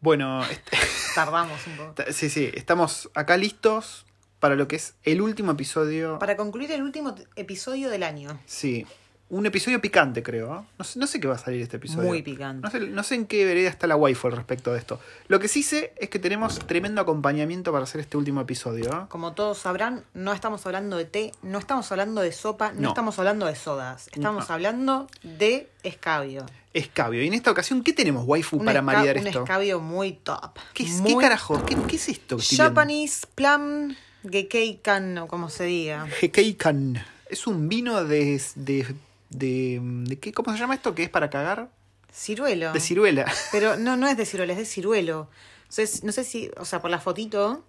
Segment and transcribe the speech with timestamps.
[0.00, 0.42] Bueno,
[1.14, 1.94] Tardamos un poco.
[2.12, 4.06] sí, sí, estamos acá listos
[4.38, 6.18] para lo que es el último episodio.
[6.18, 8.38] Para concluir el último episodio del año.
[8.46, 8.86] Sí,
[9.30, 10.54] un episodio picante, creo.
[10.60, 10.64] ¿eh?
[10.78, 12.08] No sé, no sé qué va a salir este episodio.
[12.08, 12.62] Muy picante.
[12.62, 15.00] No sé, no sé en qué vereda está la waifu al respecto de esto.
[15.28, 18.90] Lo que sí sé es que tenemos tremendo acompañamiento para hacer este último episodio.
[18.90, 19.06] ¿eh?
[19.08, 22.88] Como todos sabrán, no estamos hablando de té, no estamos hablando de sopa, no, No.
[22.88, 24.08] estamos hablando de sodas.
[24.12, 24.54] Estamos No.
[24.54, 26.44] hablando de escabio.
[26.74, 27.22] Escabio.
[27.22, 29.40] Y en esta ocasión, ¿qué tenemos, waifu, Un para maridar un esto?
[29.42, 30.56] escabio muy top.
[30.74, 31.64] ¿Qué, es- Muy qué carajo?
[31.66, 32.36] ¿Qué, qué es esto?
[32.36, 32.56] que?
[32.56, 33.94] Japanese Plum
[34.28, 36.06] Gekeikan, o como se diga.
[36.20, 37.02] Hekeikan.
[37.28, 38.86] Es un vino de, de,
[39.30, 40.94] de, de qué, ¿Cómo se llama esto?
[40.94, 41.70] ¿Que es para cagar?
[42.12, 42.72] Ciruelo.
[42.72, 43.30] De ciruela.
[43.52, 45.28] Pero no, no es de ciruelo, es de ciruelo.
[45.62, 47.64] Entonces, no sé si, o sea, por la fotito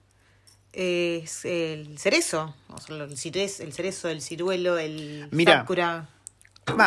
[0.73, 2.55] eh, es el cerezo.
[2.69, 5.59] O sea, el, cerezo, el cerezo, el ciruelo, el Mira.
[5.59, 6.09] sakura.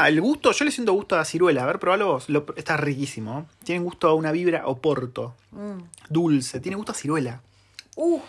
[0.06, 1.62] El gusto, yo le siento gusto a ciruela.
[1.62, 2.28] A ver, probalo vos.
[2.28, 3.46] Lo- está riquísimo.
[3.64, 5.34] Tiene gusto a una vibra oporto.
[5.50, 5.82] Mm.
[6.08, 6.60] Dulce.
[6.60, 7.42] Tiene gusto a ciruela.
[7.96, 8.20] Uh,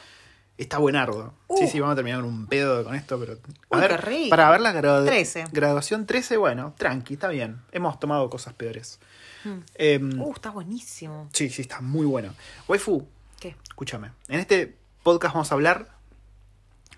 [0.58, 1.34] Está buenardo.
[1.48, 1.58] Uh.
[1.58, 3.34] Sí, sí, vamos a terminar con un pedo con esto, pero.
[3.34, 4.30] A Uy, ver, qué rico.
[4.30, 5.46] para ver la gradu- 13.
[5.52, 7.60] graduación 13, bueno, tranqui, está bien.
[7.74, 9.00] Hemos tomado cosas peores.
[9.44, 9.58] Mm.
[9.76, 11.30] Em, uh, está buenísimo.
[11.34, 12.34] Sí, sí, está muy bueno.
[12.70, 13.06] Waifu,
[13.40, 13.56] ¿Qué?
[13.68, 14.12] escúchame.
[14.30, 15.90] En este podcast vamos a hablar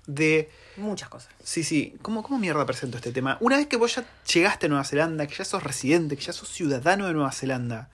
[0.06, 0.50] de.
[0.78, 1.30] Muchas cosas.
[1.44, 1.96] Sí, sí.
[2.04, 3.38] ¿Cómo, ¿Cómo mierda presento este tema?
[3.42, 6.34] Una vez que vos ya llegaste a Nueva Zelanda, que ya sos residente, que ya
[6.34, 7.90] sos ciudadano de Nueva Zelanda,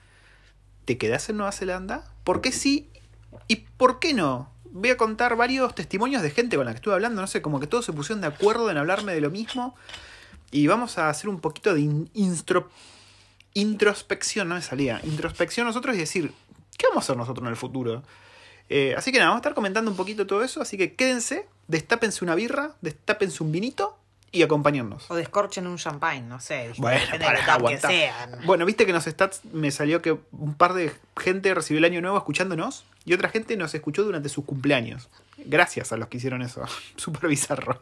[0.84, 2.04] ¿te quedás en Nueva Zelanda?
[2.22, 2.90] ¿Por qué sí
[3.48, 4.52] y por qué no?
[4.74, 7.60] Voy a contar varios testimonios de gente con la que estuve hablando, no sé, como
[7.60, 9.74] que todos se pusieron de acuerdo en hablarme de lo mismo.
[10.50, 12.68] Y vamos a hacer un poquito de in- instro-
[13.54, 15.00] introspección, no me salía.
[15.04, 16.32] Introspección nosotros y decir,
[16.76, 18.02] ¿qué vamos a hacer nosotros en el futuro?
[18.68, 21.46] Eh, así que nada, vamos a estar comentando un poquito todo eso, así que quédense,
[21.68, 23.96] destápense una birra, destápense un vinito
[24.32, 25.08] y acompañarnos.
[25.10, 26.72] O descorchen un champagne, no sé.
[26.78, 28.40] Bueno, para que sean.
[28.46, 31.84] Bueno, viste que en los stats me salió que un par de gente recibió el
[31.84, 35.08] año nuevo escuchándonos y otra gente nos escuchó durante sus cumpleaños.
[35.38, 36.62] Gracias a los que hicieron eso.
[36.96, 37.80] Súper bizarro.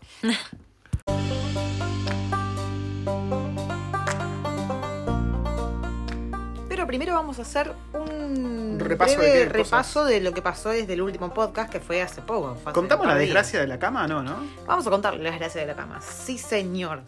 [6.69, 9.57] Pero primero vamos a hacer un Repaso de breve cosas.
[9.71, 12.55] repaso de lo que pasó desde el último podcast que fue hace poco.
[12.55, 13.29] fue hace ¿Contamos la de días.
[13.29, 14.09] desgracia de la cama?
[14.09, 14.37] No, ¿no?
[14.67, 16.01] Vamos a contar la desgracia de la cama.
[16.01, 17.03] Sí, señor.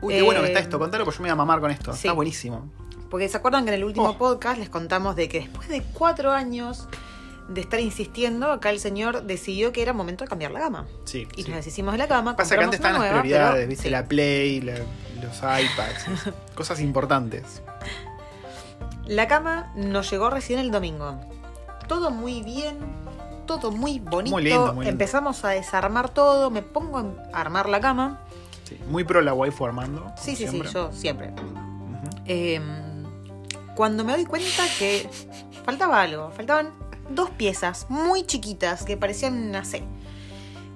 [0.00, 0.78] Uy, qué bueno que está Eh, esto.
[0.78, 1.92] Contalo porque yo me voy a mamar con esto.
[1.92, 2.06] sí.
[2.06, 2.70] Está buenísimo.
[3.10, 4.18] Porque se acuerdan que en el último Oh.
[4.18, 6.88] podcast les contamos de que después de cuatro años
[7.48, 10.86] de estar insistiendo, acá el señor decidió que era momento de cambiar la cama.
[11.04, 11.28] Sí.
[11.36, 11.48] Y sí.
[11.50, 12.34] nos deshicimos de la cama.
[12.36, 13.84] Pasa que antes estaban las prioridades, pero- ¿viste?
[13.84, 13.90] sí.
[13.90, 14.74] La Play, la-
[15.22, 17.62] los iPads, cosas importantes.
[19.06, 21.20] La cama nos llegó recién el domingo.
[21.86, 22.78] Todo muy bien,
[23.46, 24.34] todo muy bonito.
[24.34, 24.90] Muy lindo, muy lindo.
[24.90, 26.98] Empezamos a desarmar todo, me pongo
[27.32, 28.20] a armar la cama.
[28.64, 28.76] Sí.
[28.88, 30.12] Muy pro la waifu Armando.
[30.16, 30.68] Sí, sí, siempre.
[30.68, 31.32] sí, yo siempre.
[32.24, 32.60] Eh,
[33.76, 35.08] cuando me doy cuenta que
[35.64, 36.72] faltaba algo, faltaban
[37.10, 39.84] dos piezas muy chiquitas que parecían una C.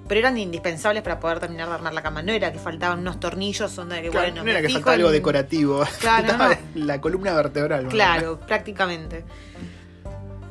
[0.07, 2.21] Pero eran indispensables para poder terminar de armar la cama.
[2.21, 4.43] No era que faltaban unos tornillos, onda de que Claro, bueno.
[4.43, 5.83] no era que faltaba algo decorativo.
[5.99, 6.85] Claro, Faltaba no.
[6.85, 7.87] la columna vertebral.
[7.87, 9.23] Claro, prácticamente.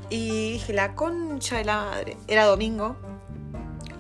[0.09, 2.16] Y dije, la concha de la madre.
[2.27, 2.97] Era domingo.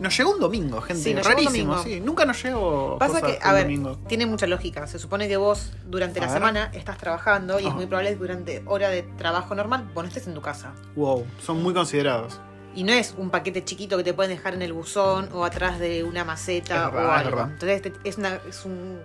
[0.00, 1.02] Nos llegó un domingo, gente.
[1.02, 1.96] Sí, nos llegó un Rarísimo, domingo.
[1.96, 2.00] sí.
[2.00, 2.98] Nunca nos llegó.
[2.98, 3.98] Pasa que, a ver, domingo.
[4.08, 4.86] tiene mucha lógica.
[4.86, 6.36] Se supone que vos durante A la ver.
[6.38, 10.08] semana estás trabajando y es muy probable que durante hora de trabajo normal vos no
[10.08, 10.72] estés en tu casa.
[10.96, 12.40] Wow, son muy considerados.
[12.74, 15.78] Y no es un paquete chiquito que te pueden dejar en el buzón o atrás
[15.80, 17.30] de una maceta Es o es algo.
[17.36, 17.50] verdad.
[17.52, 19.00] Entonces te- es, una- es un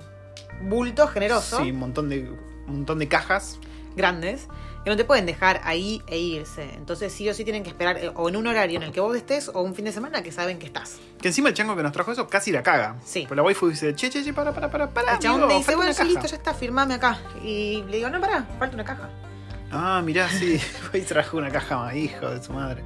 [0.62, 2.30] bulto generoso, Sí, un montón de,
[2.68, 3.60] un montón de cajas.
[3.98, 4.48] grandes,
[4.86, 6.64] que no te pueden dejar ahí e irse.
[6.76, 9.00] Entonces sí o sí tienen que esperar eh, o en un horario en el que
[9.02, 11.00] vos estés o un fin de semana que saben que estás.
[11.20, 12.96] Que encima el chango que nos trajo eso casi la caga.
[13.04, 13.24] Sí.
[13.24, 15.14] Pero la waifu dice, che, che, che, para, para, para, para.
[15.14, 16.10] El chabón me dice, bueno, sí, caja".
[16.10, 17.18] listo, ya está, firmame acá.
[17.44, 19.10] Y le digo, no, pará, falta una caja.
[19.72, 20.60] Ah, mirá, sí.
[20.92, 22.84] Fue y trajo una caja más, hijo de su madre.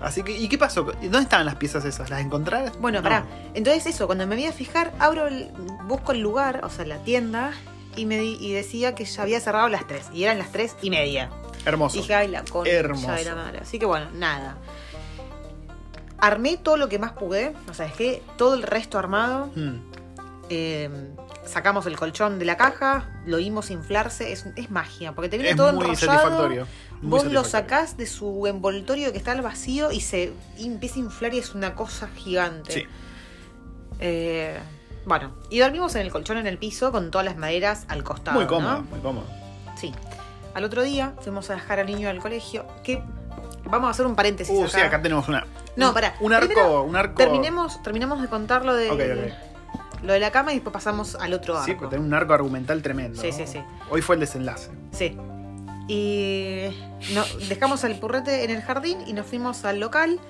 [0.00, 0.82] Así que, ¿y qué pasó?
[0.84, 2.08] ¿Dónde estaban las piezas esas?
[2.08, 2.72] ¿Las encontraron?
[2.80, 3.02] Bueno, No.
[3.02, 3.26] pará.
[3.52, 5.50] Entonces eso, cuando me voy a fijar, abro el,
[5.84, 7.52] busco el lugar, o sea, la tienda,
[7.98, 10.06] y me di- y decía que ya había cerrado las 3.
[10.14, 11.30] Y eran las 3 y media.
[11.64, 11.96] Hermoso.
[11.98, 13.12] Dije, ay, la concha Hermoso.
[13.12, 13.58] de la madre.
[13.60, 14.56] Así que bueno, nada.
[16.18, 17.54] Armé todo lo que más pude.
[17.70, 19.50] O sea, dejé todo el resto armado.
[19.54, 19.76] Mm.
[20.50, 20.90] Eh,
[21.44, 24.32] sacamos el colchón de la caja, lo vimos inflarse.
[24.32, 26.06] Es, es magia, porque te viene Es todo muy enrollado.
[26.18, 26.66] satisfactorio.
[27.02, 30.96] Muy Vos lo sacás de su envoltorio que está al vacío y se y empieza
[30.96, 32.72] a inflar y es una cosa gigante.
[32.72, 32.82] Sí.
[34.00, 34.58] Eh,
[35.06, 38.36] bueno, y dormimos en el colchón en el piso con todas las maderas al costado.
[38.36, 38.82] Muy cómodo, ¿no?
[38.82, 39.26] muy cómodo.
[39.76, 39.94] Sí.
[40.54, 42.66] Al otro día fuimos a dejar al niño al colegio.
[42.82, 43.02] Que
[43.64, 44.54] vamos a hacer un paréntesis.
[44.54, 44.70] Uh, acá.
[44.70, 45.46] sí, acá tenemos una.
[45.76, 46.14] No, pará.
[46.20, 47.14] Un arco, Primero, un arco.
[47.14, 49.34] Terminemos, terminamos de contar lo de,
[50.02, 51.82] lo de la cama y después pasamos al otro Sí, arco.
[51.82, 53.20] porque tiene un arco argumental tremendo.
[53.20, 53.36] Sí, ¿no?
[53.36, 53.60] sí, sí.
[53.90, 54.70] Hoy fue el desenlace.
[54.90, 55.16] Sí.
[55.86, 56.68] Y
[57.14, 60.20] no, dejamos al purrete en el jardín y nos fuimos al local.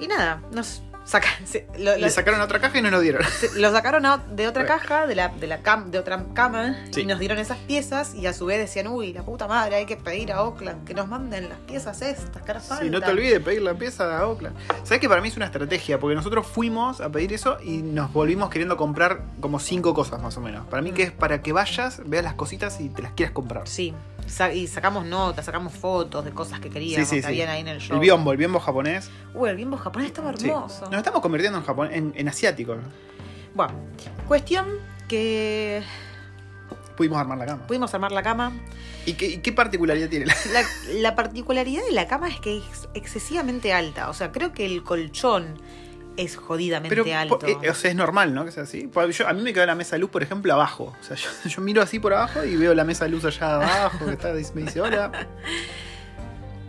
[0.00, 3.22] Y nada, nos saca, se- lo, lo- Le sacaron otra caja y no nos dieron.
[3.40, 6.76] se- lo sacaron a- de otra caja, de la, de la cam- de otra cama,
[6.90, 7.02] Sí.
[7.02, 8.14] y nos dieron esas piezas.
[8.14, 10.94] Y a su vez decían, uy, la puta madre, hay que pedir a Oakland que
[10.94, 12.90] nos manden las piezas estas, que ahora Sí, faltan".
[12.90, 14.56] no te olvides de pedir la pieza a Oakland.
[14.84, 15.98] ¿Sabes que para mí es una estrategia?
[16.00, 20.36] Porque nosotros fuimos a pedir eso y nos volvimos queriendo comprar como cinco cosas más
[20.36, 20.66] o menos.
[20.68, 23.66] Para mí que es para que vayas, veas las cositas y te las quieras comprar.
[23.68, 23.94] Sí,
[24.54, 27.68] y sacamos notas, sacamos fotos de cosas que queríamos, Sí, sí, que habían ahí en
[27.68, 27.96] el show.
[27.96, 29.10] El biombo, el biombo japonés.
[29.34, 30.86] Uy, el bimbo japonés estaba hermoso.
[30.86, 32.76] Nos estamos convirtiendo en, japon en, en asiático.
[33.54, 33.74] Bueno,
[34.26, 34.66] cuestión
[35.08, 35.82] que
[36.96, 37.66] Pudimos armar la cama.
[37.66, 38.52] pudimos armar la cama.
[39.06, 40.62] ¿Y qué, y qué particularidad tiene la La,
[40.94, 44.08] la particularidad de la cama es que es excesivamente alta.
[44.08, 45.60] O sea, creo que el colchón
[46.16, 47.38] es jodidamente Pero, alto.
[47.46, 48.44] eh, o sea, es normal, ¿no?
[48.44, 48.88] Que sea así.
[49.12, 50.94] Yo- a mí me queda la mesa de luz, por ejemplo, abajo.
[51.00, 53.54] O sea, yo, yo miro así por abajo y veo la mesa de luz allá
[53.56, 55.10] abajo, que está, me dice hola.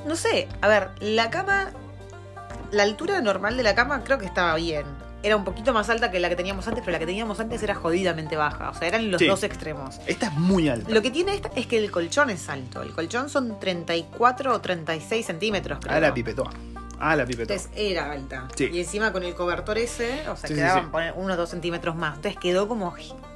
[0.06, 1.72] No sé, a ver, la cama.
[2.72, 4.86] La altura normal de la cama creo que estaba bien.
[5.24, 7.64] Era un poquito más alta que la que teníamos antes, pero la que teníamos antes
[7.64, 8.70] era jodidamente baja.
[8.70, 9.28] O sea, eran los Sí.
[9.28, 10.00] dos extremos.
[10.06, 10.92] Esta es muy alta.
[10.92, 12.84] Lo que tiene esta es que el colchón es alto.
[12.84, 15.96] El colchón son 34 o 36 centímetros, creo.
[15.96, 16.52] Ah, la pipetoa.
[17.00, 17.56] Ah, la pipetoa.
[17.56, 18.48] Entonces era alta.
[18.56, 18.70] Sí.
[18.72, 20.90] Y encima con el cobertor ese, o sea, Sí, quedaban sí.
[20.92, 22.16] poner uno o dos centímetros más.
[22.18, 22.94] Entonces quedó como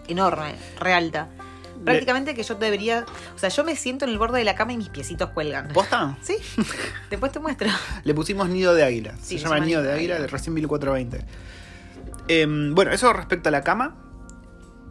[0.07, 1.27] enorme, re alta.
[1.83, 3.05] Prácticamente que yo debería.
[3.35, 5.69] O sea, yo me siento en el borde de la cama y mis piecitos cuelgan.
[5.69, 6.17] ¿Posta?
[6.21, 6.35] Sí,
[7.09, 7.69] después te muestro.
[8.03, 9.13] Le pusimos nido de águila.
[9.21, 11.25] Sí, se llama nido de águila, de recién 1420.
[12.27, 13.95] Em, bueno, eso respecto a la cama.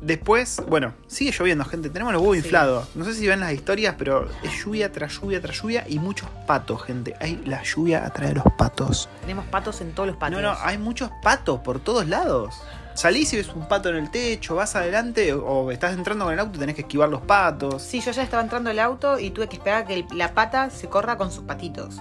[0.01, 1.91] Después, bueno, sigue lloviendo, gente.
[1.91, 2.45] Tenemos los huevos Sí.
[2.45, 2.89] inflados.
[2.95, 6.29] No sé si ven las historias, pero es lluvia tras lluvia tras lluvia y muchos
[6.47, 7.15] patos, gente.
[7.21, 9.09] Hay la lluvia atrae los patos.
[9.23, 10.41] Tenemos patos en todos los patios.
[10.41, 12.55] No, no, hay muchos patos por todos lados.
[12.95, 16.41] Salís y ves un pato en el techo, vas adelante o estás entrando con el
[16.41, 17.83] auto y tenés que esquivar los patos.
[17.83, 20.33] Sí, yo ya estaba entrando al auto y tuve que esperar a que el- la
[20.35, 21.97] pata se corra con sus patitos.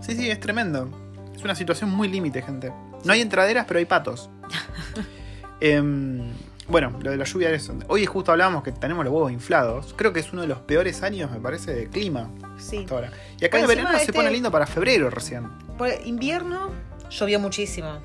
[0.00, 0.88] Sí, sí, es tremendo.
[1.34, 2.72] Es una situación muy límite, gente.
[3.04, 4.28] No hay entraderas, pero hay patos.
[5.60, 6.20] Em,
[6.68, 7.70] bueno, lo de la lluvia es.
[7.88, 9.94] Hoy justo hablábamos que tenemos los huevos inflados.
[9.96, 12.78] Creo que es uno de los peores años, me parece, de clima Sí.
[12.78, 13.10] hasta ahora.
[13.40, 15.48] Y acá el verano se este- pone lindo para febrero recién.
[15.76, 16.70] Por invierno
[17.10, 17.98] llovió muchísimo.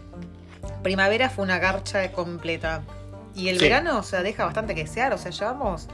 [0.84, 2.82] Primavera fue una garcha completa.
[3.36, 3.64] Y el Sí.
[3.66, 5.14] verano, o sea, deja bastante que desear.
[5.14, 5.88] O sea, llevamos.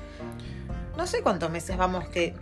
[0.98, 2.34] No sé cuántos meses vamos que.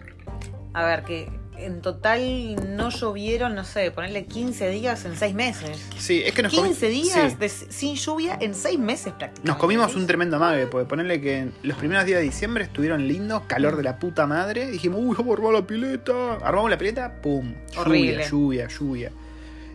[0.74, 5.82] A ver, que en total no llovieron, no sé, ponerle 15 días en 6 meses.
[5.98, 7.38] Sí, es que nos, comi- 15 días sí.
[7.40, 9.48] de- sin lluvia en 6 meses prácticamente.
[9.48, 13.44] nos comimos un tremendo mague, porque ponerle que los primeros días de diciembre estuvieron lindos,
[13.48, 14.70] calor de la puta madre.
[14.72, 16.34] Dijimos, uy, vamos a armar la pileta.
[16.42, 17.54] Armamos la pileta, pum.
[17.78, 18.26] Horrible.
[18.30, 19.12] Lluvia, lluvia, lluvia.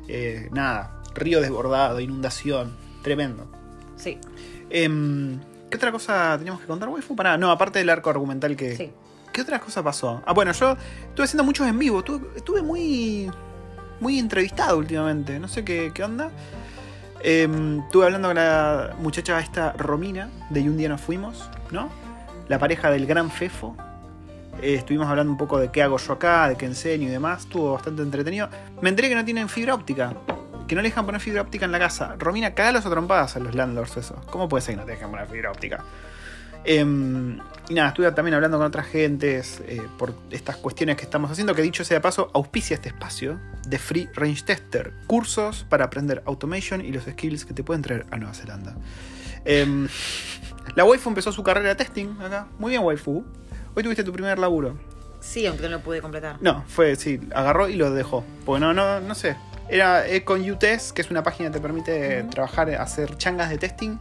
[0.08, 2.72] Eh, nada, río desbordado, inundación.
[3.02, 3.46] Tremendo.
[3.96, 4.19] Sí,
[4.70, 5.38] Em,
[5.70, 7.14] ¿Qué otra cosa teníamos que contar, waifu?
[7.16, 8.76] Para, no, aparte del arco argumental que.
[8.76, 8.90] sí.
[9.32, 10.22] ¿Qué otra cosa pasó?
[10.26, 10.76] Ah, bueno, yo
[11.08, 12.04] estuve haciendo muchos en vivo.
[12.34, 13.30] Estuve, muy.
[14.00, 15.38] Muy entrevistado últimamente.
[15.38, 16.30] No sé qué, qué onda.
[17.20, 21.90] Em, estuve hablando con la muchacha esta Romina, de Y un día nos fuimos, ¿no?
[22.48, 23.76] La pareja del gran Fefo.
[24.62, 27.40] Eh, estuvimos hablando un poco de qué hago yo acá, de qué enseño y demás.
[27.40, 28.48] Estuvo bastante entretenido.
[28.80, 30.14] Me enteré que no tienen fibra óptica.
[30.66, 32.14] Que no le dejan poner fibra óptica en la casa.
[32.19, 34.16] Romina, cagalos a trompadas a los landlords eso.
[34.30, 35.84] ¿Cómo puede ser que no te dejan poner fibra óptica?
[36.70, 37.38] Em,
[37.70, 41.55] y nada, estuve también hablando con otras gentes eh, por estas cuestiones que estamos haciendo,
[41.55, 46.23] que dicho sea de paso, auspicia este espacio de Free Range Tester, cursos para aprender
[46.26, 48.76] automation y los skills que te pueden traer a Nueva Zelanda.
[49.47, 49.88] Em,
[50.75, 52.49] la waifu empezó su carrera de testing acá.
[52.59, 53.25] Muy bien, waifu.
[53.75, 54.76] Hoy tuviste tu primer laburo.
[55.21, 56.37] Sí, aunque no lo pude completar.
[56.42, 58.25] No, fue, sí, agarró y lo dejó.
[58.45, 59.37] Porque no, no, no sé.
[59.71, 63.57] Era eh, con UTest, que es una página que te permite trabajar, hacer changas de
[63.57, 63.99] testing.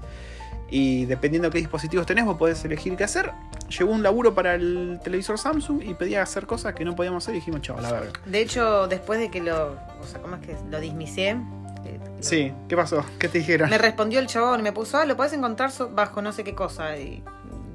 [0.69, 3.31] Y dependiendo de qué dispositivos tenés, vos podés elegir qué hacer.
[3.77, 7.35] Llegó un laburo para el televisor Samsung y pedía hacer cosas que no podíamos hacer
[7.35, 8.11] y dijimos, chao, la verga.
[8.25, 9.71] De hecho, después de que lo.
[10.01, 11.37] O sea, ¿cómo es que lo dismisié?
[11.85, 13.05] eh, Sí, ¿qué pasó?
[13.19, 13.69] ¿Qué te dijeron?
[13.69, 16.53] Me respondió el chabón y me puso, ah, lo podés encontrar bajo no sé qué
[16.53, 16.97] cosa.
[16.97, 17.23] Y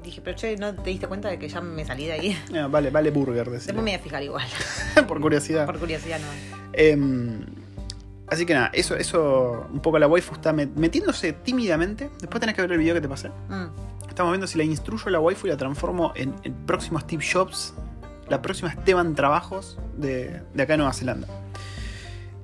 [0.03, 2.37] dije, pero che, ¿no te diste cuenta de que ya me salí de ahí?
[2.55, 3.49] Ah, vale, vale burger.
[3.49, 4.45] Después me voy a fijar igual,
[5.07, 5.65] por curiosidad.
[5.65, 6.27] por curiosidad no.
[6.73, 7.45] Em,
[8.27, 12.09] así que nada, eso, eso, un poco la waifu está met- metiéndose tímidamente.
[12.19, 13.29] Después tenés que ver el video que te pasé.
[13.49, 13.65] Mm.
[14.09, 17.23] Estamos viendo si la instruyo a la waifu y la transformo en el próximo Steve
[17.31, 17.73] Jobs,
[18.29, 21.27] la próxima Esteban Trabajos de, de acá en Nueva Zelanda.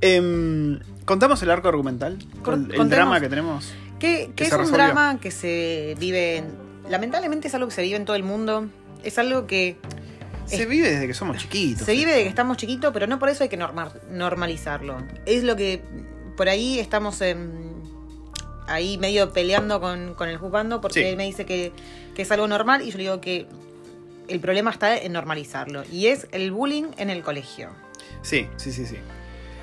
[0.01, 3.74] Em, contamos el arco argumental, Con- el, drama que tenemos.
[4.00, 4.71] Que, es un resolvió.
[4.86, 6.45] drama que se vive en...
[6.89, 8.67] Lamentablemente es algo que se vive en todo el mundo.
[9.03, 9.77] Es algo que
[10.49, 11.85] Se Es- vive desde que somos chiquitos.
[11.85, 14.97] se vive de que estamos chiquitos, pero no por eso hay que norma- normalizarlo.
[15.25, 15.81] Es lo que
[16.35, 17.69] por ahí estamos en-
[18.67, 21.05] ahí medio peleando con, con el juzgando porque Sí.
[21.07, 21.71] él me dice que,
[22.15, 23.47] que es algo normal y yo le digo que
[24.27, 25.83] el problema está en normalizarlo.
[25.91, 27.69] Y es el bullying en el colegio.
[28.21, 28.97] Sí, sí, sí, sí.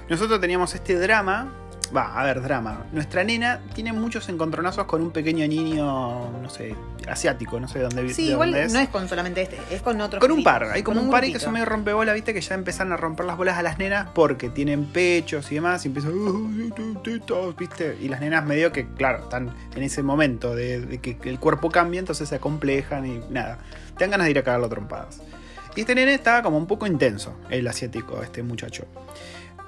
[0.08, 1.52] Nosotros teníamos este drama.
[1.94, 2.84] Va, a ver, drama.
[2.92, 6.74] Nuestra nena tiene muchos encontronazos con un pequeño niño, no sé,
[7.08, 8.72] asiático, no sé de dónde vi- Sí, igual dónde es.
[8.72, 10.20] no es con solamente este, es con otros.
[10.20, 12.54] Con un par, hay como un par y que son medio rompebolas, viste, que ya
[12.54, 16.12] empezaron a romper las bolas a las nenas porque tienen pechos y demás, y empiezan,
[17.58, 21.38] viste, y las nenas medio que, claro, están en ese momento de, de que el
[21.38, 23.58] cuerpo cambia, entonces se acomplejan y nada,
[23.96, 25.20] te dan ganas de ir a cagarlo trompadas.
[25.74, 28.86] Y este nene estaba como un poco intenso, el asiático, este muchacho.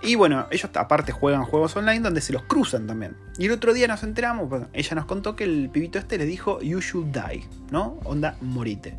[0.02, 3.17] Y bueno, ellos aparte juegan juegos online donde se los cruzan también.
[3.37, 6.61] Y el otro día nos enteramos, ella nos contó que el pibito este le dijo,
[6.61, 7.99] You should die, ¿no?
[8.05, 8.97] Onda, morite.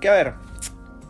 [0.00, 0.34] Que a ver,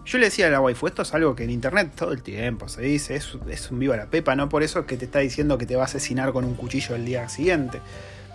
[0.05, 2.69] yo le decía a la waifu, esto es algo que en internet todo el tiempo
[2.69, 5.59] se dice, es, es un viva la pepa, no por eso que te está diciendo
[5.59, 7.81] que te va a asesinar con un cuchillo el día siguiente.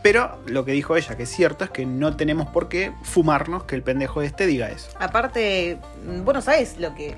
[0.03, 3.63] Pero lo que dijo ella, que es cierto, es que no tenemos por qué fumarnos
[3.63, 4.89] que el pendejo este diga eso.
[4.99, 5.79] Aparte,
[6.23, 7.15] vos no sabés lo que.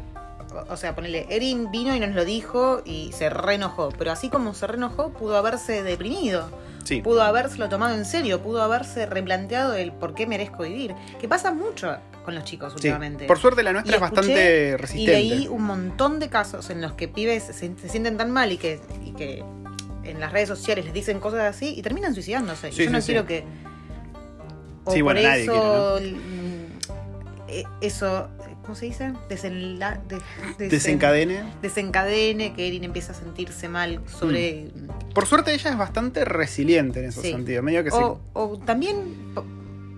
[0.69, 3.89] O sea, ponele, Erin vino y nos lo dijo y se reenojó.
[3.97, 6.49] Pero así como se reenojó, pudo haberse deprimido.
[6.83, 7.01] Sí.
[7.01, 8.41] Pudo habérselo tomado en serio.
[8.41, 10.93] Pudo haberse replanteado el por qué merezco vivir.
[11.19, 12.75] Que pasa mucho con los chicos Sí.
[12.77, 13.25] últimamente.
[13.25, 15.11] Por suerte la nuestra Y es bastante escuché Y resistente.
[15.11, 18.57] leí un montón de casos en los que pibes se, se sienten tan mal y
[18.57, 19.43] que, y que
[20.03, 22.71] en las redes sociales les dicen cosas así y terminan suicidándose.
[22.71, 23.43] Sí, y yo no quiero que.
[24.83, 25.99] O Sí, bueno, por nadie eso.
[26.01, 28.27] mm, Eso,
[28.65, 29.13] ¿cómo se dice?
[29.29, 30.17] Desenla, de-
[30.57, 31.43] desen- Desencadene.
[31.61, 34.69] desencadene, que Erin empieza a sentirse mal sobre.
[35.13, 37.31] Por suerte ella es bastante resiliente en ese Sí.
[37.31, 37.61] sentido.
[37.63, 39.45] Medio que O, o también po-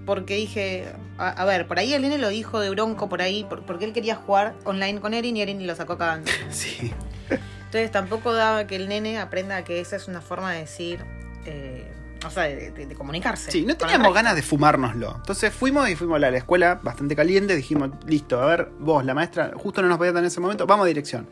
[0.06, 0.86] porque dije,
[1.18, 3.86] a, a ver, por ahí el nene lo dijo de bronco por ahí, por- porque
[3.86, 6.30] él quería jugar online con Erin y Erin lo sacó cagando.
[6.50, 6.92] sí.
[7.30, 7.36] Sí.
[7.66, 11.00] Entonces tampoco daba que el nene aprenda que esa es una forma de decir,
[11.46, 11.86] eh,
[12.26, 13.52] o sea, de, de- de comunicarse.
[13.52, 15.14] Sí, no teníamos ganas de fumárnoslo.
[15.18, 17.56] Entonces fuimos y fuimos a la escuela bastante caliente.
[17.56, 20.66] Dijimos, listo, a ver, vos, la maestra, justo no nos podía dar en ese momento,
[20.66, 21.28] vamos a dirección.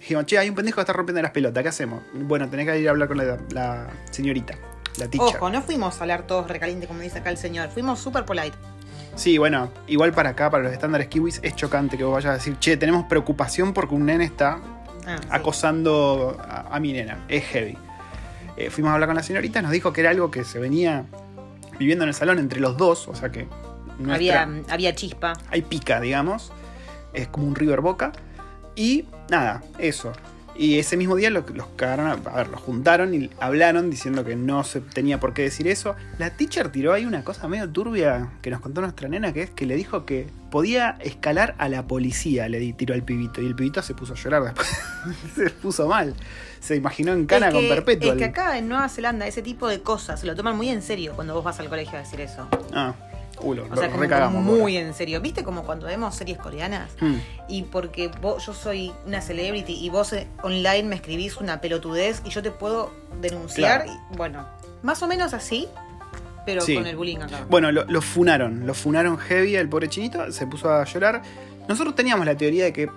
[0.00, 2.02] Dijimos, che, hay un pendejo que está rompiendo las pelotas, ¿qué hacemos?
[2.14, 4.54] Bueno, tenés que ir a hablar con la, la señorita,
[4.98, 5.36] la teacher.
[5.36, 8.56] Ojo, no fuimos a hablar todos recaliente como dice acá el señor, fuimos super polite.
[9.16, 12.34] Sí, bueno, igual para acá, para los estándares kiwis, es chocante que vos vayas a
[12.34, 14.60] decir, che, tenemos preocupación porque un nene está
[15.10, 15.28] Ah, sí.
[15.30, 17.24] acosando a, a mi nena.
[17.28, 17.76] Es heavy.
[18.58, 21.04] Eh, fuimos a hablar con la señorita, nos dijo que era algo que se venía
[21.78, 23.46] viviendo en el salón entre los dos, o sea que
[24.00, 25.34] nuestra- había, había chispa.
[25.50, 26.52] hay pica, digamos.
[27.14, 28.12] Es como un river boca.
[28.74, 30.12] Y nada, eso.
[30.56, 34.34] Y ese mismo día lo- los cagaron, a, ver, los juntaron y hablaron diciendo que
[34.34, 35.94] no se tenía por qué decir eso.
[36.18, 39.50] La teacher tiró ahí una cosa medio turbia que nos contó nuestra nena, que es
[39.50, 43.40] que le dijo que podía escalar a la policía, le tiró al pibito.
[43.40, 44.68] Y el pibito se puso a llorar después.
[45.36, 46.14] se puso mal.
[46.60, 48.12] Se imaginó en cana es que, con perpetua.
[48.12, 50.82] Es que acá en Nueva Zelanda ese tipo de cosas se lo toman muy en
[50.82, 52.48] serio cuando vos vas al colegio a decir eso.
[52.72, 52.94] Ah,
[53.36, 55.20] culo, O lo sea, como muy en serio.
[55.20, 56.90] ¿Viste como cuando vemos series coreanas?
[57.00, 57.16] Hmm.
[57.48, 62.20] Y porque vos, yo soy una celebrity y vos eh, online me escribís una pelotudez
[62.24, 63.84] y yo te puedo denunciar.
[63.84, 64.00] Claro.
[64.12, 64.46] y, bueno,
[64.82, 65.68] más o menos así,
[66.44, 66.74] pero Sí.
[66.74, 67.46] con el bullying acá.
[67.48, 71.22] Bueno, lo, lo funaron, lo funaron heavy el pobre chinito, se puso a llorar.
[71.68, 72.90] Nosotros teníamos la teoría de que.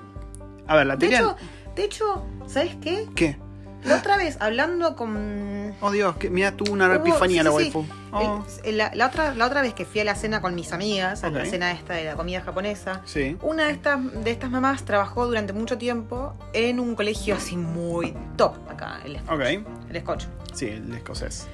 [0.68, 1.20] A ver, la de teoría.
[1.20, 1.36] hecho,
[1.76, 3.06] de hecho, ¿sabes qué?
[3.16, 3.38] ¿Qué?
[3.84, 5.74] La otra vez, hablando con...
[5.82, 7.86] Oh Dios, que mira, tuvo una Hubo- epifanía sí, la sí, waifu.
[8.12, 10.72] Oh, el- la, la otra, la otra vez que fui a la cena con mis
[10.74, 13.38] amigas, a la cena esta de la comida japonesa, sí.
[13.42, 18.14] una de estas, de estas mamás trabajó durante mucho tiempo en un colegio así muy
[18.38, 19.66] top acá, el, Ok.
[19.90, 20.26] el Scotch.
[20.54, 21.48] Sí, el escocés.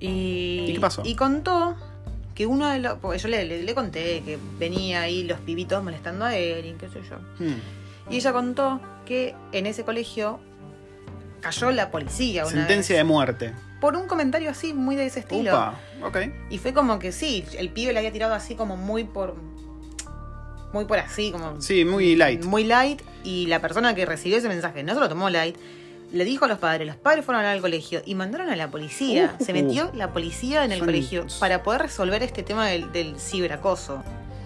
[0.00, 1.02] Y, ¿Y qué pasó?
[1.04, 1.76] Y contó
[2.34, 2.98] que uno de los.
[2.98, 6.88] Porque yo le, le- le conté que venía ahí los pibitos molestando a Erin, qué
[6.88, 7.16] sé yo.
[7.38, 7.54] Hmm.
[8.10, 10.40] Y ella contó que en ese colegio
[11.42, 13.52] cayó la policía una Sentencia de muerte.
[13.80, 15.50] por un comentario así muy de ese estilo.
[15.52, 15.74] Upa.
[16.02, 16.18] Ok.
[16.50, 19.34] Y fue como que sí, el pibe le había tirado así como muy por.
[20.72, 21.60] Muy por así, como.
[21.60, 22.44] Sí, muy light.
[22.44, 23.02] Muy light.
[23.24, 25.56] Y la persona que recibió ese mensaje no se lo tomó light.
[26.12, 29.34] Le dijo a los padres, los padres fueron al colegio y mandaron a la policía.
[29.38, 32.90] Uh, se metió la policía en el son- colegio para poder resolver este tema del,
[32.92, 34.02] del ciberacoso.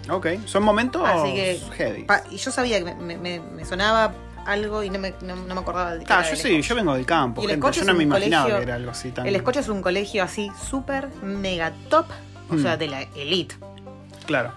[0.09, 0.27] Ok.
[0.45, 2.03] Son momentos Así que- heavy.
[2.03, 4.13] Pa- y yo sabía que me, me- me- me sonaba
[4.47, 7.05] algo y no me, no, no me acordaba de Claro, yo sí, yo vengo del
[7.05, 7.71] campo, gente.
[7.71, 9.27] Yo no me imaginaba colegio- que era algo así tan.
[9.27, 12.05] El Scotch es un colegio así súper mega top,
[12.49, 12.61] o Mm.
[12.61, 13.55] sea, de la elite.
[14.25, 14.51] Claro.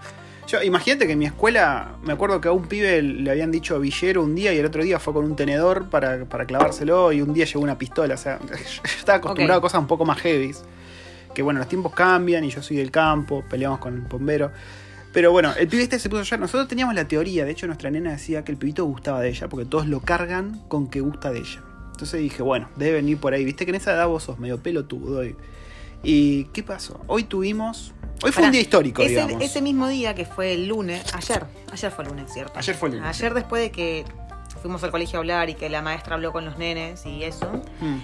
[0.46, 3.78] Yo, imagínate que en mi escuela, me acuerdo que a un pibe le habían dicho
[3.78, 7.22] villero un día y el otro día fue con un tenedor para, para clavárselo y
[7.22, 8.14] un día llevó una pistola.
[8.14, 10.52] O sea, yo estaba acostumbrado a cosas un poco más heavy.
[11.34, 14.50] Que bueno, los tiempos cambian y yo soy del campo, peleamos con el bombero.
[15.12, 16.40] Pero bueno, el pibe este se puso a llorar.
[16.40, 19.48] Nosotros teníamos la teoría, de hecho nuestra nena decía que el pibito gustaba de ella,
[19.48, 21.62] porque todos lo cargan con que gusta de ella.
[21.92, 23.44] Entonces dije, bueno, debe venir por ahí.
[23.44, 25.24] Viste que en esa edad vos sos medio pelotudo.
[25.24, 25.36] Y,
[26.02, 27.00] ¿Y qué pasó?
[27.08, 29.42] Hoy tuvimos Hoy fue un día histórico, ese, digamos.
[29.42, 32.52] ese mismo día que fue el lunes, ayer, ayer fue el lunes, ¿cierto?
[32.58, 34.04] Ayer fue el lunes, Ayer después de que
[34.62, 37.50] fuimos al colegio a hablar y que la maestra habló con los nenes y eso,
[37.80, 37.96] Mm.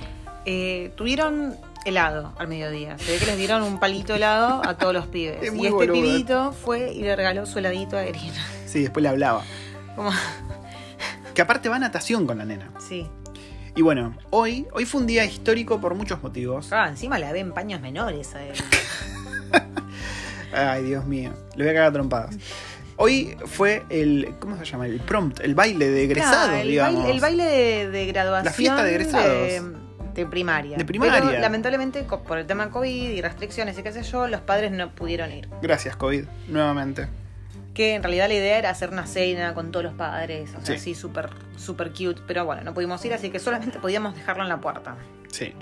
[0.46, 1.54] eh, tuvieron
[1.86, 2.98] helado al mediodía.
[2.98, 5.36] Se ve que les dieron un palito helado a todos los pibes.
[5.42, 8.44] Es y este boludo, pibito fue y le regaló su heladito a Irina.
[8.66, 9.42] Sí, después le hablaba.
[9.94, 10.10] Como,
[11.34, 12.70] Que aparte va a natación con la nena.
[12.78, 13.06] sí.
[13.78, 16.72] Y bueno, hoy, hoy fue un día histórico por muchos motivos.
[16.72, 18.54] Ah, encima la ven paños menores a él.
[20.52, 21.32] Ay, Dios mío.
[21.56, 22.36] Le voy a cagar a trompadas.
[22.96, 24.34] Hoy fue el.
[24.40, 24.86] ¿Cómo se llama?
[24.86, 27.02] El prompt, el baile de egresados, Claro, el, digamos.
[27.02, 28.44] baile, el baile de, de graduación.
[28.46, 29.26] La fiesta de egresados.
[29.48, 29.62] De,
[30.22, 30.76] de primaria.
[30.76, 31.20] De primaria.
[31.20, 34.90] Pero lamentablemente, por el tema COVID y restricciones y qué sé yo, los padres no
[34.94, 35.48] pudieron ir.
[35.62, 37.08] Gracias, COVID, nuevamente.
[37.74, 40.64] Que en realidad la idea era hacer una cena con todos los padres, o sea,
[40.64, 40.72] Sí.
[40.74, 42.20] así súper súper cute.
[42.26, 44.96] Pero bueno, no pudimos ir, así que solamente podíamos dejarlo en la puerta.
[45.30, 45.52] Sí.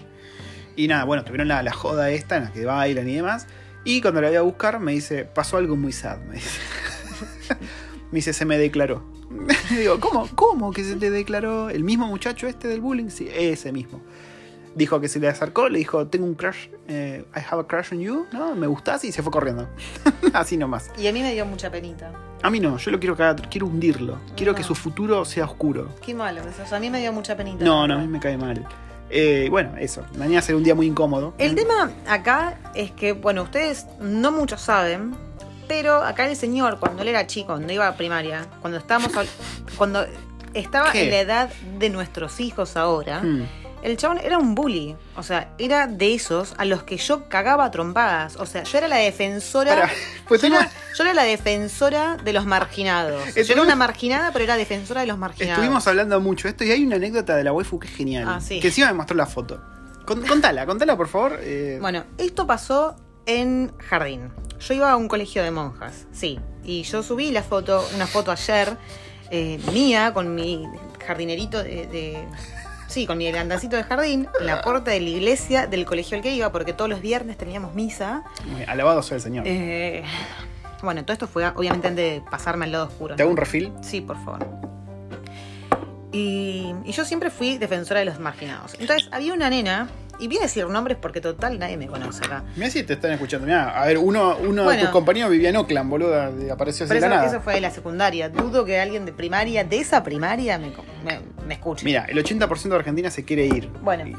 [0.76, 3.46] Y nada, bueno, tuvieron la, la joda esta en la que bailan y demás.
[3.84, 6.60] Y cuando la voy a buscar, me dice, pasó algo muy sad, me dice.
[8.10, 9.04] me dice, se me declaró.
[9.70, 10.28] Digo, ¿cómo?
[10.34, 13.08] ¿Cómo que se te declaró el mismo muchacho este del bullying?
[13.08, 14.00] Sí, ese mismo.
[14.74, 17.92] Dijo que se le acercó, le dijo, tengo un crush, eh, I have a crush
[17.92, 18.54] on you, ¿no?
[18.56, 19.68] Me gustás y se fue corriendo.
[20.32, 20.90] Así nomás.
[20.98, 22.10] Y a mí me dio mucha penita.
[22.42, 24.18] A mí no, yo lo quiero cagar, quiero hundirlo.
[24.36, 24.56] Quiero No.
[24.58, 25.90] que su futuro sea oscuro.
[26.04, 26.62] Qué malo eso.
[26.64, 27.64] O sea, a mí me dio mucha penita.
[27.64, 28.66] No, no, a mí me cae mal.
[29.10, 30.04] Eh, bueno, eso.
[30.18, 31.34] Mañana será un día muy incómodo.
[31.38, 35.14] El tema acá es que, bueno, ustedes no muchos saben,
[35.68, 39.12] pero acá el señor, cuando él era chico, cuando iba a primaria, cuando estábamos,
[39.78, 40.04] cuando
[40.52, 41.04] estaba ¿Qué?
[41.04, 43.44] en la edad de nuestros hijos ahora, Hmm.
[43.84, 44.96] El chabón era un bully.
[45.16, 48.36] O sea, era de esos a los que yo cagaba a trompadas.
[48.36, 49.90] O sea, yo era la defensora.
[50.26, 53.34] Pues yo, tengo- era, yo era la defensora de los marginados.
[53.34, 55.58] Yo era una marginada, pero era defensora de los marginados.
[55.58, 58.24] Estuvimos hablando mucho de esto y hay una anécdota de la waifu que es genial.
[58.26, 58.58] Ah, sí.
[58.60, 59.60] Que encima me mostró la foto.
[60.06, 61.38] Con- contala, contala por favor.
[61.40, 64.30] eh, Bueno, esto pasó en jardín.
[64.60, 66.38] Yo iba a un colegio de monjas, sí.
[66.62, 68.76] Y yo subí la foto, una foto ayer,
[69.30, 70.64] eh, mía, con mi
[71.06, 72.24] jardinerito de, de-
[72.94, 76.22] Sí, con mi andancito de jardín, en la puerta de la iglesia del colegio al
[76.22, 78.22] que iba, porque todos los viernes teníamos misa.
[78.46, 79.42] muy alabado sea el señor.
[79.48, 80.04] Eh,
[80.80, 83.16] bueno, todo esto fue obviamente antes de pasarme al lado oscuro.
[83.16, 83.72] ¿Te hago un refill?
[83.80, 84.46] Sí, por favor.
[86.12, 88.76] Y, y yo siempre fui defensora de los marginados.
[88.78, 92.44] Entonces, había una nena, y voy a decir nombres porque total nadie me conoce acá.
[92.56, 93.46] Mira si te están escuchando.
[93.46, 96.30] Mirá, a ver, uno, uno de tus compañeros vivía en Oakland, boluda.
[96.52, 97.26] Apareció así de la eso, nada.
[97.28, 98.28] eso fue de la secundaria.
[98.28, 100.72] Dudo que alguien de primaria, de esa primaria, me,
[101.04, 101.84] me, me escuche.
[101.84, 103.68] Mira, el 80% de Argentina se quiere ir.
[103.82, 104.06] Bueno.
[104.06, 104.16] Y-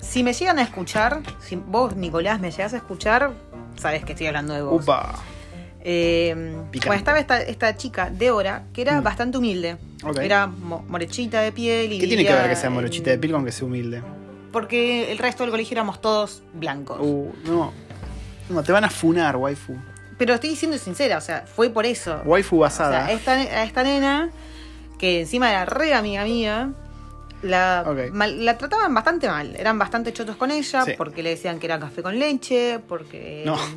[0.00, 3.32] Si me llegan a escuchar, si vos, Nicolás, me llegas a escuchar,
[3.76, 4.82] sabes que estoy hablando de vos.
[4.82, 5.14] Upa.
[5.80, 6.34] Eh,
[6.72, 9.04] bueno, estaba esta, esta chica, Débora, que era Mm.
[9.04, 9.76] bastante humilde.
[10.04, 10.18] Ok.
[10.18, 13.20] Era mo- morechita de piel y ¿Qué tiene que ver que sea morochita en- de
[13.20, 14.02] piel con que sea humilde?
[14.52, 16.98] Porque el resto del colegio éramos todos blancos.
[17.00, 17.72] Uh, no.
[18.48, 19.76] No, te van a funar, waifu.
[20.16, 22.22] Pero estoy siendo sincera, o sea, fue por eso.
[22.24, 23.06] Waifu O basada.
[23.06, 24.30] sea, esta, a esta nena,
[24.98, 26.72] que encima era re amiga mía,
[27.42, 29.54] la, mal- la trataban bastante mal.
[29.56, 30.92] Eran bastante chotos con ella, Sí.
[30.96, 33.42] porque le decían que era café con leche, porque...
[33.46, 33.56] No.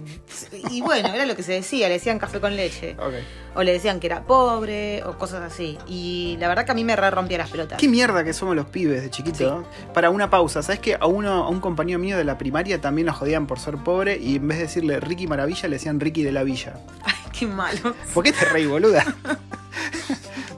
[0.71, 2.95] Y bueno, era lo que se decía, le decían café con leche.
[3.55, 5.77] O le decían que era pobre, o cosas así.
[5.87, 7.77] Y la verdad que a mí me re rompía las pelotas.
[7.79, 9.65] Qué mierda que somos los pibes de chiquito.
[9.93, 13.07] Para una pausa, ¿sabes que a uno, a un compañero mío de la primaria también
[13.07, 16.23] lo jodían por ser pobre y en vez de decirle Ricky Maravilla le decían Ricky
[16.23, 16.73] de la Villa?
[17.03, 17.93] Ay, qué malo.
[18.13, 19.03] ¿Por qué te reí, boluda?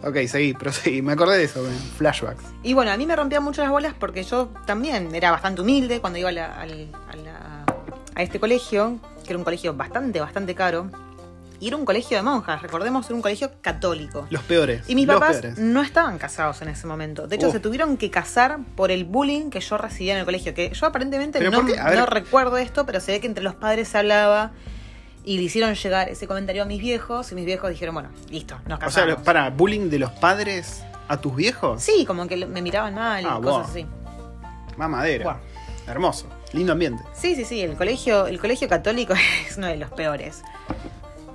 [0.04, 1.02] ok, seguí, proseguí.
[1.04, 1.66] Me acordé de eso,
[1.98, 2.44] flashbacks.
[2.64, 6.00] Y bueno, a mí me rompían mucho las bolas porque yo también era bastante humilde
[6.02, 7.66] cuando iba a, la- al- a la-
[8.16, 10.90] a este colegio, que era un colegio bastante, bastante caro.
[11.60, 14.28] Y era un colegio de monjas, recordemos, era un colegio católico.
[14.30, 14.84] Los peores.
[14.90, 17.26] Y mis papás no estaban casados en ese momento.
[17.26, 20.54] De hecho, se tuvieron que casar por el bullying que yo recibía en el colegio.
[20.54, 23.88] Que yo aparentemente Pero no, no recuerdo esto, pero se ve que entre los padres
[23.88, 24.52] se hablaba
[25.26, 27.32] y le hicieron llegar ese comentario a mis viejos.
[27.32, 29.16] Y mis viejos dijeron, bueno, listo, nos O casamos.
[29.16, 31.82] sea, para, bullying de los padres a tus viejos.
[31.82, 33.86] Sí, como que me miraban mal y Ah, cosas así.
[34.78, 35.24] Mamadera.
[35.24, 35.38] Buah.
[35.88, 36.28] Hermoso.
[36.54, 37.04] Lindo ambiente.
[37.14, 39.14] Sí, sí, sí, el colegio, el colegio católico
[39.50, 40.44] es uno de los peores.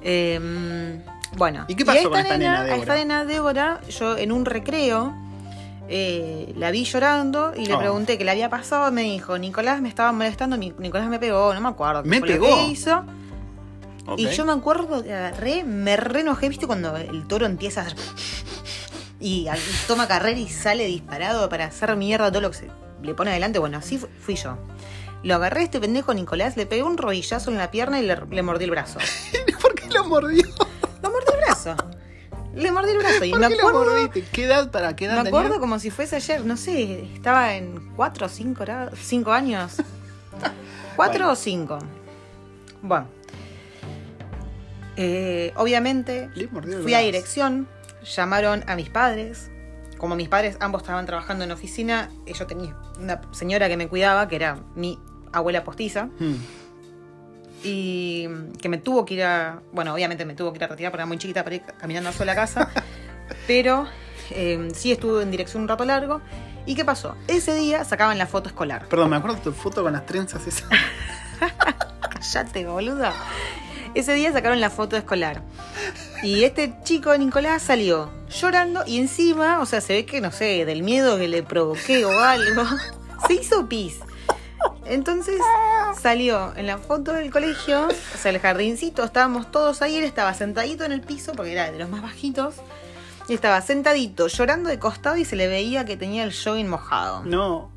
[0.03, 1.01] Eh,
[1.37, 2.77] bueno, ¿Y qué pasó a con esta nena, A Débora?
[2.81, 5.15] esta nena Débora, yo en un recreo
[5.89, 7.79] eh, la vi llorando y le Oh.
[7.79, 8.91] pregunté qué le había pasado.
[8.93, 12.03] Me dijo, Nicolás me estaba molestando, Nicolás me pegó, no me acuerdo.
[12.03, 12.47] qué ¿Me lo pegó?
[12.47, 13.05] que hizo.
[14.17, 16.67] Y yo me acuerdo que agarré, me re enojé, ¿viste?
[16.67, 17.99] Cuando el toro empieza a hacer...
[19.21, 19.49] Y
[19.89, 22.71] toma carrera y sale disparado para hacer mierda todo lo que se
[23.03, 23.59] le pone adelante.
[23.59, 24.57] Bueno, así fu- fui yo.
[25.25, 28.17] Lo agarré a este pendejo Nicolás, le pegué un rodillazo en la pierna y le,
[28.31, 29.01] le mordí el brazo.
[29.61, 30.45] ¿Por qué lo mordió?
[31.03, 31.75] Lo mordí el brazo.
[32.55, 33.25] Le mordí el brazo.
[33.25, 34.25] Y ¿Por me qué lo mordiste?
[34.33, 35.61] ¿Qué edad para qué edad me acuerdo tenía?
[35.61, 39.73] como si fuese ayer, no sé, estaba en 4 o 5 años.
[40.97, 41.33] 4 Bueno.
[41.33, 41.79] o 5.
[42.83, 43.09] Bueno.
[45.01, 46.29] Eh, obviamente,
[46.83, 47.69] fui a dirección,
[48.17, 49.49] llamaron a mis padres.
[49.97, 54.27] Como mis padres ambos estaban trabajando en oficina, yo tenía una señora que me cuidaba,
[54.27, 54.99] que era mi
[55.33, 56.35] abuela postiza, Hmm.
[57.63, 58.29] y
[58.61, 59.63] que me tuvo que ir a.
[59.73, 62.13] Bueno, obviamente me tuvo que ir a retirar porque era muy chiquita para ir caminando
[62.13, 62.69] sola a casa,
[63.47, 63.87] pero
[64.31, 66.21] eh, sí estuve en dirección un rato largo.
[66.67, 67.17] ¿Y qué pasó?
[67.29, 68.89] Ese día sacaban la foto escolar.
[68.89, 70.69] Perdón, me acuerdo de tu foto con las trenzas esas.
[72.11, 73.13] Cállate, boluda.
[73.95, 75.43] Ese día sacaron la foto escolar.
[76.23, 80.65] Y este chico, Nicolás, salió llorando y encima, o sea, se ve que, no sé,
[80.65, 82.65] del miedo que le provoqué o algo,
[83.27, 84.01] se hizo pis.
[84.85, 85.37] Entonces
[86.01, 90.35] salió en la foto del colegio, o sea, el jardincito, estábamos todos ahí, él estaba
[90.35, 92.55] sentadito en el piso, porque era de los más bajitos,
[93.29, 97.23] y estaba sentadito, llorando de costado y se le veía que tenía el jogging mojado.
[97.25, 97.71] No.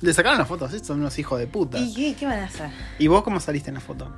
[0.00, 1.78] Le sacaron las fotos, estos son unos hijos de puta.
[1.78, 2.70] ¿Y qué, qué van a hacer?
[2.98, 4.12] ¿Y vos cómo saliste en la foto?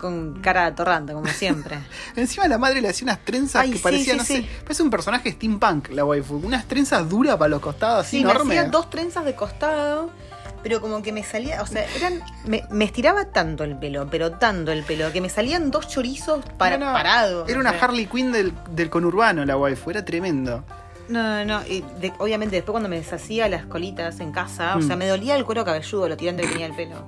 [0.00, 1.78] Con cara de como siempre.
[2.16, 4.48] Encima la madre le hacía unas trenzas Ay, que sí, parecían, sí, no sí.
[4.48, 6.36] sé, parece un personaje steampunk la waifu.
[6.36, 8.58] Unas trenzas duras para los costados, así Sí, me enormes.
[8.58, 10.10] hacía dos trenzas de costado,
[10.62, 14.32] pero como que me salía, o sea, eran, me, me estiraba tanto el pelo, pero
[14.32, 17.48] tanto el pelo, que me salían dos chorizos para, No, no, parados.
[17.48, 17.84] Era una sea.
[17.84, 20.64] Harley Quinn del, del conurbano la waifu, era tremendo.
[21.08, 21.66] No, no, no.
[21.66, 24.86] y de- obviamente después cuando me deshacía las colitas en casa, o Mm.
[24.86, 27.04] sea, me dolía el cuero cabelludo, lo tirante que tenía el pelo.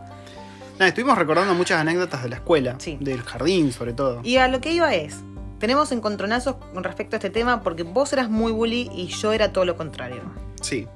[0.75, 2.99] Nada, estuvimos recordando muchas anécdotas de la escuela, Sí.
[3.01, 4.21] del jardín sobre todo.
[4.25, 5.17] Y a lo que iba es,
[5.59, 9.53] tenemos encontronazos con respecto a este tema porque vos eras muy bully y yo era
[9.53, 10.23] todo lo contrario.
[10.61, 10.87] Sí.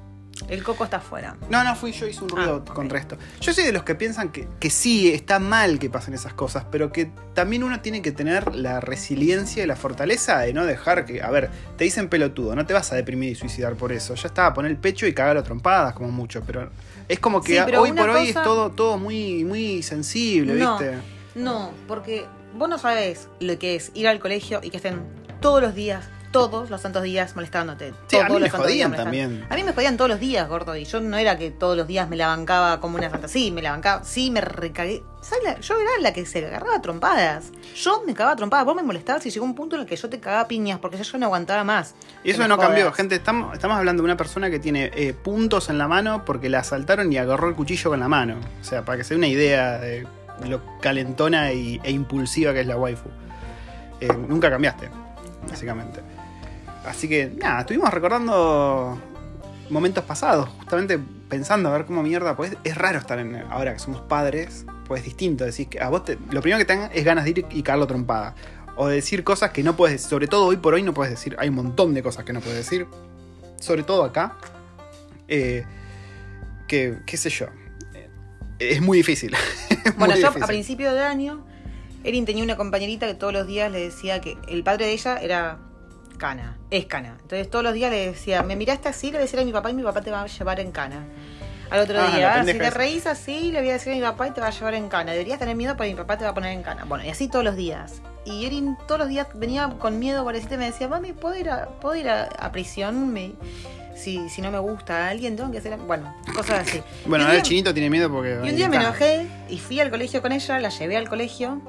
[0.49, 1.35] El coco está afuera.
[1.49, 2.73] No, no, fui yo, hice un ruido Ah, ok.
[2.75, 3.17] con resto.
[3.41, 6.63] Yo soy de los que piensan que, que sí, está mal que pasen esas cosas,
[6.71, 11.05] pero que también uno tiene que tener la resiliencia y la fortaleza de no dejar
[11.05, 11.23] que.
[11.23, 14.13] A ver, te dicen pelotudo, no te vas a deprimir y suicidar por eso.
[14.13, 16.69] Ya está, poner el pecho y cagar a trompadas como mucho, pero
[17.07, 20.77] es como que Sí, hoy por hoy es todo, todo muy, muy sensible, No.
[20.77, 20.97] ¿viste?
[21.35, 25.01] No, porque vos no sabés lo que es ir al colegio y que estén
[25.39, 27.93] todos los días, todos los santos días molestándote.
[28.07, 29.45] Sí, a todos mí me los días jodían también.
[29.49, 31.87] A mí me jodían todos los días, gordo, y yo no era que todos los
[31.87, 33.27] días me la bancaba como una santa.
[33.27, 35.03] Sí, me la bancaba, sí, me recagué.
[35.21, 37.51] ¿Sabes la- Yo era la que se agarraba a trompadas.
[37.75, 38.65] Yo me cagaba a trompadas.
[38.65, 40.79] Vos me molestabas y llegó un punto en el que yo te cagaba a piñas
[40.79, 41.95] porque ya yo no aguantaba más.
[42.23, 43.15] Y eso me no cambió, gente.
[43.15, 46.59] Estamos, estamos hablando de una persona que tiene eh, puntos en la mano porque la
[46.59, 48.37] asaltaron y agarró el cuchillo con la mano.
[48.61, 50.07] O sea, para que se dé una idea de
[50.47, 53.09] lo calentona y- e impulsiva que es la waifu.
[53.99, 54.89] Eh, nunca cambiaste,
[55.49, 56.01] básicamente.
[56.87, 58.97] Así que, nada, estuvimos recordando
[59.69, 60.97] momentos pasados, justamente
[61.29, 63.35] pensando a ver cómo mierda, pues es raro estar en.
[63.49, 65.43] Ahora que somos padres, pues es distinto.
[65.45, 67.63] Decís que a vos te- lo primero que te dan es ganas de ir y
[67.63, 68.33] cagarlo trompada.
[68.77, 70.09] O de decir cosas que no puedes decir.
[70.09, 71.35] Sobre todo hoy por hoy no puedes decir.
[71.39, 72.87] Hay un montón de cosas que no puedes decir.
[73.59, 74.37] Sobre todo acá.
[75.27, 75.65] Eh,
[76.67, 77.47] que, qué sé yo.
[77.93, 78.09] Eh,
[78.59, 79.33] Es muy difícil.
[79.85, 80.43] Es Bueno, muy yo difícil.
[80.43, 81.45] a principio de año,
[82.03, 85.17] Erin tenía una compañerita que todos los días le decía que el padre de ella
[85.17, 85.57] era
[86.17, 87.15] cana, es cana.
[87.21, 89.51] Entonces todos los días le decía, me miraste así, le voy a decir a mi
[89.51, 91.05] papá y mi papá te va a llevar en cana.
[91.69, 94.01] Al otro Ah, día, "Ah, si te reís así, le voy a decir a mi
[94.01, 95.11] papá y te va a llevar en cana.
[95.11, 96.85] Deberías tener miedo porque mi papá te va a poner en cana.
[96.85, 98.01] Bueno, y así todos los días.
[98.25, 101.49] Y Erin todos los días venía con miedo, pobrecita, y me decía, mami, ¿puedo ir
[101.49, 103.11] a, ¿puedo ir a, a prisión?
[103.13, 103.33] Me-
[103.95, 105.75] si, si no me gusta a alguien, tengo que hacer...
[105.77, 106.81] Bueno, cosas así.
[107.05, 108.39] Bueno, ahora el chinito tiene miedo porque.
[108.43, 111.61] y un día me enojé y fui al colegio con ella, la llevé al colegio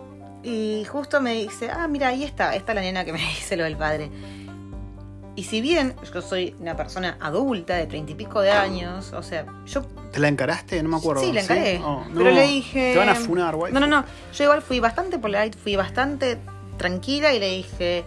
[0.45, 3.57] y justo me dice, ah, mira, ahí está, esta es la nena que me dice
[3.57, 4.11] lo del padre.
[5.39, 9.23] Y si bien yo soy una persona adulta de treinta y pico de años, o
[9.23, 10.83] sea, yo ¿Te la encaraste?
[10.83, 11.23] No me acuerdo.
[11.23, 12.93] sí la encaré, Oh, pero le dije...
[12.95, 13.73] Te van a funar, güey.
[13.73, 16.39] No, no, no, yo igual fui bastante polite, fui bastante
[16.77, 18.05] tranquila y le dije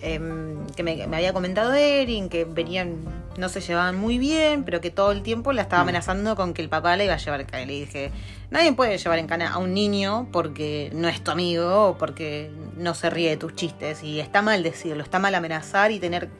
[0.00, 2.96] em, que me, me había comentado Erin, que venían,
[3.36, 5.88] no se llevaban muy bien, pero que todo el tiempo la estaba Mm.
[5.88, 7.62] amenazando con que el papá le iba a llevar en cana.
[7.64, 8.10] Y le dije,
[8.50, 12.50] nadie puede llevar en cana a un niño porque no es tu amigo o porque
[12.78, 14.02] no se ríe de tus chistes.
[14.02, 16.30] Y está mal decirlo, está mal amenazar y tener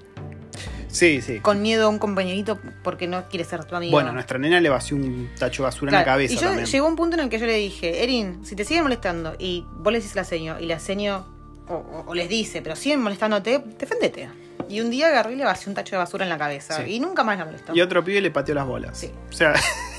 [0.92, 1.40] Sí, sí.
[1.40, 3.90] con miedo a un compañerito porque no quiere ser tu amigo.
[3.92, 6.66] Bueno, nuestra nena le vació un tacho de basura en la cabeza Y yo también.
[6.66, 9.64] llegó un punto en el que yo le dije, Erin, si te siguen molestando y
[9.78, 11.26] vos le decís la seño y la seño
[11.68, 14.28] o, o- o les dice, pero siguen molestándote, defendete.
[14.68, 16.92] Y un día agarré y le vacié un tacho de basura en la cabeza Sí.
[16.94, 17.74] y nunca más la molestó.
[17.74, 18.96] Y otro pibe le pateó las bolas.
[18.98, 19.10] Sí.
[19.28, 19.54] O sea,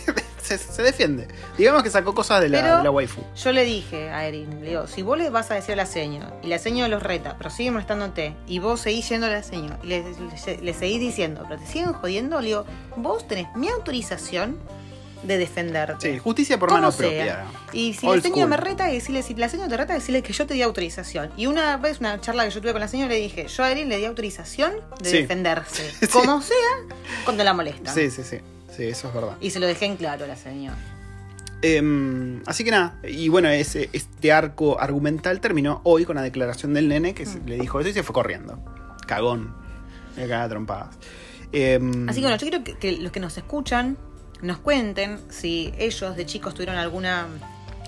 [0.43, 1.27] se, se defiende.
[1.57, 3.21] Digamos que sacó cosas de la, de la waifu.
[3.35, 5.85] Yo le dije a Erin, le digo, si vos le vas a decir a la
[5.85, 9.43] seño y la seño los reta, pero sigue molestándote y vos seguís yendo a la
[9.43, 12.65] seño y le, le- le seguís diciendo, pero te siguen jodiendo, le digo,
[12.97, 14.59] vos tenés mi autorización
[15.23, 16.11] de defenderte.
[16.11, 17.07] Sí, justicia por mano sea.
[17.07, 17.45] propia.
[17.71, 20.33] Y si Old la señora me reta, decirle, si la señora te reta, decirle que
[20.33, 21.31] yo te di autorización.
[21.37, 23.71] Y una vez, una charla que yo tuve con la señora, le dije, yo a
[23.71, 25.17] Erin le di autorización de Sí.
[25.21, 25.89] defenderse.
[26.01, 26.07] Sí.
[26.07, 26.55] Como sea,
[27.23, 27.93] cuando la molesta.
[27.93, 28.39] Sí, sí, sí.
[28.75, 29.37] Sí, eso es verdad.
[29.41, 30.77] Y se lo dejé en claro a la señora.
[31.61, 36.73] Em, así que nada, y bueno, ese, este arco argumental terminó hoy con la declaración
[36.73, 37.45] del nene que Mm.
[37.45, 38.59] le dijo eso y se fue corriendo.
[39.07, 39.53] Cagón.
[40.17, 40.95] Me cagaba trompadas.
[41.53, 43.97] Em, Así que bueno, yo quiero que, que los que nos escuchan
[44.41, 47.27] nos cuenten si ellos de chicos tuvieron alguna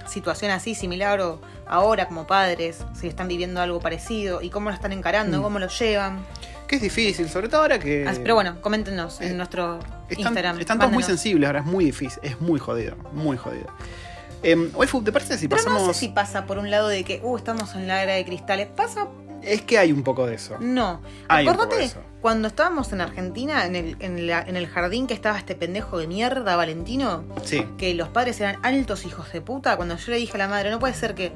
[0.07, 4.75] situación así similar o ahora como padres, si están viviendo algo parecido y cómo lo
[4.75, 5.43] están encarando, Mm.
[5.43, 6.25] cómo lo llevan.
[6.65, 8.09] Que es difícil, sobre todo ahora que.
[8.21, 10.59] Pero bueno, coméntenos eh, en nuestro Están, Instagram.
[10.59, 13.67] están todos muy sensibles, ahora es muy difícil, es muy jodido, muy jodido.
[14.43, 15.87] Eh, Waifu, ¿te parece si Pero pasamos.?
[15.87, 18.25] no sé si pasa por un lado de que, uh, estamos en la era de
[18.25, 18.67] cristales.
[18.67, 19.07] Pasa,
[19.41, 20.57] Es que hay un poco de eso.
[20.59, 21.01] no.
[21.27, 21.99] Hay un poco Acordate de eso.
[22.21, 25.97] cuando estábamos en Argentina, en el, en, la- en el jardín que estaba este pendejo
[25.97, 27.65] de mierda, Valentino, Sí.
[27.77, 29.77] que los padres eran altos hijos de puta.
[29.77, 31.31] Cuando yo le dije a la madre, no puede ser que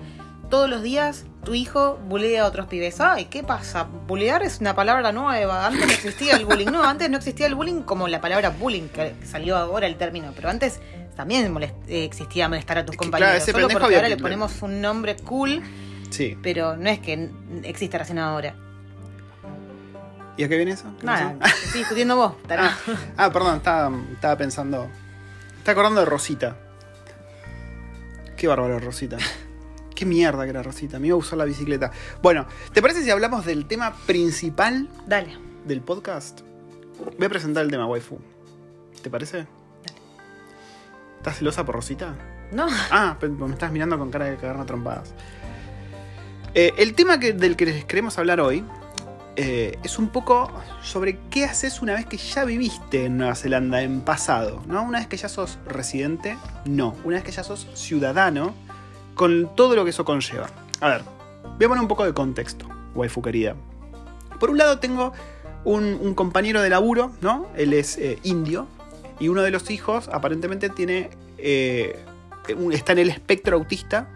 [0.49, 2.99] todos los días tu hijo bulea a otros pibes.
[2.99, 3.83] Ay, ¿qué pasa?
[3.83, 5.65] Bulear es una palabra nueva.
[5.67, 6.67] Antes no existía el bullying.
[6.67, 10.31] No, antes no existía el bullying como la palabra bullying, que salió ahora el término.
[10.35, 10.79] Pero antes
[11.15, 13.43] también molest- eh, existía molestar a tus Es que, compañeros.
[13.43, 15.61] claro, Solo porque ahora le ponemos un nombre cool,
[16.09, 16.37] Sí.
[16.41, 17.29] pero no es que
[17.63, 18.55] exista recién ahora.
[20.37, 20.85] ¿Y a qué viene eso?
[20.99, 21.55] ¿Qué Nada, pasó?
[21.65, 22.33] estoy discutiendo vos.
[22.49, 22.77] Ah,
[23.17, 24.89] ah, perdón, estaba, estaba pensando.
[25.57, 26.55] Estaba acordando de Rosita.
[28.37, 29.17] Qué bárbaro, Rosita.
[29.99, 30.97] Qué mierda que era Rosita.
[30.97, 31.91] Me iba a usar la bicicleta.
[32.21, 35.37] Bueno, ¿te parece si hablamos del tema principal Dale.
[35.65, 36.39] del podcast?
[37.17, 38.17] Voy a presentar el tema, waifu.
[39.01, 39.45] ¿Te parece?
[41.17, 42.15] ¿Estás celosa por Rosita?
[42.53, 45.13] No, Ah, pero me estás mirando con cara de cagarme trompadas.
[46.53, 48.63] Eh, el tema que- del que les queremos hablar hoy
[49.35, 50.49] eh, es un poco
[50.81, 54.81] sobre qué haces una vez que ya viviste en Nueva Zelanda en pasado, ¿no?
[54.83, 56.95] Una vez que ya sos residente, no.
[57.03, 58.55] Una vez que ya sos ciudadano,
[59.19, 60.47] con todo lo que eso conlleva.
[60.79, 61.01] A ver,
[61.43, 63.53] voy a poner un poco de contexto, waifu querida.
[64.39, 65.11] Por un lado tengo
[65.65, 67.47] un, compañero de laburo, ¿no?
[67.57, 68.65] Él es eh, indio
[69.19, 71.99] y uno de los hijos aparentemente tiene eh,
[72.71, 74.07] está en el espectro autista.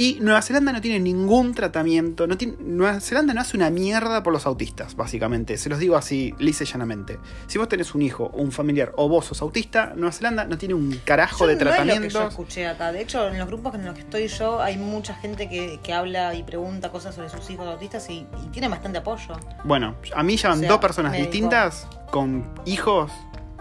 [0.00, 2.28] Y Nueva Zelanda no tiene ningún tratamiento.
[2.28, 5.58] No tiene, Nueva Zelanda no hace una mierda por los autistas, básicamente.
[5.58, 7.18] Se los digo así, lisa y llanamente.
[7.48, 10.74] Si vos tenés un hijo un familiar o vos sos autista, Nueva Zelanda no tiene
[10.74, 12.92] un carajo Yo de no es lo que yo escuché acá.
[12.92, 15.92] De hecho, en los grupos en los que estoy yo hay mucha gente que, que
[15.92, 19.34] habla y pregunta cosas sobre sus hijos autistas y, y tiene bastante apoyo.
[19.64, 23.10] Bueno, a mí ya van O sea, dos personas distintas con hijos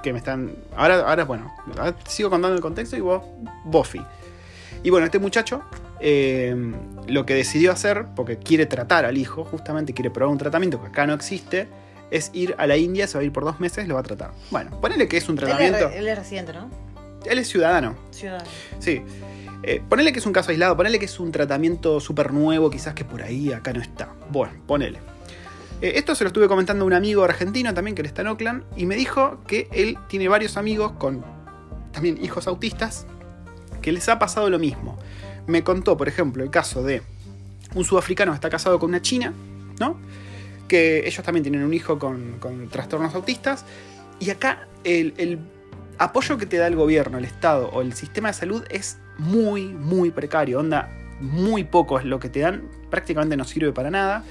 [0.04, 0.56] que me están.
[0.76, 3.24] Ahora, ahora bueno, ahora sigo contando el contexto y vos,
[3.66, 4.04] Buffy.
[4.84, 5.64] Y bueno, este muchacho
[6.00, 6.56] eh,
[7.08, 10.88] lo que decidió hacer, porque quiere tratar al hijo, justamente quiere probar un tratamiento que
[10.88, 11.68] acá no existe,
[12.12, 14.04] es ir a la India, se va a ir por dos meses, lo va a
[14.04, 14.32] tratar.
[14.52, 15.90] Bueno, ponele que es un Él es, tratamiento.
[15.90, 16.70] él es residente, ¿no?
[17.26, 18.46] Él es ciudadano, Ciudadano.
[18.80, 19.02] Sí.
[19.64, 22.94] Eh, ponele que es un caso aislado, ponele que es un tratamiento súper nuevo, quizás
[22.94, 24.14] que por ahí acá no está.
[24.30, 25.00] Bueno, ponele.
[25.82, 28.28] Eh, esto se lo estuve comentando a un amigo argentino también que él está en
[28.30, 31.24] Oakland y me dijo que él tiene varios amigos con
[31.92, 33.06] también hijos autistas
[33.82, 34.98] que les ha pasado lo mismo.
[35.48, 37.02] Me contó, por ejemplo, el caso de
[37.74, 39.34] un sudafricano que está casado con una china,
[39.80, 39.98] ¿no?
[40.68, 43.66] Que ellos también tienen un hijo con, trastornos autistas.
[44.20, 45.40] Y acá el, el
[45.98, 49.66] apoyo que te da el gobierno, el Estado o el sistema de salud es muy,
[49.66, 50.60] muy precario.
[50.60, 54.24] Onda, muy poco es lo que te dan, prácticamente no sirve para nada.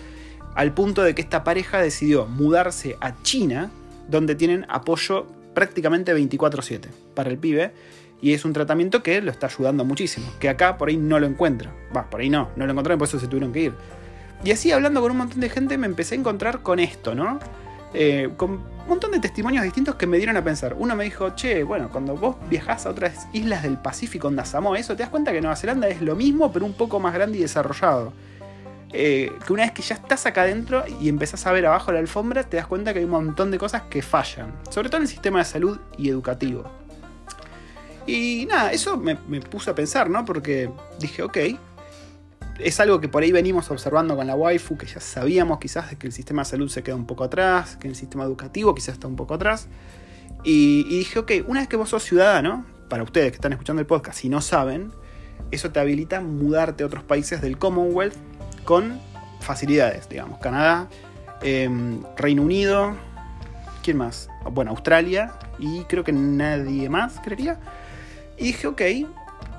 [0.55, 3.71] Al punto de que esta pareja decidió mudarse a China,
[4.09, 7.73] donde tienen apoyo prácticamente 24/7 para el pibe.
[8.21, 10.27] Y es un tratamiento que lo está ayudando muchísimo.
[10.41, 11.73] Que acá por ahí no lo encuentra.
[11.95, 13.75] Va, por ahí no, no lo encontraron, por eso se tuvieron que ir.
[14.45, 17.39] Y así hablando con un montón de gente me empecé a encontrar con esto, ¿no?
[17.95, 20.75] Eh, con un montón de testimonios distintos que me dieron a pensar.
[20.79, 24.79] Uno me dijo, che, bueno, cuando vos viajás a otras islas del Pacífico, en Samoa,
[24.79, 27.39] eso, te das cuenta que Nueva Zelanda es lo mismo, pero un poco más grande
[27.39, 28.13] y desarrollado.
[28.93, 31.99] Eh, que una vez que ya estás acá adentro y empezás a ver abajo la
[31.99, 34.55] alfombra, te das cuenta que hay un montón de cosas que fallan.
[34.71, 36.71] Sobre todo en el sistema de salud y educativo.
[38.07, 40.25] Y nada, eso me, me puso a pensar, ¿no?
[40.25, 41.39] Porque dije, ok,
[42.59, 46.07] es algo que por ahí venimos observando con la waifu, que ya sabíamos quizás que
[46.07, 49.09] el sistema de salud se queda un poco atrás, que el sistema educativo quizás está
[49.09, 49.69] un poco atrás.
[50.45, 53.81] Y, y dije, ok, una vez que vos sos ciudadano, para ustedes que están escuchando
[53.81, 54.93] el podcast, si no saben,
[55.51, 58.15] eso te habilita mudarte a otros países del Commonwealth
[58.65, 58.99] con
[59.41, 60.89] facilidades, digamos, Canadá,
[61.43, 62.97] em, Reino Unido,
[63.83, 64.29] ¿quién más?
[64.51, 67.59] Bueno, Australia y creo que nadie más, creería.
[68.37, 68.83] Y dije, ok,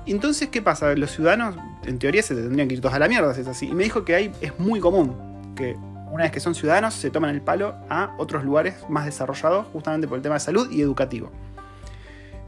[0.06, 0.94] entonces, ¿qué pasa?
[0.94, 3.68] Los ciudadanos, en teoría, se tendrían que ir todos a la mierda, si es así.
[3.68, 5.14] Y me dijo que hay, es muy común
[5.54, 5.76] que
[6.10, 10.08] una vez que son ciudadanos se toman el palo a otros lugares más desarrollados, justamente
[10.08, 11.30] por el tema de salud y educativo.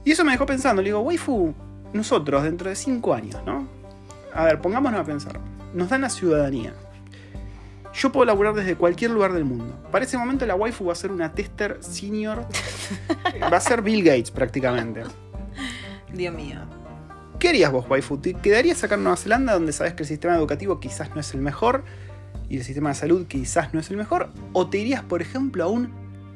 [0.04, 1.54] Y eso me dejó pensando, le digo, waifu,
[1.92, 3.68] nosotros dentro de 5 años, ¿no?
[4.32, 5.38] A ver, pongámonos a pensar.
[5.74, 6.72] Nos dan la ciudadanía.
[7.92, 9.76] Yo puedo laburar desde cualquier lugar del mundo.
[9.90, 12.46] Para ese momento la waifu va a ser una tester senior.
[13.52, 15.02] va a ser Bill Gates prácticamente.
[16.12, 16.56] Dios mío.
[17.38, 18.18] ¿Qué harías vos, waifu?
[18.18, 21.32] ¿Te quedarías acá en Nueva Zelanda donde sabes que el sistema educativo quizás no es
[21.34, 21.84] el mejor
[22.48, 24.30] y el sistema de salud quizás no es el mejor?
[24.52, 25.90] ¿O te irías, por ejemplo, a un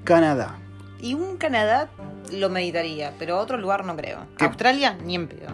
[0.05, 0.59] Canadá?
[1.01, 1.91] Y un Canadá
[2.33, 4.21] lo meditaría, pero otro lugar no creo.
[4.39, 4.47] ¿Qué?
[4.47, 5.49] Australia, ni en pedo.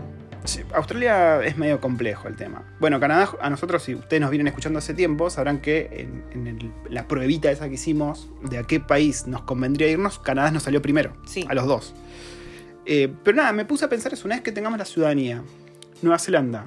[0.44, 2.62] Sí, Australia es medio complejo el tema.
[2.78, 6.46] Bueno, Canadá, a nosotros, si ustedes nos vienen escuchando hace tiempo, sabrán que en, en
[6.46, 10.62] el- la pruebita esa que hicimos de a qué país nos convendría irnos, Canadá nos
[10.62, 11.12] salió primero.
[11.26, 11.44] Sí.
[11.48, 11.94] A los dos.
[12.92, 15.44] Eh, pero nada, me puse a pensar eso una vez que tengamos la ciudadanía.
[16.02, 16.66] Nueva Zelanda.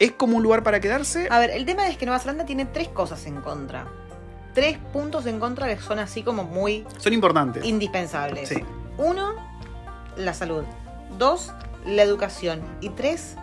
[0.00, 1.28] ¿Es como un lugar para quedarse?
[1.30, 3.86] A ver, el tema es que Nueva Zelanda tiene tres cosas en contra.
[4.52, 7.64] Tres puntos en contra que son así como muy Son importantes.
[7.64, 8.48] indispensables.
[8.48, 8.56] Sí.
[8.98, 9.34] Uno,
[10.16, 10.64] la salud.
[11.18, 11.52] Dos,
[11.86, 12.62] la educación.
[12.80, 13.36] Y tres,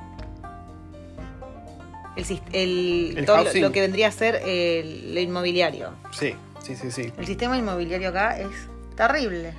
[2.17, 5.91] el, el- El todo lo, que vendría a ser el, el inmobiliario.
[6.11, 7.13] Sí, sí, sí, sí.
[7.17, 8.49] El sistema inmobiliario acá es
[8.97, 9.53] terrible.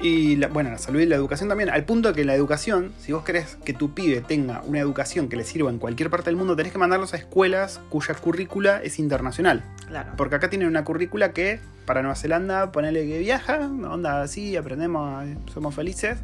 [0.00, 1.70] Y la- bueno, la salud y la educación también.
[1.70, 5.36] Al punto que la educación, si vos querés que tu pibe tenga una educación que
[5.36, 8.98] le sirva en cualquier parte del mundo, tenés que mandarlos a escuelas cuya currícula es
[9.00, 9.64] internacional.
[9.88, 10.12] Claro.
[10.16, 15.24] Porque acá tienen una currícula que para Nueva Zelanda, ponele que viaja, onda así, aprendemos,
[15.52, 16.18] somos felices.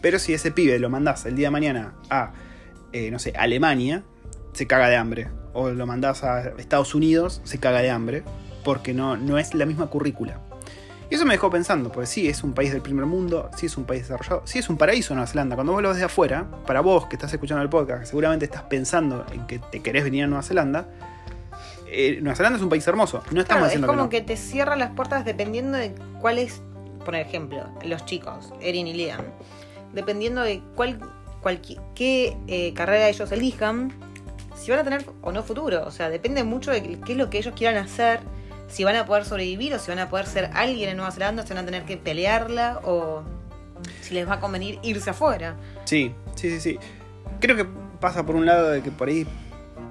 [0.00, 2.32] Pero si ese pibe lo mandás el día de mañana a,
[2.92, 4.04] eh, no sé, Alemania,
[4.54, 5.28] se caga de hambre.
[5.52, 8.22] O lo mandás a Estados Unidos, se caga de hambre.
[8.64, 10.38] Porque no, no es la misma currícula.
[11.12, 13.76] Y eso me dejó pensando, porque sí, es un país del primer mundo, sí es
[13.76, 15.56] un país desarrollado, sí es un paraíso Nueva Zelanda.
[15.56, 18.62] Cuando vos lo ves de afuera, para vos que estás escuchando el podcast, seguramente estás
[18.62, 20.88] pensando en que te querés venir a Nueva Zelanda,
[21.86, 23.22] eh, Nueva Zelanda es un país hermoso.
[23.30, 26.62] No estamos Claro, es como que, que, te cierra las puertas dependiendo de cuál es,
[27.04, 29.20] por ejemplo, los chicos, Erin y Liam.
[29.92, 30.98] Dependiendo de cuál,
[31.42, 31.60] cuál-
[31.94, 33.92] qué eh, carrera ellos elijan,
[34.56, 35.84] si van a tener o no futuro.
[35.84, 38.20] O sea, depende mucho de qué es lo que ellos quieran hacer,
[38.72, 41.42] si van a poder sobrevivir o si van a poder ser alguien en Nueva Zelanda,
[41.42, 43.22] si van a tener que pelearla o
[44.00, 45.56] si les va a convenir irse afuera.
[45.84, 46.78] Sí, sí, sí, sí.
[47.40, 47.66] Creo que
[48.00, 49.26] pasa por un lado de que por ahí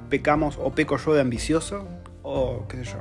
[0.09, 1.87] pecamos o peco yo de ambicioso
[2.23, 2.97] o qué sé yo.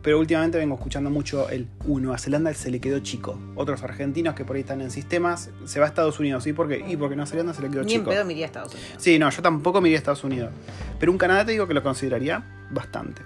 [0.00, 3.36] Pero últimamente vengo escuchando mucho el uh, Nueva Zelanda se le quedó chico.
[3.56, 6.46] Otros argentinos que por ahí están en sistemas, se va a Estados Unidos.
[6.46, 6.84] ¿Y por qué?
[6.86, 8.10] Y porque Nueva Zelanda se le quedó Ni en chico.
[8.10, 8.92] pedo me iría a Estados Unidos.
[8.98, 10.52] Sí, no, yo tampoco me iría a Estados Unidos.
[11.00, 13.22] Pero un Canadá te digo que lo consideraría bastante.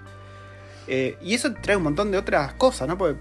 [0.93, 2.97] Eh, y eso trae un montón de otras cosas, ¿no?
[2.97, 3.17] Porque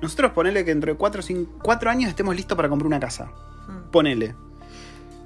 [0.00, 1.22] nosotros ponele que dentro de 4
[1.62, 3.26] cuatro años estemos listos para comprar una casa.
[3.68, 3.90] Mm.
[3.90, 4.34] Ponele.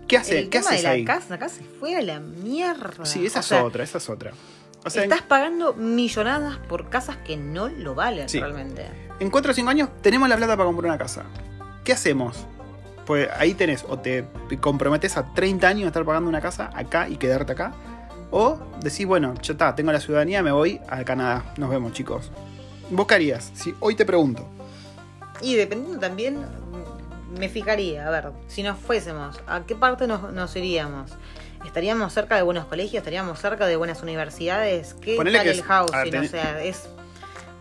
[0.08, 1.04] ¿Qué, hace, El ¿qué tema haces de la ahí?
[1.04, 3.04] casa, acá se fue a la mierda.
[3.04, 4.32] Sí, esa O es sea, otra, esa es otra.
[4.84, 8.40] O sea, Estás pagando millonadas por casas que no lo valen Sí.
[8.40, 8.86] realmente.
[9.20, 11.22] en 4 o 5 años tenemos la plata para comprar una casa.
[11.84, 12.46] ¿Qué hacemos?
[13.06, 16.70] Pues ahí tenés, o te te comprometes a 30 años de estar pagando una casa
[16.74, 17.74] acá y quedarte acá.
[18.30, 21.52] O decís, bueno, ya está, tengo la ciudadanía, me voy a Canadá.
[21.56, 22.30] Nos vemos, chicos.
[22.90, 23.50] ¿Vos qué harías?
[23.54, 24.46] Si hoy te pregunto.
[25.40, 26.44] Y dependiendo también,
[27.38, 31.12] me fijaría, a ver, si nos fuésemos, ¿a qué parte nos, nos iríamos?
[31.64, 32.94] ¿Estaríamos cerca de buenos colegios?
[33.00, 34.94] ¿Estaríamos cerca de buenas universidades?
[34.94, 35.94] ¿Qué Ponele tal que el es- housing?
[35.96, 36.88] a ver, tenés- O sea, ¿es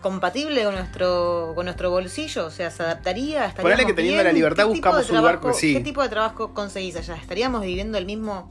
[0.02, 2.46] compatible con nuestro, con nuestro bolsillo?
[2.46, 3.46] O sea, ¿se adaptaría?
[3.46, 4.26] ¿Estaríamos Ponele que teniendo bien?
[4.26, 5.74] la libertad ¿Qué tipo buscamos un lugar trabajo- que sí.
[5.74, 7.16] ¿Qué tipo de trabajo conseguís allá?
[7.16, 8.50] ¿Estaríamos viviendo el mismo...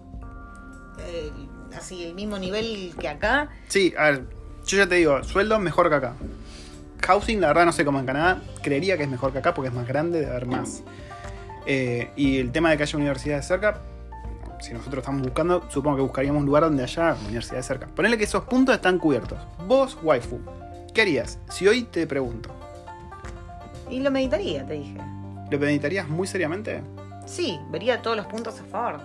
[1.00, 1.32] eh,
[1.80, 3.50] así, el mismo nivel que acá?
[3.68, 4.26] Sí, a ver,
[4.66, 6.14] yo ya te digo, sueldo mejor que acá.
[7.06, 8.42] Housing, la verdad no sé cómo en Canadá.
[8.62, 10.84] Creería que es mejor que acá porque es más grande, de haber más.
[11.66, 13.82] Eh, y el tema de que haya universidades cerca,
[14.60, 17.88] si nosotros estamos buscando, supongo que buscaríamos un lugar donde haya universidades cerca.
[17.88, 19.40] Ponele que esos puntos están cubiertos.
[19.66, 20.40] Vos, waifu,
[20.94, 21.40] ¿qué harías?
[21.50, 22.50] Si hoy te pregunto,
[23.90, 24.98] Y lo meditaría, te dije.
[25.50, 26.82] ¿lo meditarías muy seriamente?
[27.26, 29.02] Sí, vería todos los puntos a favor.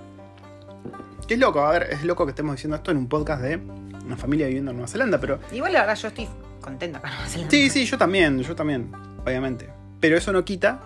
[1.27, 3.57] Que es loco, a ver, es loco que estemos diciendo esto en un podcast de
[3.57, 6.29] una familia viviendo en Nueva Zelanda, pero Igual la verdad yo estoy
[6.61, 7.51] contenta con Nueva Zelanda.
[7.51, 8.93] Sí, sí, yo también, yo también,
[9.25, 9.71] obviamente.
[10.01, 10.81] Pero eso no quita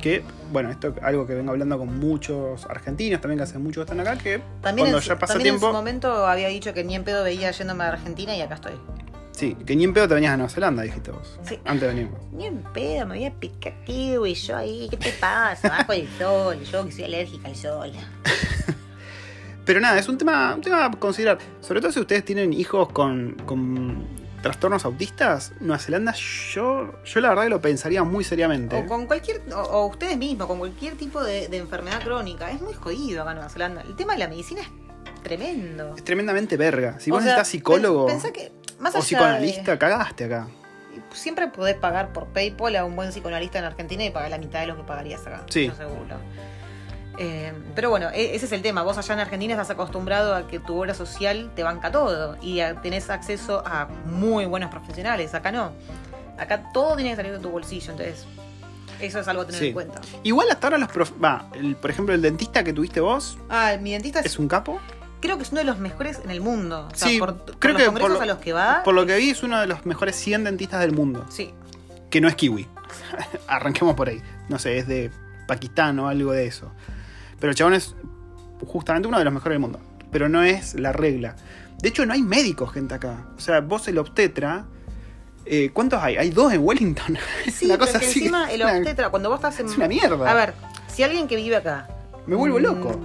[0.00, 3.80] que, bueno, esto es algo que vengo hablando con muchos argentinos también que hace mucho
[3.80, 6.48] que están acá, que También, cuando en, ya pasa también en tiempo, su momento había
[6.48, 8.72] dicho que ni en pedo veía yéndome a Argentina y acá estoy.
[9.30, 11.38] sí, que ni en pedo te venías a Nueva Zelanda, dijiste vos.
[11.44, 11.60] Sí.
[11.64, 12.18] Antes venimos.
[12.32, 15.68] Ni en pedo, me voy a picar y yo ahí, ¿qué te pasa?
[15.68, 17.92] Bajo el sol, yo que soy alérgica al sol.
[19.64, 21.38] Pero nada, es un tema, un tema a considerar.
[21.60, 24.06] Sobre todo si ustedes tienen hijos con, con
[24.42, 28.76] trastornos autistas, Nueva Zelanda, yo, yo la verdad que lo pensaría muy seriamente.
[28.76, 32.50] O con cualquier, o, o ustedes mismos, con cualquier tipo de, de enfermedad crónica.
[32.50, 33.80] Es muy jodido acá en Nueva Zelanda.
[33.82, 34.68] El tema de la medicina es
[35.22, 35.94] tremendo.
[35.96, 37.00] Es tremendamente verga.
[37.00, 40.48] Si O vos sea, necesitas psicólogo que más o psicoanalista, de- cagaste acá.
[41.12, 44.60] Siempre podés pagar por PayPal a un buen psicoanalista en Argentina y pagar la mitad
[44.60, 45.44] de lo que pagarías acá.
[45.48, 45.70] Sí.
[45.76, 46.18] Seguro.
[47.18, 48.82] Eh, pero bueno, e- ese es el tema.
[48.82, 52.60] Vos allá en Argentina estás acostumbrado a que tu obra social te banca todo y
[52.60, 55.34] a- tenés acceso a muy buenos profesionales.
[55.34, 55.72] Acá no.
[56.38, 57.92] Acá todo tiene que salir de tu bolsillo.
[57.92, 58.26] Entonces,
[59.00, 59.66] Eso es algo a tener Sí.
[59.68, 60.00] en cuenta.
[60.22, 61.10] Igual hasta ahora los prof...
[61.22, 64.46] Va, el- por ejemplo, el dentista que tuviste vos Ah, mi dentista es, es un
[64.46, 64.80] capo.
[65.20, 66.88] creo que es uno de los mejores en el mundo.
[66.92, 68.82] O sea, Sí, por, por creo los que congresos por lo- a los que va.
[68.84, 71.26] Por lo que vi, es uno de los mejores 100 dentistas del mundo.
[71.28, 71.52] Sí.
[72.08, 72.68] Que no es kiwi.
[73.48, 74.22] Arranquemos por ahí.
[74.48, 75.10] No sé, es de
[75.48, 76.70] Pakistán o algo de eso.
[77.44, 77.94] Pero el chabón es
[78.66, 79.78] justamente uno de los mejores del mundo.
[80.10, 81.36] Pero no es la regla.
[81.78, 83.26] De hecho, no hay médicos, gente, acá.
[83.36, 84.64] O sea, vos el obstetra.
[85.44, 86.16] eh, ¿Cuántos hay?
[86.16, 87.18] Hay dos en Wellington.
[87.52, 88.18] Sí, una pero cosa es que así.
[88.20, 89.66] encima el una- obstetra, cuando vos estás en.
[89.66, 90.30] Es una mierda.
[90.30, 90.54] A ver,
[90.86, 91.86] si alguien que vive acá.
[92.26, 92.98] Me vuelvo mm, loco.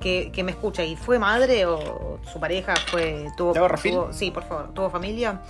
[0.00, 3.28] Que, que me escucha y fue madre o su pareja fue.
[3.38, 5.40] Tuvo, ¿Te hago tuvo- sí, por favor, tuvo familia.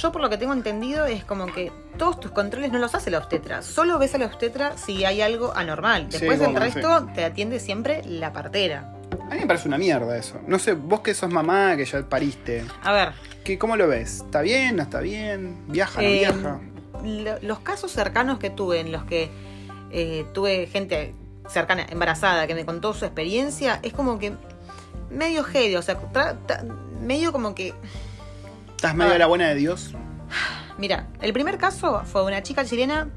[0.00, 3.10] Yo, por lo que tengo entendido, es como que todos tus controles no los hace
[3.10, 3.60] la obstetra.
[3.62, 6.06] Solo ves a la obstetra si hay algo anormal.
[6.10, 8.94] Sí, Después, el bueno, resto te atiende siempre la partera.
[9.30, 10.40] A mí me parece una mierda eso.
[10.46, 12.64] No sé, vos que sos mamá, que ya pariste.
[12.82, 13.12] A ver,
[13.44, 14.22] ¿qué, ¿Cómo lo ves?
[14.24, 14.76] ¿Está bien?
[14.76, 15.64] ¿No está bien?
[15.68, 16.00] ¿Viaja?
[16.00, 16.60] ¿No Eh, viaja?
[17.04, 19.30] lo- los casos cercanos que tuve, en los que
[19.90, 21.14] eh, tuve gente
[21.48, 24.32] cercana, embarazada, que me contó su experiencia, es como que
[25.10, 25.98] medio heavy, o sea,
[27.00, 27.74] medio como que.
[28.80, 29.90] ¿Estás medio a la buena de Dios?
[30.78, 33.10] Mira, el primer caso fue una chica chilena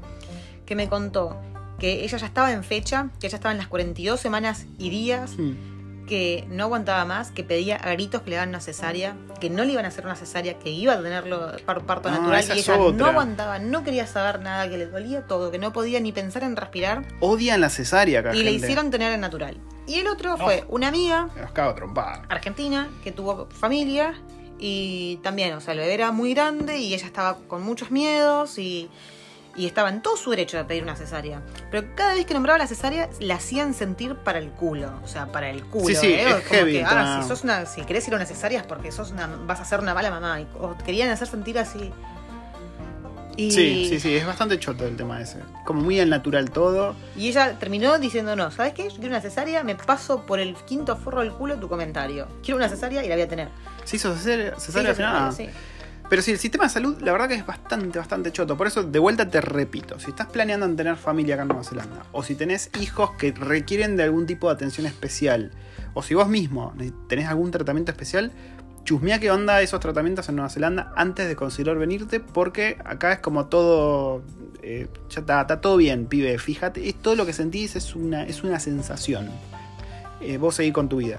[0.66, 1.40] que me contó
[1.78, 5.38] que ella ya estaba en fecha, que ella estaba en las 42 semanas y días,
[5.38, 6.04] Hmm.
[6.06, 9.64] que no aguantaba más, que pedía a gritos que le hagan una cesárea, que no
[9.64, 12.58] le iban a hacer una cesárea, que iba a tenerlo par- parto Ah, natural y
[12.58, 16.12] ella no aguantaba, no quería saber nada, que le dolía todo, que no podía ni
[16.12, 19.56] pensar en respirar Odian la cesárea acá, y le hicieron tener el natural.
[19.86, 22.20] Y el otro fue una amiga Nos cago trompada.
[22.28, 24.12] argentina que tuvo familia
[24.58, 28.58] y también, o sea, el bebé era muy grande y ella estaba con muchos miedos
[28.58, 28.88] y,
[29.56, 31.42] y estaba en todo su derecho de pedir una cesárea.
[31.70, 35.26] Pero cada vez que nombraba la cesárea, la hacían sentir para el culo, o sea,
[35.26, 35.86] para el culo.
[35.86, 36.28] Sí, sí, ¿eh?
[36.28, 38.66] es Como heavy, que, ah, si, sos una, si querés ir a una cesárea es
[38.66, 40.40] porque sos una, vas a ser una mala mamá.
[40.40, 41.92] Y, o querían hacer sentir así.
[43.36, 45.38] Y, Sí, sí, sí, es bastante choto el tema ese.
[45.64, 46.94] Como muy al natural todo.
[47.16, 48.84] Y ella terminó diciendo, no, ¿sabes qué?
[48.84, 52.28] Yo quiero una cesárea, me paso por el quinto forro del culo tu comentario.
[52.42, 53.48] Quiero una cesárea y la voy a tener.
[53.84, 55.32] ¿Se hizo cesárea, Sí, cesárea al final?
[55.32, 55.48] Sí.
[56.08, 58.56] Pero sí, el sistema de salud, la verdad que es bastante, bastante choto.
[58.56, 61.64] Por eso, de vuelta te repito, si estás planeando en tener familia acá en Nueva
[61.64, 65.50] Zelanda, o si tenés hijos que requieren de algún tipo de atención especial,
[65.94, 66.74] o si vos mismo
[67.08, 68.32] tenés algún tratamiento especial,
[68.84, 73.18] chusmea qué onda esos tratamientos en Nueva Zelanda antes de considerar venirte, porque acá es
[73.18, 74.22] como todo.
[74.62, 76.38] eh, ya está, está todo bien, pibe.
[76.38, 79.30] Fíjate, es todo lo que sentís es una, es una sensación.
[80.20, 81.18] Eh, vos seguís con tu vida.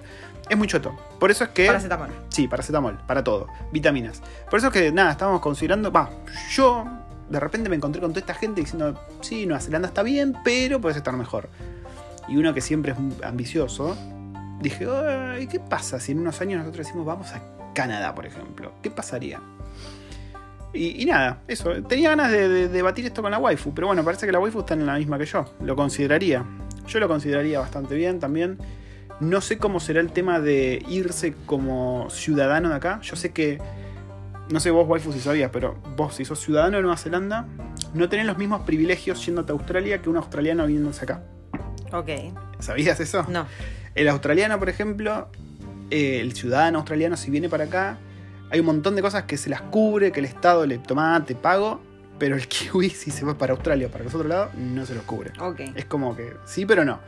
[0.50, 0.96] Es muy choto.
[1.20, 1.66] Por eso es que.
[1.68, 2.10] Paracetamol.
[2.30, 4.22] Sí, paracetamol, para todo, vitaminas.
[4.50, 6.10] Por eso es que, nada, estábamos considerando, va,
[6.52, 6.86] yo
[7.30, 10.80] de repente me encontré con toda esta gente diciendo, sí, Nueva Zelanda está bien, pero
[10.80, 11.50] puedes estar mejor.
[12.28, 13.98] Y uno que siempre es ambicioso,
[14.62, 17.42] dije, "Ay, ¿qué pasa si en unos años nosotros decimos, vamos a
[17.76, 18.74] Canadá, por ejemplo?
[18.82, 19.40] ¿Qué pasaría?
[20.74, 24.04] Y, y nada, eso, tenía ganas de, de debatir esto con la waifu, pero bueno,
[24.04, 26.44] parece que la waifu está en la misma que yo, lo consideraría.
[26.88, 28.58] Yo lo consideraría bastante bien también.
[29.20, 33.00] No sé cómo será el tema de irse como ciudadano de acá.
[33.02, 33.60] Yo sé que.
[34.50, 37.48] No sé vos, waifu, si sabías, pero vos, si sos ciudadano de Nueva Zelanda,
[37.96, 41.24] no tenés los mismos privilegios yéndote a Australia que un australiano viniéndose acá.
[41.92, 42.10] Ok.
[42.60, 43.26] ¿Sabías eso?
[43.30, 43.48] No.
[43.96, 45.30] El australiano, por ejemplo,
[45.92, 47.98] eh, el ciudadano australiano, si viene para acá,
[48.52, 51.36] hay un montón de cosas que se las cubre, que el Estado le toma, te
[51.36, 51.82] pago,
[52.20, 54.96] pero el kiwi, si se va para Australia o para los otros lados, no se
[54.96, 55.32] los cubre.
[55.76, 57.00] Es como que sí, pero no.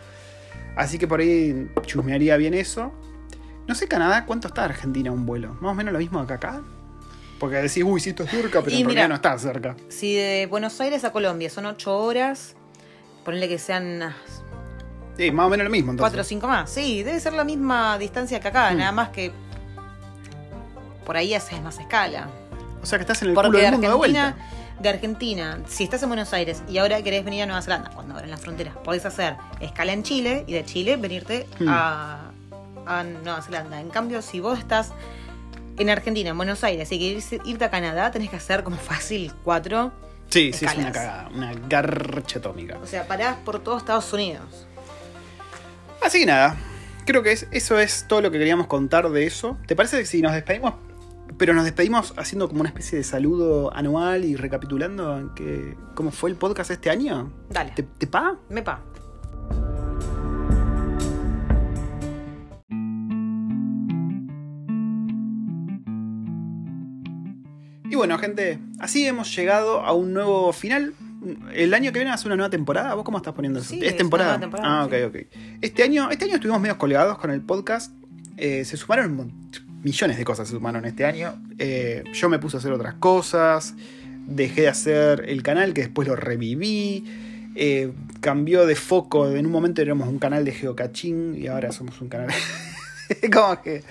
[0.76, 2.92] Así que por ahí chusmearía bien eso.
[3.68, 5.58] No sé, Canadá, ¿cuánto está Argentina un vuelo?
[5.60, 6.62] Más o menos lo mismo que acá.
[7.40, 9.76] Porque decís, uy, sí, esto es cerca, pero Y en mira, realidad no está cerca.
[9.90, 12.56] Si de Buenos Aires a Colombia son 8 horas,
[13.26, 14.14] ponle que sean
[15.18, 15.92] Sí, más o menos lo mismo.
[15.92, 16.12] Entonces.
[16.12, 16.70] 4 o 5 más.
[16.70, 18.78] Sí, debe ser la misma distancia que acá, Mm.
[18.78, 19.32] nada más que
[21.06, 22.28] por ahí haces más escala.
[22.82, 24.82] O sea que estás en el Porque culo del mundo de Argentina, vuelta.
[24.82, 28.14] de Argentina, si estás en Buenos Aires y ahora querés venir a Nueva Zelanda, cuando
[28.14, 31.68] abren las fronteras, podés hacer escala en Chile y de Chile venirte Hmm.
[31.70, 32.32] a,
[32.86, 33.80] a Nueva Zelanda.
[33.82, 34.92] En cambio, si vos estás
[35.78, 39.32] en Argentina, en Buenos Aires, y querés irte a Canadá, tenés que hacer como fácil
[39.44, 39.92] cuatro.
[40.30, 42.78] Sí, sí, es una cagada, una garcha atómica.
[42.84, 44.67] O sea, parás por todo Estados Unidos.
[46.08, 46.56] Así que nada,
[47.06, 49.58] creo que es, eso es todo lo que queríamos contar de eso.
[49.68, 50.76] ¿Te parece que si nos despedimos,
[51.38, 56.12] pero nos despedimos haciendo como una especie de saludo anual y recapitulando en que, cómo
[56.12, 57.30] fue el podcast este año?
[57.50, 57.74] Dale.
[57.76, 58.40] ¿Te, te pa?
[58.48, 58.82] Me pa.
[67.90, 70.94] Y bueno, gente, así hemos llegado a un nuevo final.
[71.54, 72.94] El año que viene hace una nueva temporada.
[72.94, 73.70] ¿Vos cómo estás poniendo eso?
[73.70, 74.36] Sí, ¿Es temporada?
[74.38, 75.28] una nueva temporada, ah, ok, ok.
[75.62, 77.94] Este año, este año estuvimos medio colgados con el podcast.
[78.38, 79.32] Eh, se sumaron
[79.84, 81.34] millones de cosas, se sumaron este año.
[81.58, 83.76] Eh, yo me puse a hacer otras cosas.
[84.28, 87.06] Dejé de hacer el canal, que después lo reviví.
[87.56, 87.92] eh,
[88.22, 89.28] cambió de foco.
[89.32, 92.30] En un momento éramos un canal de geocaching y ahora somos un canal.
[93.34, 93.84] como que.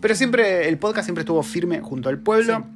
[0.00, 2.66] Pero siempre, el podcast siempre estuvo firme junto al pueblo.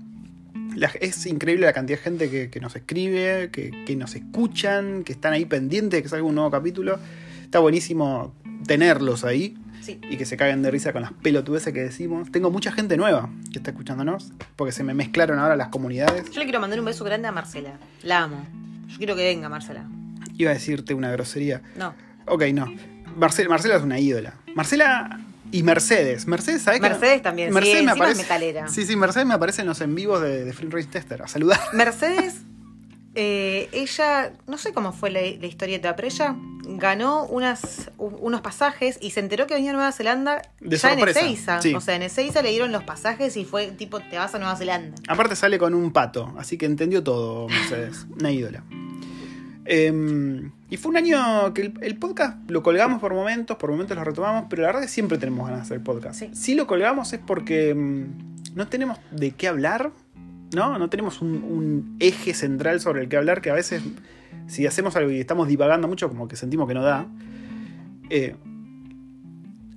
[0.78, 5.02] La- es increíble la cantidad de gente que, que nos escribe, que, que nos escuchan,
[5.04, 6.98] que están ahí pendientes de que salga un nuevo capítulo.
[7.42, 8.34] Está buenísimo
[8.66, 9.98] tenerlos ahí Sí.
[10.10, 12.30] y que se caguen de risa con las pelotudeces que decimos.
[12.30, 16.30] Tengo mucha gente nueva que está escuchándonos, porque se me mezclaron ahora las comunidades.
[16.30, 17.78] Yo le quiero mandar un beso grande a Marcela.
[18.02, 18.44] La amo.
[18.88, 19.86] Yo quiero que venga, Marcela.
[20.36, 21.62] Iba a decirte una grosería.
[21.76, 21.94] No.
[22.26, 22.66] Ok, no.
[23.16, 24.34] Marcela, Marcela es una ídola.
[24.54, 25.20] Marcela
[25.50, 26.26] y Mercedes.
[26.26, 26.80] Mercedes, ¿sabes?
[26.80, 28.68] Mercedes también, sí, encima es metalera.
[28.68, 31.28] Sí, sí, Mercedes me aparece en los en vivos de, de Free Race Tester a
[31.28, 31.60] saludar.
[31.72, 32.42] Mercedes,
[33.14, 36.36] eh, ella, no sé cómo fue la, la historieta, pero ella
[36.76, 41.20] ganó unas, unos pasajes y se enteró que venía a Nueva Zelanda De ya sorpresa,
[41.20, 41.62] en Ezeiza.
[41.62, 41.74] sí.
[41.74, 44.54] O sea, en Ezeiza le dieron los pasajes y fue tipo, te vas a Nueva
[44.56, 44.96] Zelanda.
[45.08, 48.06] Aparte sale con un pato, así que entendió todo Mercedes.
[48.20, 48.62] Una ídola.
[49.64, 53.96] Em, y fue un año que el, el podcast lo colgamos por momentos, por momentos
[53.96, 56.20] lo retomamos, pero la verdad es que siempre tenemos ganas de hacer podcast.
[56.20, 56.30] Sí.
[56.34, 59.92] Si lo colgamos es porque mm, no tenemos de qué hablar,
[60.54, 60.78] ¿no?
[60.78, 63.82] No tenemos un, un eje central sobre el que hablar que a veces,
[64.46, 67.06] si hacemos algo y estamos divagando mucho, como que sentimos que no da.
[68.10, 68.36] Eh,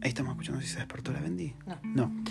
[0.01, 1.53] ahí estamos escuchando si se despertó la Bendy.
[1.65, 1.79] No.
[1.83, 2.23] No.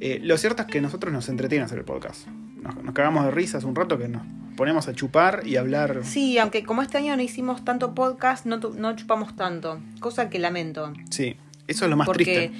[0.00, 2.26] Eh, lo cierto es que nosotros nos entretiene hacer el podcast.
[2.74, 4.22] Nos, nos cagamos de risa hace un rato que nos
[4.56, 6.00] ponemos a chupar y hablar.
[6.04, 9.80] Sí, aunque como este año no hicimos tanto podcast, no, no chupamos tanto.
[10.00, 10.92] Cosa que lamento.
[11.10, 12.50] Sí, eso es lo más porque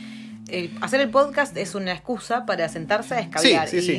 [0.45, 0.65] triste.
[0.67, 3.69] el- hacer el podcast es una excusa para sentarse a escabiar.
[3.69, 3.93] Sí, sí,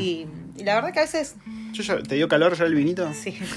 [0.58, 1.36] y, y la verdad que a veces
[1.74, 3.12] Yo ya- ¿Te dio calor ya el vinito?
[3.14, 3.38] Sí.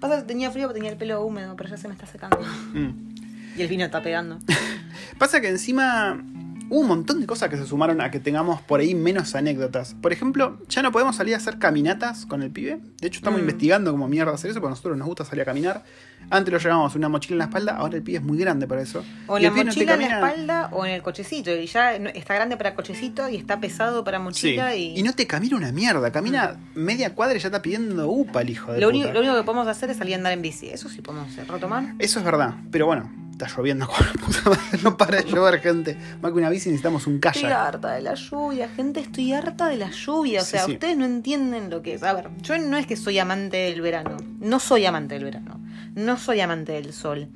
[0.00, 2.38] Pasa que tenía frío porque tenía el pelo húmedo, pero ya se me está secando.
[2.74, 3.10] Mm.
[3.56, 4.38] Y el vino está pegando.
[5.18, 6.22] Pasa que encima
[6.70, 9.94] hubo un montón de cosas que se sumaron a que tengamos por ahí menos anécdotas.
[10.00, 12.80] Por ejemplo, ya no podemos salir a hacer caminatas con el pibe.
[13.00, 13.42] De hecho, estamos Mm.
[13.42, 15.84] investigando cómo mierda hacer eso, porque a nosotros nos gusta salir a caminar.
[16.30, 18.80] Antes lo llevábamos una mochila en la espalda, ahora el pibe es muy grande para
[18.82, 19.02] eso.
[19.26, 21.50] O en la no mochila en la espalda o en el cochecito.
[21.54, 24.24] Y ya está grande para cochecito y está pesado para Sí.
[24.24, 24.74] mochila.
[24.76, 24.98] Y...
[24.98, 28.50] Y, no te camina una mierda, camina media cuadra y ya está pidiendo upa el
[28.50, 28.96] hijo de lo, puta.
[28.98, 30.68] único, lo único que podemos hacer es salir a andar en bici.
[30.68, 31.48] Eso sí podemos hacer.
[31.50, 31.94] Retomar.
[31.98, 33.10] Eso es verdad, pero bueno,
[33.44, 35.96] está lloviendo con la puta madre, no para de llover, gente.
[36.20, 37.52] Más que una bici necesitamos un Estoy kayak.
[37.52, 40.42] harta de la lluvia, gente, estoy harta de la lluvia.
[40.42, 40.72] O sea, sí.
[40.72, 42.02] ustedes no entienden lo que es.
[42.02, 44.16] A ver, yo no es que soy amante del verano.
[44.40, 45.60] No soy amante del verano.
[45.94, 47.28] No soy amante del sol.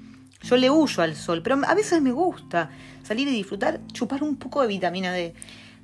[0.42, 2.70] Yo le huyo al sol, pero a veces me gusta
[3.02, 5.34] salir y disfrutar, chupar un poco de vitamina D.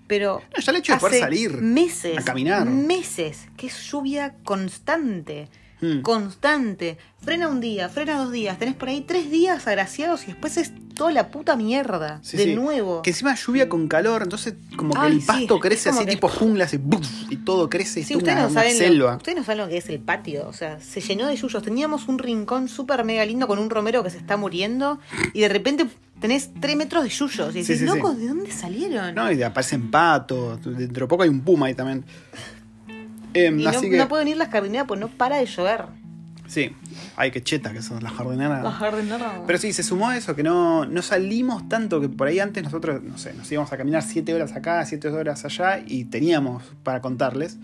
[0.07, 2.67] Pero No, ya el hecho de poder salir meses, a caminar.
[2.67, 5.49] meses, que es lluvia constante.
[5.81, 6.01] Mm.
[6.03, 6.99] Constante.
[7.23, 8.59] Frena un día, frena dos días.
[8.59, 12.19] Tenés por ahí tres días agraciados y después es toda la puta mierda.
[12.23, 12.55] Sí, de sí.
[12.55, 13.03] nuevo.
[13.03, 16.29] Que encima lluvia con calor, entonces como que Ay, el pasto crece así que- tipo
[16.29, 17.07] jungla, así, ¡buf!
[17.31, 19.11] y todo crece, y una, no, una selva.
[19.13, 20.47] lo, ustedes no saben lo que es el patio.
[20.49, 21.63] O sea, se llenó de yuyos.
[21.63, 24.99] Teníamos un rincón súper mega lindo con un romero que se está muriendo.
[25.35, 25.87] Y de repente
[26.21, 27.51] tenés tres metros de yuyos.
[27.55, 27.85] Y decís, sí, sí.
[27.85, 29.15] locos, ¿de dónde salieron?
[29.15, 32.05] No, y de- aparecen patos, dentro de poco hay un puma ahí también.
[33.35, 35.85] Em, y no, que, pueden ir las jardineras porque no para de llover.
[36.47, 36.73] sí,
[37.17, 38.63] ay, qué cheta que son las jardineras.
[38.63, 39.33] Las jardineras.
[39.47, 42.63] Pero sí, se sumó a eso, que no, no salimos tanto, que por ahí antes
[42.63, 46.65] nosotros, no sé, nos íbamos a caminar 7 horas acá, 7 horas allá y teníamos
[46.83, 47.59] para contarles.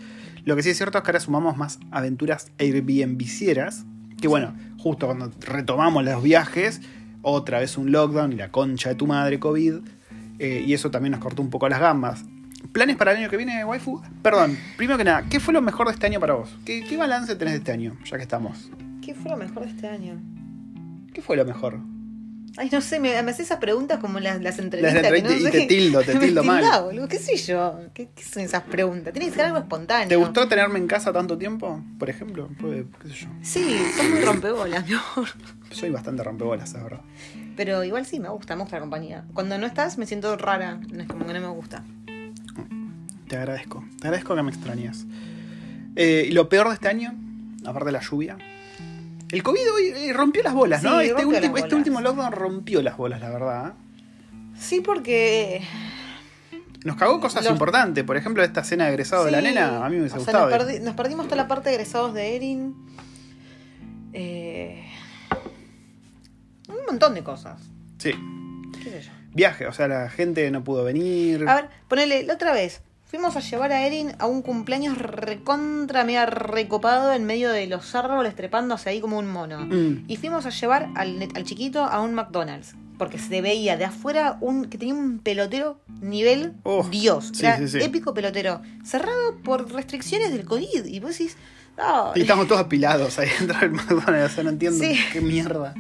[0.44, 3.84] Lo que sí es cierto es que ahora sumamos más aventuras Airbnbcieras,
[4.20, 6.80] que bueno, justo cuando retomamos los viajes,
[7.22, 9.78] otra vez un lockdown y la concha de tu madre COVID,
[10.38, 12.24] eh, y eso también nos cortó un poco las gambas.
[12.72, 14.02] ¿Planes para el año que viene, waifu?
[14.22, 16.56] Perdón, primero que nada, ¿qué fue lo mejor de este año para vos?
[16.64, 18.70] ¿Qué, qué balance tenés de este año, ya que estamos?
[19.04, 20.20] ¿Qué fue lo mejor de este año?
[21.12, 21.78] ¿Qué fue lo mejor?
[22.58, 24.92] Ay, no sé, me, me esas preguntas como las, las Las entrevistas.
[24.94, 25.58] que entrevistas no y sé.
[25.60, 26.64] te tildo, te Me tildo mal.
[26.84, 27.80] boludo, ¿Qué sé yo?
[27.92, 29.12] ¿Qué, qué son esas preguntas?
[29.12, 30.08] Tiene que ser algo espontáneo.
[30.08, 32.48] ¿Te gustó tenerme en casa tanto tiempo, por ejemplo?
[32.58, 33.28] Qué sé yo.
[33.42, 35.28] Sí, son muy rompebolas, mi amor.
[35.70, 37.00] Soy bastante rompebolas, es verdad.
[37.56, 39.24] Pero igual sí, me gusta, me gusta la compañía.
[39.34, 40.80] Cuando no estás, me siento rara.
[40.90, 41.84] No es como que no me gusta.
[43.28, 43.84] Te agradezco.
[44.00, 45.04] Te agradezco que me extrañas.
[45.96, 47.14] Eh, y lo peor de este año,
[47.64, 48.36] aparte de la lluvia,
[49.30, 51.00] el COVID hoy eh, rompió las bolas, ¿no?
[51.00, 51.72] Este, último, este bolas.
[51.72, 53.74] último lockdown rompió las bolas, la verdad.
[54.58, 55.62] Sí, porque.
[56.84, 58.04] Nos cagó cosas Los- importantes.
[58.04, 60.32] Por ejemplo, esta cena de egresado de la nena, a mí me hubiese o sea,
[60.46, 60.50] gustado.
[60.50, 62.74] nos, perdi- nos perdimos toda la parte de egresados de Erin.
[64.12, 64.84] Eh,
[66.68, 67.60] un montón de cosas.
[67.98, 68.12] Sí.
[68.82, 69.10] ¿Qué sé yo?
[69.34, 71.46] Viaje, o sea, la gente no pudo venir.
[71.48, 72.82] A ver, ponele, la otra vez.
[73.08, 77.94] Fuimos a llevar a Erin a un cumpleaños recontra mega recopado en medio de los
[77.94, 79.60] árboles trepándose ahí como un mono.
[79.64, 80.04] Mm.
[80.08, 82.74] Y fuimos a llevar al, al chiquito a un McDonald's.
[82.98, 87.30] Porque se veía de afuera un que tenía un pelotero nivel Oh, Dios.
[87.34, 87.78] sí, Era sí, sí.
[87.82, 88.60] épico pelotero.
[88.84, 90.86] Cerrado por restricciones del COVID.
[90.86, 91.36] Y vos decís,
[92.16, 94.82] Y estamos todos apilados ahí dentro del McDonald's, o sea, no entiendo
[95.12, 95.74] qué mierda.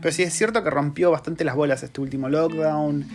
[0.00, 3.06] Pero sí es cierto que rompió bastante las bolas este último lockdown.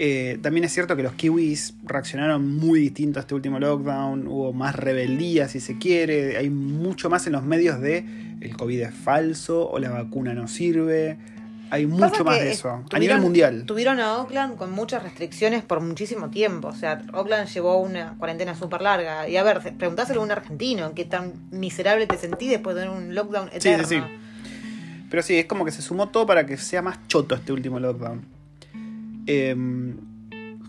[0.00, 4.28] Eh, también es cierto que los kiwis reaccionaron muy distinto a este último lockdown.
[4.28, 6.36] Hubo más rebeldía, si se quiere.
[6.36, 8.04] Hay mucho más en los medios de
[8.40, 11.18] el COVID es falso o la vacuna no sirve.
[11.70, 12.84] Hay mucho Pasa más de eso.
[12.90, 13.64] a nivel mundial.
[13.66, 16.68] Tuvieron a Oakland con muchas restricciones por muchísimo tiempo.
[16.68, 19.28] O sea, Oakland llevó una cuarentena súper larga.
[19.28, 23.14] Y a ver, preguntáselo a un argentino, qué tan miserable te sentí después de un
[23.14, 23.86] lockdown Sí, sí, eterno.
[23.88, 24.00] sí.
[25.10, 27.80] Pero sí, es como que se sumó todo para que sea más choto este último
[27.80, 28.37] lockdown.
[29.28, 29.96] Em,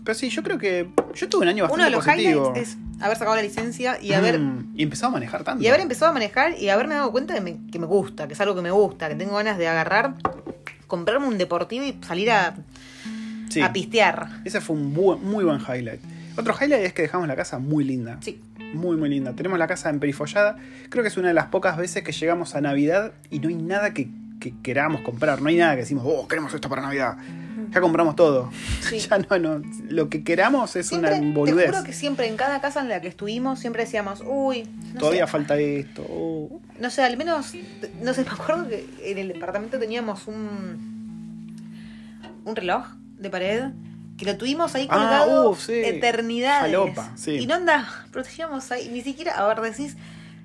[0.04, 0.88] pero sí, yo creo que.
[1.14, 2.52] Yo tuve un año bastante Uno de los positivo.
[2.54, 5.64] highlights es haber sacado la licencia y haber, Mm, y empezado a manejar tanto.
[5.64, 8.34] y haber empezado a manejar y haberme dado cuenta que me, que me gusta, que
[8.34, 10.14] es algo que me gusta, que tengo ganas de agarrar,
[10.86, 12.54] comprarme un deportivo y salir a,
[13.48, 14.28] Sí, a pistear.
[14.44, 16.00] ese fue un bu- muy buen highlight.
[16.36, 18.18] Otro highlight es que dejamos la casa muy linda.
[18.20, 18.40] Sí.
[18.74, 19.32] Muy, muy linda.
[19.32, 20.56] Tenemos la casa emperifollada.
[20.90, 23.56] Creo que es una de las pocas veces que llegamos a Navidad y no hay
[23.56, 24.08] nada que,
[24.38, 25.42] que queramos comprar.
[25.42, 27.16] No hay nada que decimos, oh, queremos esto para Navidad.
[27.70, 28.50] Ya compramos todo.
[28.80, 28.98] Sí.
[29.10, 29.62] ya no, no.
[29.88, 31.70] Lo que queramos es Siempre, una te boludez.
[31.70, 35.26] juro que siempre en cada casa en la que estuvimos siempre decíamos, uy, no Todavía
[35.26, 36.04] sé, falta esto.
[36.08, 36.60] oh.
[36.80, 37.54] no sé, al menos,
[38.02, 41.56] no sé, me acuerdo que en el departamento teníamos un,
[42.44, 42.86] un reloj
[43.18, 43.62] de pared
[44.16, 45.72] que lo tuvimos ahí Ah, colgado uf, sí.
[45.74, 46.72] eternidades.
[46.72, 47.32] Falopa, sí.
[47.36, 49.96] Y no anda, protegíamos ahí, ni siquiera, a ver, decís,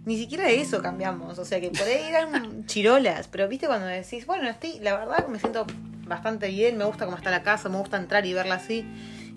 [0.06, 4.26] ni siquiera eso cambiamos, o sea que por ahí eran chirolas, pero viste cuando decís,
[4.26, 5.66] bueno, estoy, la verdad que me siento
[6.08, 8.86] bastante bien, me gusta cómo está la casa, me gusta entrar y verla así.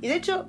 [0.02, 0.46] Y de hecho,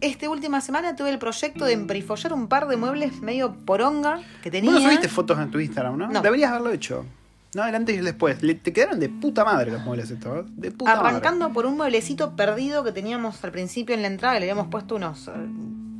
[0.00, 4.50] esta última semana tuve el proyecto de emperifollar un par de muebles medio poronga que
[4.50, 4.70] tenía.
[4.70, 6.08] Vos no subiste fotos en tu Instagram, ¿no?
[6.08, 6.20] No.
[6.20, 7.06] Deberías haberlo hecho.
[7.54, 8.42] No, el antes y el después.
[8.42, 10.40] Le- te quedaron de puta madre los muebles estos.
[10.44, 10.48] ¿eh?
[10.56, 14.50] De puta Arrancando por un mueblecito perdido que teníamos al principio en la entrada, le
[14.50, 15.32] habíamos puesto unos eh,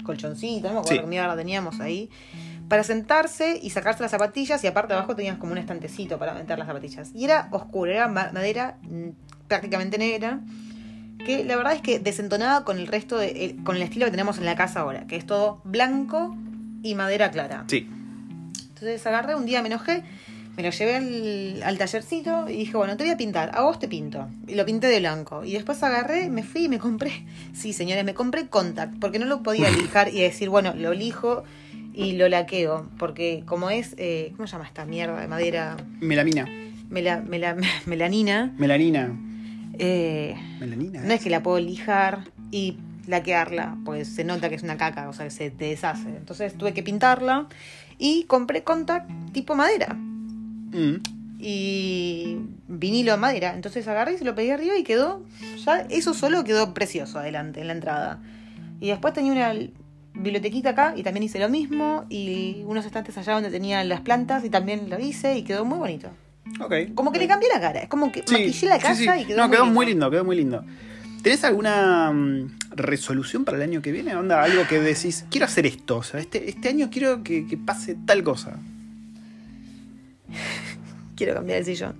[0.04, 0.98] colchoncitos, no me acuerdo Sí.
[1.00, 2.10] qué mierda teníamos ahí,
[2.68, 6.58] para sentarse y sacarse las zapatillas y aparte abajo teníamos como un estantecito para meter
[6.58, 7.10] las zapatillas.
[7.14, 9.08] Y era oscuro, era ma- madera mm,
[9.48, 10.40] prácticamente negra,
[11.24, 14.10] que la verdad es que desentonaba con el resto, de, el- con el estilo que
[14.10, 16.34] tenemos en la casa ahora, que es todo blanco
[16.82, 17.64] y madera clara.
[17.68, 17.86] Sí.
[18.68, 20.02] Entonces agarré, un día me enojé,
[20.56, 23.78] me lo llevé al, al tallercito y dije, bueno, te voy a pintar, a vos
[23.78, 24.28] te pinto.
[24.46, 25.44] Y lo pinté de blanco.
[25.44, 29.26] Y después agarré, me fui y me compré, sí señores, me compré contact, porque no
[29.26, 31.44] lo podía lijar y decir, bueno, lo lijo
[31.94, 35.76] y lo laqueo, porque como es, eh, ¿cómo se llama esta mierda de madera?
[36.00, 36.46] Melamina.
[36.90, 38.52] Mela, mela- melanina.
[38.58, 39.16] Melanina.
[39.78, 41.00] eh, Melanina.
[41.02, 42.76] no es que la puedo lijar y
[43.06, 46.08] laquearla, pues se nota que es una caca, o sea, que se te deshace.
[46.08, 47.46] Entonces tuve que pintarla
[47.98, 50.96] y compré contact tipo madera Mm.
[51.38, 52.38] y
[52.68, 53.54] vinilo de madera.
[53.54, 55.22] Entonces agarré y se lo pegué arriba y quedó,
[55.64, 58.20] ya eso solo quedó precioso adelante en la entrada.
[58.80, 59.52] Y después tenía una
[60.14, 64.44] bibliotequita acá y también hice lo mismo y unos estantes allá donde tenían las plantas
[64.44, 66.08] y también lo hice y quedó muy bonito.
[66.60, 66.94] Ok.
[66.94, 69.22] Como que le cambié la cara, es como que Sí, maquillé la sí, casa sí.
[69.22, 69.74] y quedó No, muy quedó lindo.
[69.74, 70.64] muy lindo, quedó muy lindo.
[71.22, 74.14] ¿Tenés alguna mm, resolución para el año que viene?
[74.14, 77.56] Onda, algo que decís, quiero hacer esto, o sea, este, este año quiero que, que
[77.56, 78.58] pase tal cosa.
[81.16, 81.94] Quiero cambiar el sillón.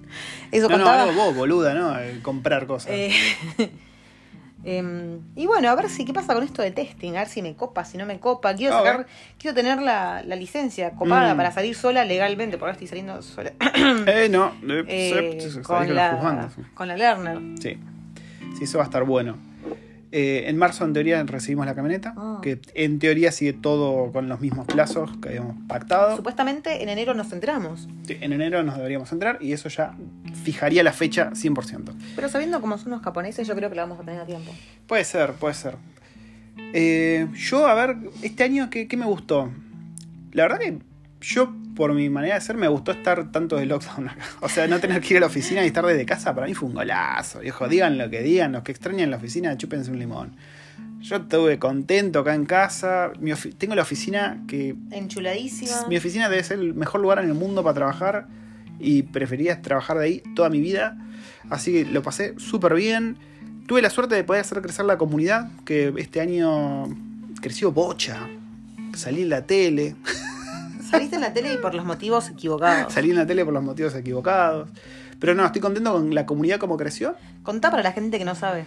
[0.51, 1.05] Eso No, no, contaba.
[1.05, 1.97] algo vos, boluda, ¿no?
[2.01, 2.91] Eh, Comprar cosas.
[2.93, 3.13] Eh,
[4.65, 7.43] em, y bueno, a ver si qué pasa con esto de testing, a ver si
[7.43, 8.55] me copa, si no me copa.
[8.55, 9.07] Quiero A sacar,
[9.39, 11.37] quiero tener la, la licencia copada Mm.
[11.37, 13.53] para salir sola legalmente, porque ahora estoy saliendo sola.
[14.07, 14.53] Eh, no.
[14.67, 17.39] eh, Eh, con, con la, con la Lerner.
[17.61, 17.79] Sí.
[18.59, 19.37] Sí, eso va a estar bueno.
[20.17, 22.39] Eh, en marzo, en teoría, recibimos la camioneta, Ah.
[22.41, 26.15] que en teoría sigue todo con los mismos plazos que habíamos pactado.
[26.17, 29.97] Supuestamente en enero nos enteramos, Sí, En enero nos deberíamos entrar y eso ya
[30.45, 31.93] fijaría la fecha 100%.
[32.15, 34.53] pero sabiendo cómo son los japoneses, yo creo que la vamos a tener a tiempo.
[34.87, 35.75] Puede ser, puede ser.
[36.73, 39.51] Eh, yo, a ver, este año, ¿qué, qué me gustó?
[40.33, 40.79] La verdad que
[41.25, 44.25] yo, por mi manera de ser, me gustó estar tanto de lockdown acá.
[44.41, 46.55] O sea, no tener que ir a la oficina y estar desde casa, para mí
[46.55, 47.67] fue un golazo, viejo.
[47.69, 50.37] Digan lo que digan, los que extrañan la oficina, chúpense un limón.
[51.01, 53.13] Yo estuve contento acá en casa.
[53.21, 55.87] Mi tengo la oficina que Enchuladísima.
[55.89, 58.27] mi oficina debe ser el mejor lugar en el mundo para trabajar
[58.79, 60.97] y prefería trabajar de ahí toda mi vida.
[61.51, 63.17] Así que lo pasé súper bien.
[63.67, 66.85] Tuve la suerte de poder hacer crecer la comunidad, que este año
[67.41, 68.29] creció bocha.
[68.95, 69.97] Salí en la tele,
[70.95, 72.93] Saliste en la tele y por los motivos equivocados.
[72.93, 74.69] salí en la tele por los motivos equivocados.
[75.19, 77.15] Pero no, estoy contento con la comunidad como creció.
[77.43, 78.65] Contá para la gente que no sabe.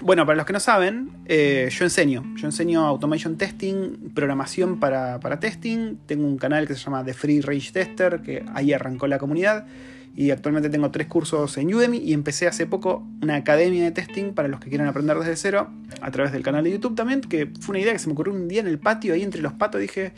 [0.00, 2.24] Bueno, para los que no saben, eh, yo enseño.
[2.36, 5.96] Yo enseño automation testing, programación para, para testing.
[6.06, 9.66] Tengo un canal que se llama The Free Range Tester, que ahí arrancó la comunidad.
[10.14, 14.34] Y actualmente tengo tres cursos en Udemy y empecé hace poco una academia de testing
[14.34, 17.50] para los que quieran aprender desde cero a través del canal de YouTube también, que
[17.60, 19.54] fue una idea que se me ocurrió un día en el patio, ahí entre los
[19.54, 20.12] patos, dije,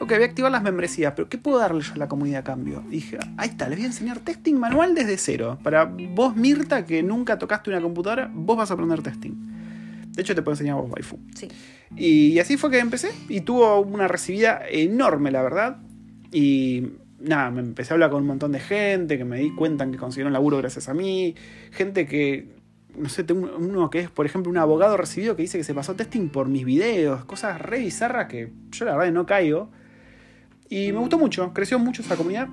[0.00, 2.44] ok, voy a activar las membresías, pero ¿qué puedo darle yo a la comunidad a
[2.44, 2.82] cambio?
[2.88, 5.58] Y dije, ahí está, les voy a enseñar testing manual desde cero.
[5.62, 9.32] Para vos, Mirta, que nunca tocaste una computadora, vos vas a aprender testing.
[10.12, 11.18] De hecho, te puedo enseñar vos, waifu.
[11.34, 11.48] Sí.
[11.96, 15.76] Y así fue que empecé y tuvo una recibida enorme, la verdad.
[16.32, 16.88] Y
[17.20, 19.96] nada, me empecé a hablar con un montón de gente que me di cuenta que
[19.96, 21.34] consiguieron laburo gracias a mí.
[21.70, 22.48] Gente que,
[22.96, 25.74] no sé, tengo uno que es, por ejemplo, un abogado recibido que dice que se
[25.74, 29.70] pasó testing por mis videos, cosas re bizarras que yo la verdad no caigo.
[30.68, 32.48] Y me gustó mucho, creció mucho esa comunidad.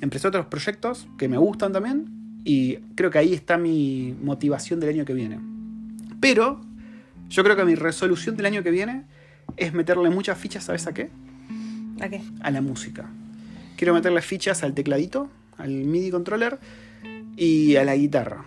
[0.00, 2.40] Empecé otros proyectos que me gustan también.
[2.44, 5.38] Y creo que ahí está mi motivación del año que viene.
[6.20, 6.60] Pero
[7.28, 9.04] yo creo que mi resolución del año que viene
[9.56, 11.10] es meterle muchas fichas, ¿sabes a qué?
[12.00, 12.22] ¿A qué?
[12.40, 13.08] A la música.
[13.76, 16.58] Quiero meterle fichas al tecladito, al MIDI controller
[17.36, 18.44] y a la guitarra.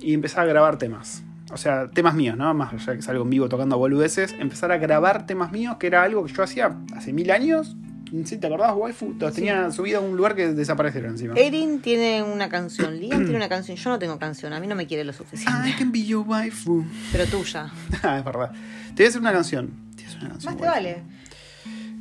[0.00, 1.24] Y empezar a grabar temas.
[1.52, 2.52] O sea, temas míos, ¿no?
[2.54, 4.34] Más allá que salgo en vivo tocando boludeces.
[4.38, 7.76] Empezar a grabar temas míos, que era algo que yo hacía hace mil años.
[8.24, 9.14] ¿Sí, ¿Te acordás, waifu?
[9.18, 11.34] Los tenía subido a un lugar que desaparecieron encima.
[11.36, 14.74] Erin tiene una canción, Liam tiene una canción, yo no tengo canción, a mí no
[14.76, 15.68] me quiere lo suficiente.
[15.68, 16.84] I can be your waifu.
[17.12, 17.70] Pero tuya.
[18.02, 18.52] Ah, es verdad.
[18.94, 19.70] Te voy a hacer una canción.
[19.96, 20.74] Te voy a hacer una canción, Más te waifu.
[20.74, 21.02] vale.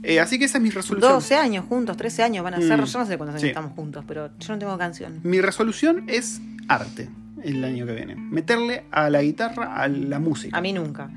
[0.03, 1.12] Eh, así que esa es mi resolución.
[1.14, 3.47] 12 años juntos, 13 años van a ser, Mm, yo no sé cuántos años sí.
[3.47, 5.20] estamos juntos, pero yo no tengo canción.
[5.24, 7.10] Mi resolución es arte
[7.43, 8.16] el año que viene.
[8.16, 10.56] Meterle a la guitarra, a la música.
[10.56, 11.10] A mí nunca.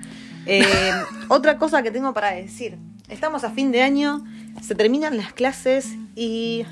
[0.47, 0.65] Eh,
[1.29, 2.79] otra cosa que tengo para decir.
[3.09, 4.25] Estamos a fin de año,
[4.63, 6.65] se terminan las clases y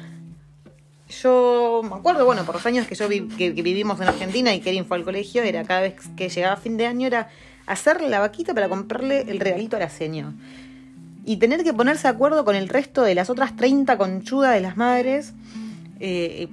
[1.22, 4.60] yo me acuerdo, bueno, por los años que yo vi- que, vivimos en Argentina y
[4.60, 7.28] Kerin fue al colegio, era cada vez que llegaba fin de año era
[7.66, 10.34] hacer la vaquita para comprarle el regalito a la seño.
[11.24, 14.60] Y tener que ponerse de acuerdo con el resto de las otras 30 conchudas de
[14.60, 15.32] las madres,
[16.00, 16.48] eh,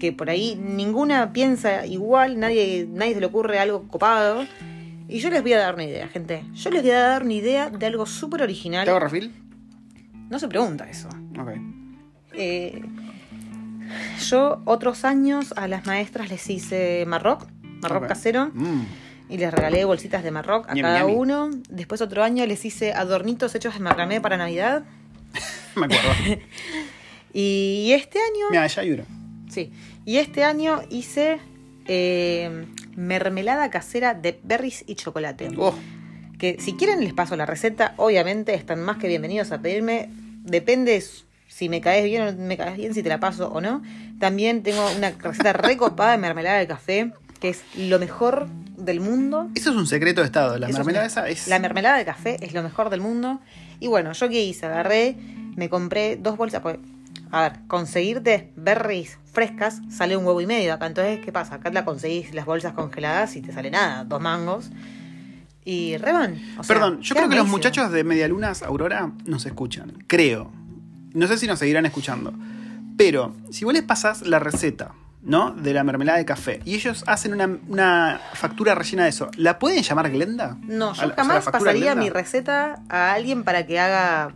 [0.00, 4.44] que por ahí ninguna piensa igual, nadie, nadie se le ocurre algo copado.
[5.08, 6.44] Y yo les voy a dar una idea, gente.
[6.54, 8.84] Yo les voy a dar una idea de algo súper original.
[8.84, 9.32] ¿Te hago refil?
[10.30, 11.08] No se pregunta eso.
[11.38, 11.50] Ok.
[12.32, 12.82] Eh,
[14.28, 17.46] yo otros años a las maestras les hice marroc,
[17.82, 18.82] marroc casero, Mm.
[19.28, 21.50] y les regalé bolsitas de marroc a cada uno.
[21.68, 24.84] Después otro año les hice adornitos hechos de macramé para Navidad.
[25.76, 26.08] Me acuerdo.
[27.36, 28.46] Y este año...
[28.52, 29.02] Mira, ya hay uno.
[29.48, 29.72] Sí.
[30.04, 31.40] Y este año hice
[31.88, 32.64] eh,
[32.96, 35.50] mermelada casera de berries y chocolate.
[35.58, 35.74] Oh,
[36.38, 37.94] Que si quieren les paso la receta.
[37.96, 40.10] Obviamente están más que bienvenidos a pedirme.
[40.44, 41.02] Depende
[41.48, 43.82] si me caes bien o no me caes bien, si te la paso o no.
[44.18, 49.48] También tengo una receta recopada de mermelada de café, que es lo mejor del mundo.
[49.54, 50.58] eso es un secreto de estado.
[50.58, 51.46] La Eso mermelada esa es.
[51.46, 53.40] La mermelada de café es lo mejor del mundo.
[53.80, 55.16] Y bueno, yo qué hice, agarré,
[55.56, 56.60] me compré dos bolsas.
[56.60, 56.78] Pues,
[57.34, 60.86] a ver, conseguirte berries frescas sale un huevo y medio acá.
[60.86, 61.56] Entonces, ¿qué pasa?
[61.56, 64.70] Acá la conseguís las bolsas congeladas y te sale nada, dos mangos.
[65.64, 66.36] Y reban.
[66.36, 70.04] Sea, Perdón, yo creo que los muchachos de Medialunas Aurora nos escuchan.
[70.06, 70.52] Creo.
[71.14, 72.32] No sé si nos seguirán escuchando.
[72.96, 75.52] Pero, si vos les pasás la receta, ¿no?
[75.52, 76.60] De la mermelada de café.
[76.66, 79.30] Y ellos hacen una, una factura rellena de eso.
[79.36, 80.58] ¿La pueden llamar Glenda?
[80.62, 82.02] No, yo la- o sea, la jamás pasaría Glenda.
[82.02, 84.32] mi receta a alguien para que haga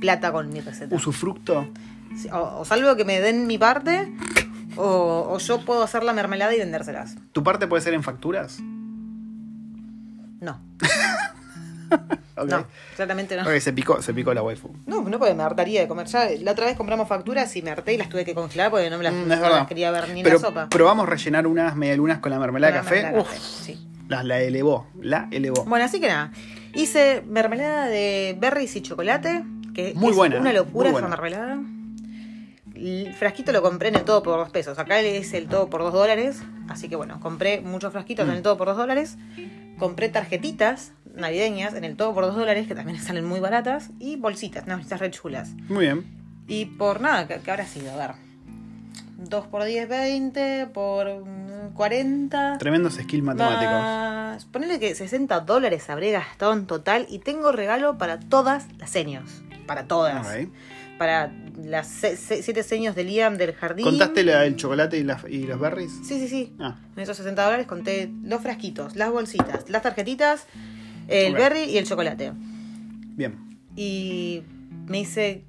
[0.00, 0.94] plata con mi receta.
[0.94, 1.68] Usufructo.
[2.32, 4.12] O, o salvo que me den mi parte,
[4.76, 7.16] o, o yo puedo hacer la mermelada y vendérselas.
[7.32, 8.58] ¿Tu parte puede ser en facturas?
[10.40, 10.60] No,
[12.46, 13.42] no, claramente no.
[13.42, 14.70] Ok, se picó, se picó la waifu.
[14.86, 16.06] No, no porque me hartaría de comer.
[16.06, 18.88] Ya la otra vez compramos facturas y me harté y las tuve que congelar porque
[18.90, 20.68] no me las, Mm, no las quería ver ni en la sopa.
[20.68, 22.94] probamos rellenar unas medialunas con la mermelada de café.
[23.02, 23.88] mermelada Uf, café, sí.
[24.08, 25.64] la, la elevó, la elevó.
[25.64, 26.32] Bueno, así que nada.
[26.74, 29.44] Hice mermelada de berries y chocolate,
[29.74, 31.08] que Muy es buena, una locura muy esa buena.
[31.08, 31.58] mermelada.
[32.80, 34.78] El frasquito lo compré en el todo por dos pesos.
[34.78, 36.40] Acá es el todo por dos dólares.
[36.68, 38.30] Así que bueno, compré muchos frasquitos Mm.
[38.30, 39.18] en el todo por dos dólares.
[39.78, 43.90] Compré tarjetitas navideñas en el todo por dos dólares, que también salen muy baratas.
[43.98, 45.50] Y bolsitas, unas bolsitas re chulas.
[45.68, 46.04] Muy bien.
[46.48, 47.92] Y por nada, ¿qué, qué habrá sido?
[47.92, 48.10] A ver.
[49.18, 52.56] 2 por 10, 20, por mm, 40.
[52.58, 53.74] Tremendos skills matemáticos.
[53.74, 58.88] Más, ponele que 60 dólares habré gastado en total y tengo regalo para todas las
[58.88, 59.42] seños.
[59.66, 60.26] Para todas.
[60.98, 61.30] Para
[61.64, 63.84] las se- se- siete seños de Liam del jardín.
[63.84, 65.90] ¿Contaste la- el chocolate y, las- y los berries?
[66.06, 66.54] Sí, sí, sí.
[66.58, 70.46] Ah, En esos 60 dólares conté los frasquitos, las bolsitas, las tarjetitas,
[71.08, 72.32] el berry y el chocolate.
[73.16, 73.58] bien.
[73.76, 74.42] Y
[74.86, 75.44] me hice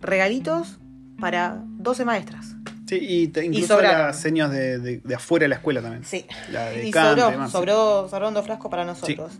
[0.00, 0.78] regalitos
[1.20, 2.54] para 12 maestras.
[2.86, 6.04] Sí, y te, incluso las señas de, de- de afuera de la escuela también.
[6.04, 6.26] Sí.
[6.52, 9.32] La de Y Kant sobró, sobró, sobraron dos frascos para nosotros.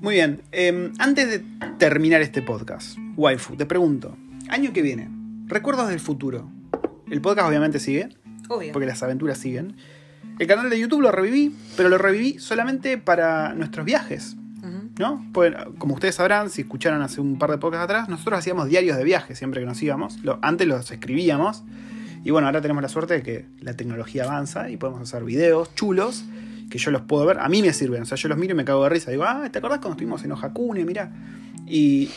[0.00, 0.42] Muy bien.
[0.52, 1.44] eh, antes de
[1.78, 4.16] terminar este podcast, Waifu, te pregunto,
[4.48, 5.08] año que viene,
[5.46, 6.48] recuerdos del futuro.
[7.10, 8.08] El podcast obviamente sigue,
[8.48, 8.72] Obvio.
[8.72, 9.76] porque las aventuras siguen.
[10.38, 14.36] El canal de YouTube lo reviví, pero lo reviví solamente para nuestros viajes.
[14.96, 15.26] ¿no?
[15.32, 18.96] Pueden- como ustedes sabrán, si escucharon hace un par de podcasts atrás, nosotros hacíamos diarios
[18.96, 20.20] de viaje siempre que nos íbamos.
[20.22, 21.64] Lo- antes los escribíamos.
[22.22, 25.74] Y bueno, ahora tenemos la suerte de que la tecnología avanza y podemos hacer videos
[25.74, 26.24] chulos
[26.74, 27.38] que yo los puedo ver.
[27.38, 28.02] A mí me sirven.
[28.02, 29.12] O sea, yo los miro y me cago de risa.
[29.12, 30.84] Digo, ah, ¿te acordás cuando estuvimos en Ojakune?
[30.84, 31.08] Mira.
[31.68, 32.10] Y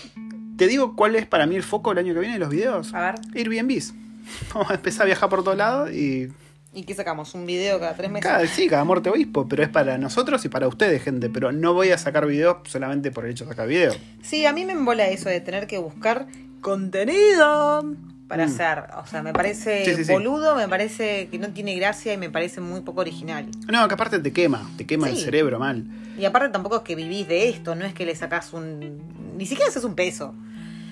[0.58, 2.92] te digo cuál es para mí el foco el año que viene de los videos.
[2.96, 3.16] A ver.
[3.36, 3.94] Airbnbs.
[4.56, 6.30] Vamos a empezar a viajar por todos lados y
[6.74, 7.36] ¿Y qué sacamos?
[7.36, 8.30] ¿Un video cada tres meses?
[8.30, 11.30] cada, sí, cada muerte obispo, pero es para nosotros y para ustedes, gente.
[11.30, 13.96] Pero no voy a sacar videos solamente por el hecho de sacar videos.
[14.24, 16.26] Sí, a mí me embola eso de tener que buscar
[16.62, 17.96] contenido
[18.28, 18.50] para Mm.
[18.50, 18.84] hacer.
[19.02, 20.12] O sea, me parece Sí, sí, sí.
[20.12, 23.48] boludo, me parece que no tiene gracia y me parece muy poco original.
[23.72, 25.86] No, que aparte te quema, te quema el cerebro mal.
[26.20, 29.36] Y aparte tampoco es que vivís de esto, no es que le sacás un...
[29.38, 30.28] Ni siquiera haces un peso.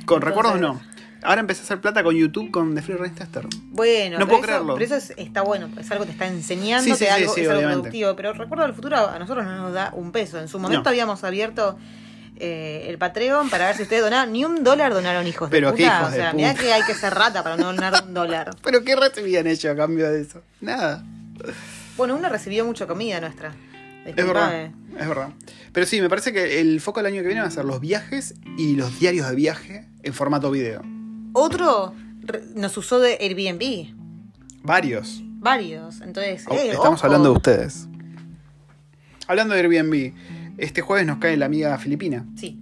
[0.05, 0.81] Con Entonces- recuerdos no.
[1.23, 3.47] Ahora empecé a hacer plata con YouTube con The Free Rain Tester.
[3.71, 4.73] Bueno, No puedo eso, creerlo.
[4.75, 8.15] pero eso es- está bueno, es algo que te está enseñando, algo, es algo productivo.
[8.15, 10.39] Pero recuerdo del futuro a nosotros no nos da un peso.
[10.39, 10.89] En su momento No.
[10.89, 11.79] habíamos abierto
[12.37, 14.31] eh, el Patreon para ver si ustedes donaban.
[14.31, 15.97] Ni un dólar donaron hijos Pero de qué puta.
[15.97, 16.63] hijos o de sea, mirá puta.
[16.63, 18.55] que hay que ser rata para no donar un dólar.
[18.63, 20.41] ¿Pero qué recibían ellos a cambio de eso?
[20.61, 21.03] Nada.
[21.97, 23.53] Bueno, uno recibió mucha comida nuestra.
[24.05, 24.71] Es verdad.
[24.99, 25.29] Es verdad.
[25.73, 27.79] Pero sí, me parece que el foco del año que viene va a ser los
[27.81, 30.81] viajes y los diarios de viaje en formato video.
[31.33, 31.93] Otro
[32.55, 33.93] nos usó de Airbnb.
[34.63, 35.21] Varios.
[35.39, 36.01] Varios.
[36.01, 37.05] Entonces, Oh, eh, Estamos ojo.
[37.07, 37.87] hablando de ustedes.
[39.27, 40.13] Hablando de Airbnb,
[40.57, 42.25] este jueves nos cae la amiga filipina.
[42.35, 42.59] Sí,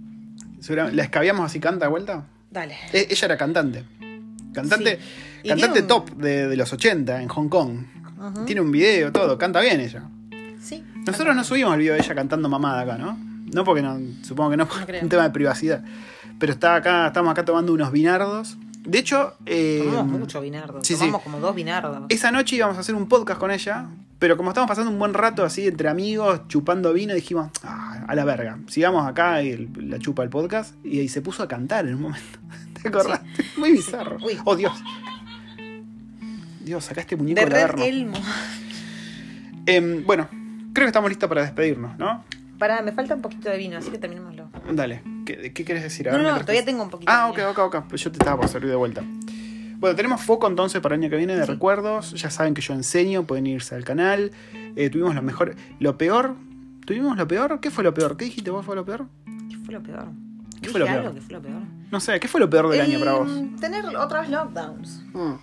[0.68, 2.24] ¿La escabiamos así canta de vuelta?
[2.50, 2.76] dale.
[2.92, 3.84] E- ella era cantante.
[4.52, 4.98] Cantante,
[5.42, 5.48] Sí.
[5.48, 7.78] Cantante un- top de, de los 80 en Hong Kong.
[8.46, 9.36] Tiene un video, todo.
[9.36, 10.04] Canta bien ella.
[10.62, 10.82] Sí.
[11.06, 13.18] Nosotros no subimos el video de ella cantando mamada acá, ¿no?
[13.52, 15.02] No porque no, supongo que no, por No creo.
[15.02, 15.84] un tema de privacidad.
[16.38, 18.56] Pero está acá, estamos acá tomando unos vinardos.
[18.86, 20.82] De hecho, eh, Tomamos mucho vinardo.
[20.82, 21.00] sí, sí.
[21.00, 22.04] Tomamos como dos vinardos.
[22.08, 23.86] esa noche íbamos a hacer un podcast con ella,
[24.24, 28.14] pero como estábamos pasando un buen rato así entre amigos, chupando vino, dijimos, "Ah, a
[28.14, 30.74] la verga, sigamos acá y el- la chupa el podcast.
[30.82, 32.38] Y, ahí se puso a cantar en un momento.
[32.82, 33.20] ¿Te acordás?
[33.58, 34.16] Muy bizarro.
[34.24, 34.38] Uy.
[34.46, 34.72] Oh, Dios.
[36.62, 37.84] Dios, sacaste muñeco De averno.
[37.84, 38.16] Elmo.
[39.66, 40.26] Em, bueno,
[40.72, 42.24] creo que estamos listos para despedirnos, ¿no?
[42.58, 44.48] Pará, me falta un poquito de vino, así que terminémoslo.
[44.72, 46.08] Dale, ¿qué, qué quieres decir?
[46.08, 47.12] A No, no, todavía te- tengo un poquito.
[47.12, 47.50] Ah, de ok, vino.
[47.50, 47.84] ok, ok.
[47.90, 49.02] Pues yo te estaba por servir de vuelta.
[49.84, 51.52] Bueno, tenemos foco entonces para el año que viene de Sí.
[51.52, 52.14] recuerdos.
[52.14, 54.30] Ya saben que yo enseño, pueden irse al canal.
[54.76, 55.56] Eh, tuvimos lo mejor.
[55.78, 56.36] Lo peor.
[56.86, 57.60] ¿Tuvimos lo peor?
[57.60, 58.16] ¿Qué fue lo peor?
[58.16, 59.08] ¿Qué dijiste vos fue lo peor?
[59.50, 60.06] ¿Qué fue lo peor?
[60.62, 61.06] ¿Qué fue lo ¿Dije peor?
[61.06, 61.62] algo que fue lo peor?
[61.90, 63.30] No sé, ¿qué fue lo peor del El, año para vos?
[63.60, 65.02] Tener otras lockdowns.
[65.12, 65.34] Mm.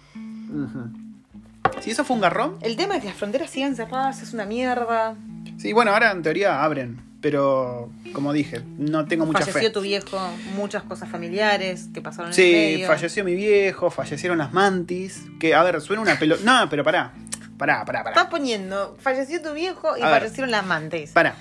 [1.82, 2.56] Si eso fue un garrón.
[2.62, 5.14] El tema de que las fronteras sigan cerradas es una mierda.
[5.58, 7.00] Sí, bueno, ahora en teoría abren.
[7.22, 9.70] Pero, como dije, no tengo mucha Falleció fe.
[9.70, 10.18] tu viejo,
[10.56, 12.88] muchas cosas familiares que pasaron en el Sí, medio.
[12.88, 15.24] falleció mi viejo, fallecieron las mantis.
[15.40, 16.42] Que, a ver, suena una pelota.
[16.44, 17.14] No, pero pará.
[17.60, 18.16] Pará, pará, pará.
[18.16, 20.22] Estás poniendo, falleció tu viejo y A ver.
[20.22, 21.12] fallecieron las amantes.
[21.12, 21.36] Pará.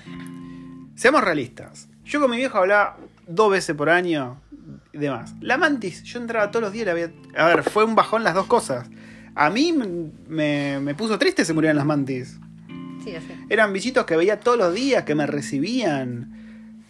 [0.96, 1.88] Seamos realistas.
[2.04, 4.38] Yo con mi viejo hablaba dos veces por año
[4.92, 5.32] y demás.
[5.40, 7.10] La mantis, yo entraba todos los días y la veía.
[7.38, 8.88] A ver, fue un bajón las dos cosas.
[9.34, 12.38] A mí me, me puso triste se murieran las mantis.
[13.04, 13.26] Sí, así.
[13.48, 16.32] Eran bichitos que veía todos los días, que me recibían.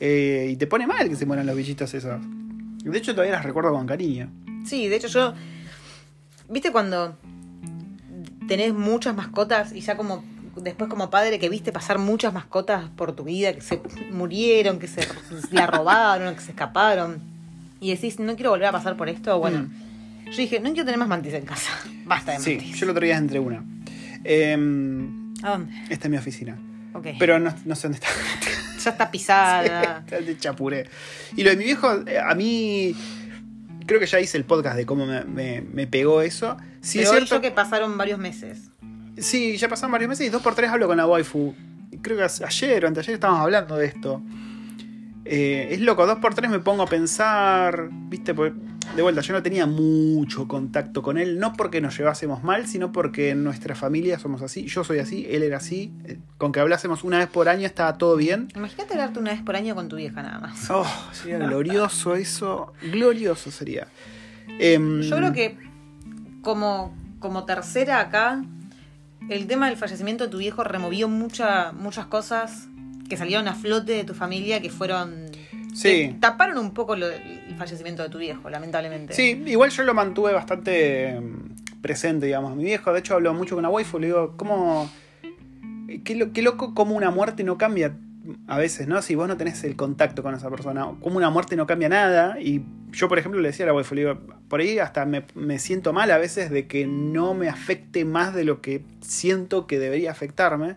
[0.00, 2.20] Eh, y te pone mal que se mueran los bichitos esos.
[2.82, 4.30] De hecho, todavía las recuerdo con cariño.
[4.64, 5.34] Sí, de hecho yo.
[6.48, 7.16] ¿Viste cuando
[8.48, 10.24] tenés muchas mascotas y ya como.
[10.56, 13.80] Después como padre que viste pasar muchas mascotas por tu vida, que se
[14.10, 15.06] murieron, que se
[15.52, 17.20] la robaron, que se escaparon.
[17.80, 19.38] Y decís, no quiero volver a pasar por esto.
[19.38, 19.68] Bueno,
[20.26, 21.70] yo dije, no quiero tener más mantis en casa.
[22.04, 22.42] Basta de Mm.
[22.42, 22.76] Sí, mantis.
[22.78, 23.64] yo el otro día entré una.
[24.24, 25.72] Em, ¿A dónde?
[25.88, 26.58] esta es mi oficina.
[26.94, 27.06] Ok.
[27.18, 28.08] Pero no, no sé dónde está.
[28.82, 29.98] ya está pisada.
[30.04, 30.88] Está de chapuré.
[31.36, 32.94] Y lo de mi viejo, eh, a mí.
[33.86, 36.56] Creo que ya hice el podcast de cómo me, me- me pegó eso.
[36.80, 37.34] Sí, Pero es hoy cierto.
[37.36, 38.70] yo que pasaron varios meses.
[39.18, 41.54] Sí, ya pasaron varios meses y dos por tres hablo con la waifu.
[42.02, 44.22] Creo que ayer o anteayer estábamos hablando de esto.
[45.32, 47.88] Eh, es loco, dos por tres me pongo a pensar.
[47.92, 48.58] Viste, Porque,
[48.96, 51.38] de vuelta, yo no tenía mucho contacto con él.
[51.38, 54.66] No porque nos llevásemos mal, sino porque en nuestra familia somos así.
[54.66, 55.92] Yo soy así, él era así.
[56.04, 58.48] Eh, Con que hablásemos una vez por año estaba todo bien.
[58.56, 60.68] Imagínate hablarte una vez por año con tu vieja nada más.
[60.68, 62.72] Oh, sería glorioso eso.
[62.90, 63.86] Glorioso sería.
[64.58, 65.56] Em, Yo creo que
[66.42, 68.42] como, como tercera acá,
[69.28, 72.66] el tema del fallecimiento de tu viejo removió mucha, muchas cosas
[73.10, 75.26] que salieron a flote de tu familia que fueron...
[75.74, 75.88] Sí.
[76.08, 79.12] que taparon un poco lo- el fallecimiento de tu viejo, lamentablemente.
[79.14, 81.50] Sí, igual yo lo mantuve bastante em,
[81.80, 82.56] presente, digamos.
[82.56, 84.90] Mi viejo, de hecho, hablo mucho con una waifu, le digo, ¿cómo.
[86.04, 87.96] Qué, lo- qué loco cómo una muerte no cambia
[88.46, 89.00] a veces, ¿no?
[89.02, 92.40] Si vos no tenés el contacto con esa persona, cómo una muerte no cambia nada.
[92.40, 95.24] Y yo, por ejemplo, le decía a la waifu, le digo, por ahí hasta me,
[95.34, 99.66] me siento mal a veces de que no me afecte más de lo que siento
[99.66, 100.76] que debería afectarme.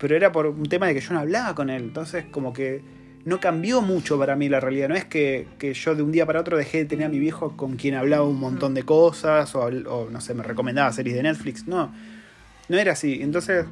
[0.00, 1.82] Pero era por un tema de que yo no hablaba con él.
[1.82, 2.82] Entonces, como que
[3.24, 4.88] no cambió mucho para mí la realidad.
[4.88, 7.18] No es que, que yo de un día para otro dejé de tener a mi
[7.18, 11.22] viejo con quien hablaba un montón de cosas o, no sé, me recomendaba series de
[11.22, 11.66] Netflix.
[11.66, 11.92] No,
[12.68, 13.20] no era así.
[13.20, 13.66] Entonces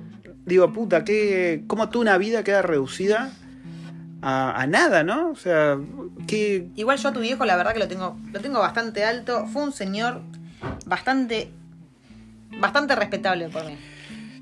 [0.44, 3.32] digo, puta, ¿qué, ¿cómo tú una vida queda reducida
[4.20, 5.30] a, a nada, no?
[5.30, 5.78] O sea,
[6.26, 6.68] que...
[6.76, 9.46] Igual yo a tu viejo la verdad que lo tengo, lo tengo bastante alto.
[9.46, 10.20] Fue un señor
[10.84, 11.48] bastante,
[12.60, 13.78] bastante respetable por mí.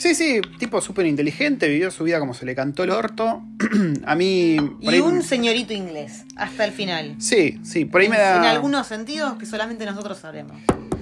[0.06, 3.42] Sí, sí, tipo súper inteligente, vivió su vida como se le cantó el orto.
[4.06, 4.56] a mí...
[4.80, 7.16] Y ahí- un señorito inglés, hasta el final.
[7.18, 8.36] Sí, sí, por ahí me En- da...
[8.36, 10.56] En algunos sentidos que solamente nosotros sabremos.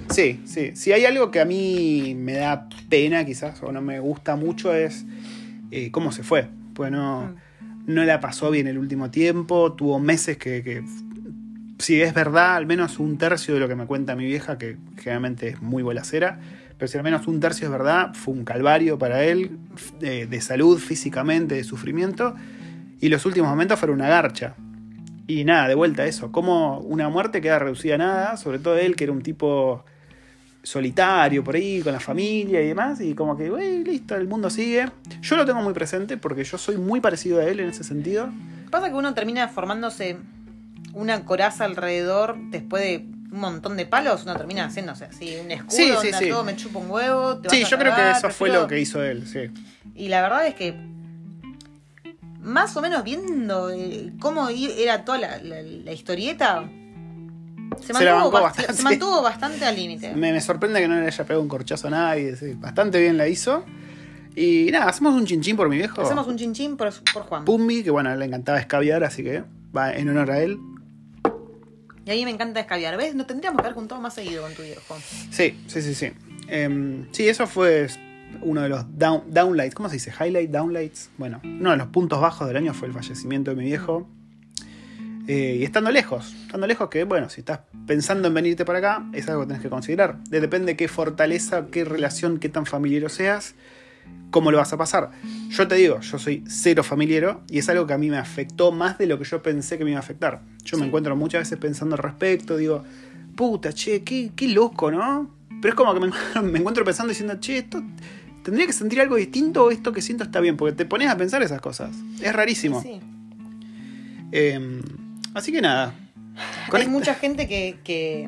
[0.09, 0.71] Sí, sí.
[0.75, 4.73] Si hay algo que a mí me da pena, quizás, o no me gusta mucho,
[4.73, 5.05] es
[5.71, 6.47] eh, cómo se fue.
[6.73, 7.35] Pues no,
[7.85, 9.73] no la pasó bien el último tiempo.
[9.73, 10.83] Tuvo meses que, que,
[11.77, 14.77] si es verdad, al menos un tercio de lo que me cuenta mi vieja, que
[14.97, 16.39] generalmente es muy bolacera,
[16.77, 19.57] pero si al menos un tercio es verdad, fue un calvario para él,
[19.99, 22.35] de, de salud, físicamente, de sufrimiento.
[22.99, 24.55] Y los últimos momentos fueron una garcha.
[25.27, 26.31] Y nada, de vuelta a eso.
[26.31, 29.83] Como una muerte queda reducida a nada, sobre todo él, que era un tipo
[30.65, 34.49] solitario por ahí, con la familia y demás, y como que, güey, listo, el mundo
[34.49, 34.89] sigue.
[35.21, 38.29] Yo lo tengo muy presente porque yo soy muy parecido a él en ese sentido.
[38.71, 40.17] Pasa que uno termina formándose
[40.93, 43.05] una coraza alrededor después de
[43.35, 46.29] un montón de palos, uno termina haciéndose así, un escudo, Sí, sí, sí.
[46.29, 47.37] todo me chupa un huevo.
[47.37, 49.51] te Sí, vas a yo creo que eso fue lo que hizo él, sí.
[49.93, 50.73] Y la verdad es que
[52.41, 56.63] más o menos viendo eh, cómo era toda la, la- la historieta,
[57.81, 58.73] se mantuvo, bastante.
[58.73, 60.13] se mantuvo bastante al límite.
[60.15, 63.17] Me, me sorprende que no le haya pegado un corchazo a nadie, sí, bastante bien
[63.17, 63.65] la hizo.
[64.35, 66.01] Y nada, hacemos un chinchín por mi viejo.
[66.01, 67.45] Hacemos un chinchín por, por Juan.
[67.45, 69.43] Pumbi, que bueno, le encantaba escabiar, así que
[69.75, 70.57] va en honor a él.
[72.05, 72.97] Y a mí me encanta escabiar.
[72.97, 73.15] ¿Ves?
[73.15, 74.95] No tendríamos que haber juntado más seguido con tu viejo.
[75.31, 76.11] Sí, sí, sí, sí.
[76.47, 77.87] Em, sí, eso fue
[78.41, 80.11] uno de los down- downlights, ¿cómo se dice?
[80.19, 81.09] Highlight, downlights.
[81.17, 84.07] Bueno, uno de los puntos bajos del año fue el fallecimiento de mi viejo.
[85.27, 89.05] Eh, y estando lejos, estando lejos que, bueno, si estás pensando en venirte para acá,
[89.13, 90.23] es algo que tenés que considerar.
[90.25, 93.55] De- Depende qué fortaleza, qué relación, qué tan familiero seas,
[94.31, 95.11] cómo lo vas a pasar.
[95.49, 98.71] Yo te digo, yo soy cero familiero y es algo que a mí me afectó
[98.71, 100.41] más de lo que yo pensé que me iba a afectar.
[100.63, 102.83] Yo me encuentro muchas veces pensando al respecto, digo,
[103.35, 105.29] puta, che, qué, qué loco, ¿no?
[105.61, 106.11] Pero es como que me,
[106.43, 107.81] me encuentro pensando diciendo, che, esto
[108.43, 111.17] tendría que sentir algo distinto o esto que siento está bien, porque te pones a
[111.17, 111.95] pensar esas cosas.
[112.21, 112.81] Es rarísimo.
[112.81, 112.99] Sí.
[114.31, 114.81] Eh,
[115.33, 115.93] así que nada.
[116.69, 118.27] Con Hay esta- mucha gente que, que,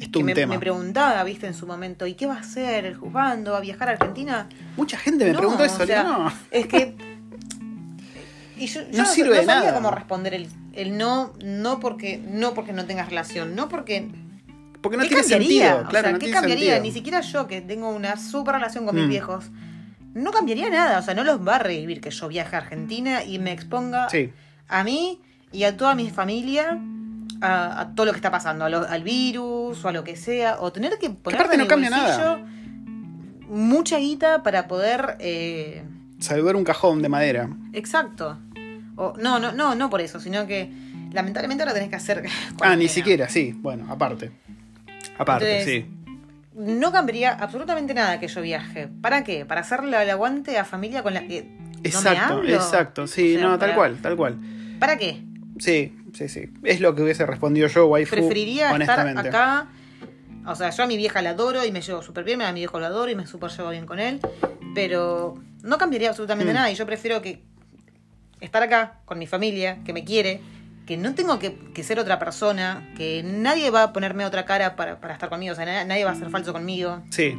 [0.00, 0.54] es que un me, tema.
[0.54, 3.52] me preguntaba, viste, en su momento, ¿y qué va a hacer el juzgando?
[3.52, 4.48] ¿Va a viajar a Argentina?
[4.76, 6.32] Mucha gente me No, preguntó eso, o sea, no.
[6.50, 6.96] Es que.
[8.56, 9.74] Y yo, yo No sirve de sabía nada.
[9.74, 14.08] cómo responder el, el no, no porque, no porque no tengas relación, no porque.
[14.82, 15.48] Porque no ¿Qué tiene cambiaría?
[15.68, 15.86] sentido.
[15.86, 16.64] O Claro, sea, no ¿qué tiene cambiaría?
[16.74, 16.82] sentido.
[16.82, 19.08] Ni siquiera yo, que tengo una super relación con mis Mm.
[19.10, 19.50] viejos,
[20.14, 20.98] no cambiaría nada.
[20.98, 24.08] O sea, no los va a revivir que yo viaje a Argentina y me exponga
[24.10, 24.30] Sí,
[24.68, 25.20] a mí
[25.52, 26.78] y a toda mi familia
[27.40, 30.16] a, a todo lo que está pasando, a lo- al virus o a lo que
[30.16, 32.38] sea, o tener que poner aparte en no el cambia bolsillo
[33.48, 35.16] mucha guita para poder...
[35.18, 35.82] eh,
[36.20, 37.48] salvar un cajón de madera.
[37.72, 38.38] exacto.
[38.96, 40.70] O, no, no, no, no por eso, sino que
[41.12, 42.24] lamentablemente ahora tenés que hacer...
[42.60, 43.54] Ah, ni siquiera, sí.
[43.56, 44.30] Bueno, aparte.
[45.18, 45.96] Aparte, Entonces, sí.
[46.54, 48.88] No cambiaría absolutamente nada que yo viaje.
[49.00, 49.46] ¿Para qué?
[49.46, 52.48] ¿Para hacerle el aguante a familia con la que no me Exacto, hablo?
[52.54, 53.06] exacto.
[53.06, 54.36] Sí, O sea, no, tal cual, tal cual.
[54.78, 55.22] ¿Para qué?
[55.60, 56.50] Sí, sí, sí.
[56.64, 58.16] Es lo que hubiese respondido yo, waifu.
[58.16, 59.68] Preferiría estar acá.
[60.46, 62.60] O sea, yo a mi vieja la adoro y me llevo súper bien, a mi
[62.60, 64.20] viejo lo adoro y me súper llevo bien con él.
[64.74, 66.56] Pero no cambiaría absolutamente Mm.
[66.56, 67.42] nada y yo prefiero que
[68.40, 70.40] estar acá con mi familia, que me quiere,
[70.86, 74.76] que no tengo que, que ser otra persona, que nadie va a ponerme otra cara
[74.76, 77.02] para, para estar conmigo, o sea, na- nadie va a ser falso conmigo.
[77.10, 77.36] Sí,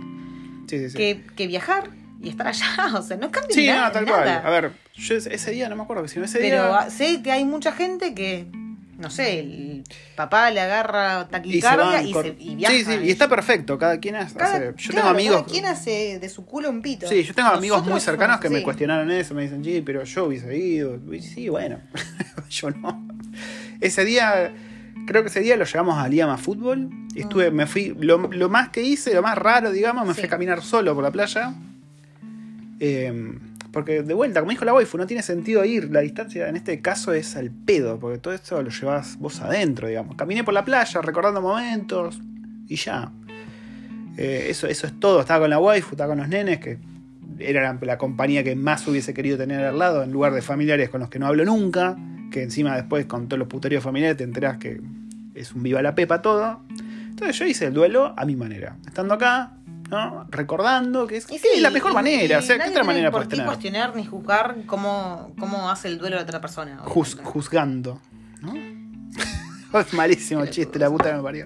[0.67, 0.89] sí, sí.
[0.91, 0.97] sí.
[0.97, 1.89] Que, que viajar
[2.21, 3.87] y estar allá, o sea, no cambia Sí, nada.
[3.87, 4.41] no, tal nada.
[4.41, 4.53] cual.
[4.53, 6.77] A ver, yo ese día no me acuerdo que si no ese Pero día.
[6.79, 8.45] ah, sé que hay mucha gente que,
[8.99, 9.83] no sé, el
[10.15, 12.73] papá le agarra Y se taquicardia y, se, y viaja.
[12.75, 13.77] Sí, sí, y está perfecto.
[13.79, 14.35] Cada quien hace.
[14.37, 15.37] Cada- Yo claro, tengo amigos.
[15.41, 17.07] cada quien hace de su culo un pito.
[17.07, 20.03] Sí, yo tengo amigos muy cercanos somos que me cuestionaron eso, me dicen, sí, pero
[20.03, 20.99] yo hubiese ido.
[21.11, 21.79] Y sí, bueno,
[22.49, 23.07] yo no.
[23.79, 24.53] Ese día,
[25.07, 26.89] creo que ese día lo llevamos a Liama Fútbol.
[27.15, 30.19] Estuve, me fui, lo, lo más que hice, lo más raro, digamos, me Sí.
[30.21, 31.53] fui a caminar solo por la playa.
[32.83, 33.13] Eh,
[33.71, 35.91] porque de vuelta, como dijo la waifu, no tiene sentido ir.
[35.91, 39.87] La distancia en este caso es al pedo, porque todo esto lo llevas vos adentro,
[39.87, 40.15] digamos.
[40.15, 42.19] Caminé por la playa recordando momentos
[42.67, 43.11] y ya.
[44.17, 45.21] Eh, eso, eso es todo.
[45.21, 46.79] Estaba con la waifu, estaba con los nenes, que
[47.37, 50.89] era la, la compañía que más hubiese querido tener al lado, en lugar de familiares
[50.89, 51.95] con los que no hablo nunca.
[52.31, 54.81] Que encima después con todos los puteríos familiares te enterás que
[55.35, 56.61] es un viva la pepa todo.
[57.09, 58.77] Entonces yo hice el duelo a mi manera.
[58.87, 59.53] Estando acá,
[59.91, 60.25] ¿no?
[60.31, 62.35] Recordando que es, que es sí, la mejor y- manera.
[62.37, 63.45] y O sea, ¿qué otra manera puedes tener?
[63.45, 66.79] cuestionar ni juzgar cómo, cómo hace el duelo de otra persona.
[66.85, 67.99] Juz- juzgando.
[68.41, 68.53] ¿no?
[69.79, 71.45] es malísimo chiste, la puta que me parió.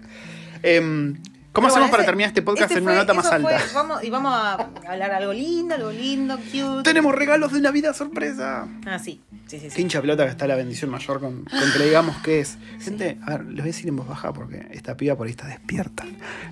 [0.63, 1.17] Em,
[1.55, 3.57] ¿Cómo hacemos para terminar este podcast ese en una fue- nota más alta?
[3.73, 4.53] vamos, y vamos a
[4.87, 6.83] hablar algo lindo, algo lindo, cute.
[6.83, 8.67] Tenemos regalos de Navidad sorpresa.
[8.85, 9.21] Ah, sí.
[9.47, 9.81] Sí, sí, Qué sí.
[9.81, 12.57] hincha pelota que está la bendición mayor con, con que le digamos qué es.
[12.79, 15.31] Gente, a ver, les voy a decir en voz baja porque esta piba por ahí
[15.31, 16.03] está despierta.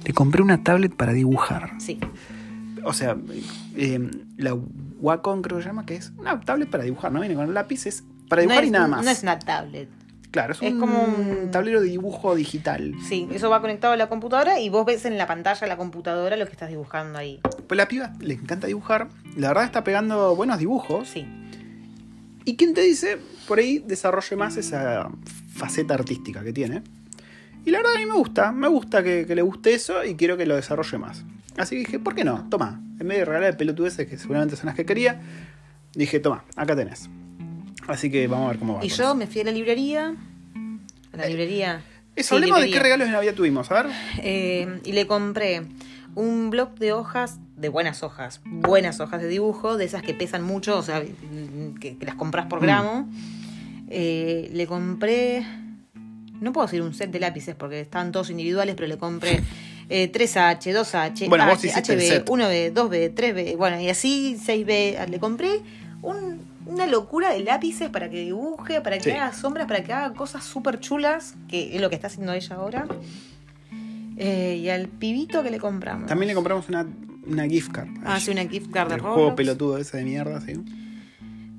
[0.03, 1.71] Le compré una tablet para dibujar.
[1.79, 1.99] Sí.
[2.85, 3.15] O sea,
[3.75, 4.53] eh, la
[4.99, 8.03] Wacom creo que se llama, que es una tablet para dibujar, no viene con lápices
[8.29, 9.03] para No dibujar es- y nada más.
[9.05, 9.89] No es una tablet.
[10.33, 12.93] Claro, es, es un como un- tablero de dibujo digital.
[13.07, 15.77] Sí, eso va conectado a la computadora y vos ves en la pantalla de la
[15.77, 17.39] computadora lo que estás dibujando ahí.
[17.67, 19.09] Pues la piba le encanta dibujar.
[19.37, 21.07] La verdad está pegando buenos dibujos.
[21.07, 21.25] Sí.
[22.45, 25.09] ¿Y quién te dice por ahí desarrolle más esa
[25.53, 26.81] faceta artística que tiene?
[27.63, 30.15] Y la verdad a mí me gusta, me gusta que, que le guste eso y
[30.15, 31.23] quiero que lo desarrolle más.
[31.57, 32.49] Así que dije, ¿por qué no?
[32.49, 35.21] Toma, en vez de regalar pelotudeces que seguramente son las que quería,
[35.93, 37.07] dije, toma, acá tenés.
[37.87, 38.85] Así que vamos a ver cómo va.
[38.85, 40.15] Y yo me fui a la librería.
[41.13, 41.81] A la librería.
[42.15, 43.91] Eso, Sí, hablemos de qué regalos de Navidad tuvimos, a ver.
[44.19, 45.63] Eh, y le compré
[46.15, 50.43] un bloc de hojas, de buenas hojas, buenas hojas de dibujo, de esas que pesan
[50.43, 51.01] mucho, o sea,
[51.81, 52.63] que, que las compras por Mm.
[52.63, 53.09] gramo.
[53.89, 55.45] Eh, le compré,
[56.39, 59.41] no puedo decir un set de lápices porque estaban todos individuales, pero le compré
[59.89, 62.29] eh, 3H, 2H, Bueno, H, HB, set.
[62.29, 65.07] 1B, 2B, 3B, bueno, y así 6B.
[65.09, 65.49] Le compré
[66.03, 69.11] un- una locura de lápices para que dibuje, para que Sí.
[69.11, 72.55] haga sombras, para que haga cosas súper chulas, que es lo que está haciendo ella
[72.55, 72.85] ahora.
[74.17, 76.07] Eh, y al pibito que le compramos.
[76.07, 76.85] También le compramos una,
[77.25, 77.89] una gift card.
[78.05, 79.15] Ah, sí, una gift card de El Roblox.
[79.15, 80.53] juego pelotudo ese de mierda, sí.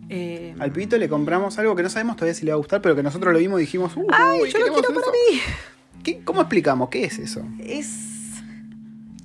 [0.09, 2.80] Eh, Al pibito le compramos algo que no sabemos todavía si le va a gustar,
[2.80, 5.11] pero que nosotros lo vimos y dijimos, uy, ¡Ay, yo lo quiero para eso".
[5.32, 5.40] mí!
[6.05, 6.90] ¿Qué- ¿Cómo explicamos?
[6.90, 7.44] ¿Qué es eso?
[7.59, 7.88] Es.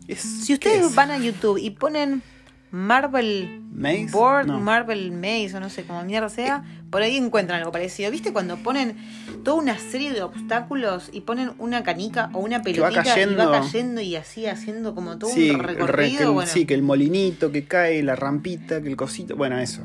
[0.08, 0.96] Es- Si ¿qué ustedes es?
[0.96, 2.24] van a YouTube y ponen
[2.72, 4.10] Marvel ¿Maze?
[4.12, 4.60] Board, No.
[4.60, 8.12] Marvel Maze, o no sé cómo mierda sea, por ahí encuentran algo parecido.
[8.12, 8.96] ¿Viste cuando ponen
[9.44, 13.50] toda una serie de obstáculos y ponen una canica o una va pelotita y cayendo.
[13.50, 16.18] va cayendo y así haciendo como todo Sí, un re- recorrido?
[16.18, 19.36] que el, bueno, sí, que el molinito que cae, la rampita, que el cosito.
[19.36, 19.82] Bueno, eso.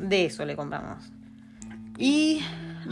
[0.00, 1.02] de eso le compramos.
[1.98, 2.40] Y,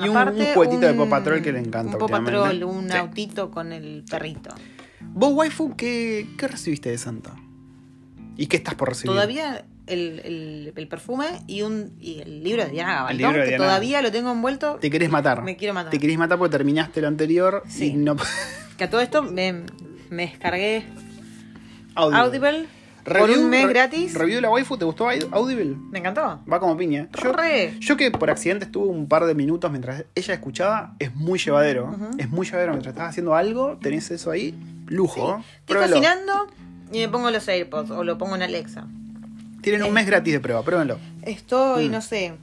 [0.03, 2.39] Y un- aparte, un juguetito de Paw Patrol que le encanta Un últimamente.
[2.39, 2.97] Patrol, un Sí.
[2.97, 4.51] autito con el perrito.
[5.15, 7.35] Vos, waifu, ¿qué, qué recibiste de Santa?
[8.37, 9.13] ¿Y qué estás por recibir?
[9.13, 13.57] Todavía el, el- el perfume y un y el libro de Diana Gabaldón, que Diana.
[13.65, 14.77] todavía lo tengo envuelto.
[14.81, 15.43] Te querés matar.
[15.43, 15.91] Me quiero matar.
[15.91, 17.87] Te querés matar porque terminaste lo anterior Sí.
[17.89, 18.17] y no.
[18.79, 19.65] Que a todo esto me,
[20.11, 20.85] me descargué
[21.95, 22.21] Audible.
[22.21, 22.67] Audible
[23.05, 24.15] por Review- un mes re- gratis.
[24.15, 24.77] ¿Review de la waifu?
[24.79, 25.77] ¿Te gustó Audible?
[25.91, 26.41] Me encantó.
[26.51, 27.09] Va como piña.
[27.23, 27.33] Yo,
[27.81, 31.95] yo que por accidente estuve un par de minutos mientras ella escuchaba, es muy llevadero.
[32.17, 32.73] Es muy llevadero.
[32.73, 34.55] Mientras estás haciendo algo, tenés eso ahí.
[34.87, 35.39] Lujo.
[35.39, 35.97] Estoy Pruébelo.
[35.97, 36.33] cocinando
[36.93, 38.87] y me pongo los AirPods o lo pongo en Alexa.
[39.63, 39.93] Tienen un Eh.
[39.93, 40.99] mes gratis de prueba, pruébenlo.
[41.23, 41.93] Estoy, Mm.
[41.93, 42.35] no sé,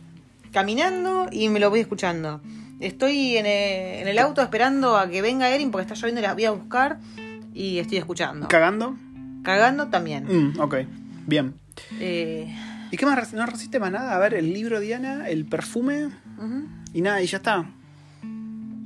[0.52, 2.41] caminando y me lo voy escuchando.
[2.80, 6.24] Estoy en el, en el auto esperando a que venga Erin porque está lloviendo y
[6.24, 7.00] la voy a buscar
[7.54, 8.47] y estoy escuchando.
[8.47, 8.95] ¿Cagando?
[9.43, 10.26] Cagando también.
[10.54, 10.76] Mm, ok.
[11.28, 11.54] Bien.
[12.00, 12.56] Eh,
[12.91, 13.34] ¿Y qué más?
[13.34, 14.16] ¿No resiste más nada?
[14.16, 16.10] A ver, el libro Diana, el perfume
[16.93, 17.66] y nada, y ya está.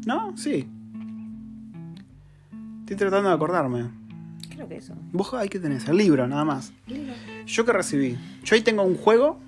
[0.05, 0.36] ¿No?
[0.38, 0.68] Sí.
[2.82, 3.89] Estoy tratando de acordarme.
[4.54, 4.93] Creo que eso.
[5.12, 6.72] Vos ahí que tenés, el libro, nada más.
[6.88, 7.14] Libro.
[7.45, 8.18] Yo que recibí.
[8.43, 9.39] Yo ahí tengo un juego,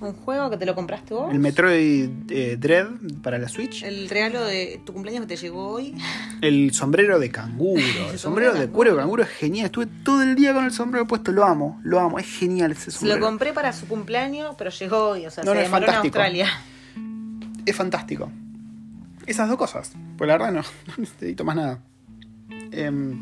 [0.00, 1.30] Un juego que te lo compraste vos.
[1.32, 2.86] el Metroid eh, Dread
[3.22, 3.82] para la Switch.
[3.82, 5.94] El regalo de tu cumpleaños que te llegó hoy.
[6.40, 7.82] El sombrero de canguro.
[8.12, 9.66] El sombrero de cuero de canguro es genial.
[9.66, 11.32] Estuve todo el día con el sombrero puesto.
[11.32, 12.18] Lo amo, lo amo.
[12.18, 13.20] Es genial ese Se lo sombrero.
[13.26, 15.26] compré para su cumpleaños, pero llegó hoy.
[15.26, 16.18] O sea, No, se no, es en fantástico.
[16.18, 16.48] Australia.
[17.66, 18.32] Es fantástico.
[19.26, 19.92] Esas dos cosas.
[20.16, 21.78] Pues la verdad no, no necesito más nada.
[22.72, 23.18] Em,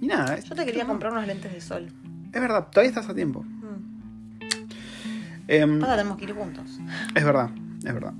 [0.00, 0.38] y nada.
[0.38, 1.88] Yo te quería comprar unos lentes de sol.
[2.32, 3.42] Es verdad, todavía estás a tiempo.
[3.42, 4.40] Mm.
[5.48, 6.78] Em, Ahora tenemos que ir juntos.
[7.14, 7.50] es verdad,
[7.84, 8.12] es verdad.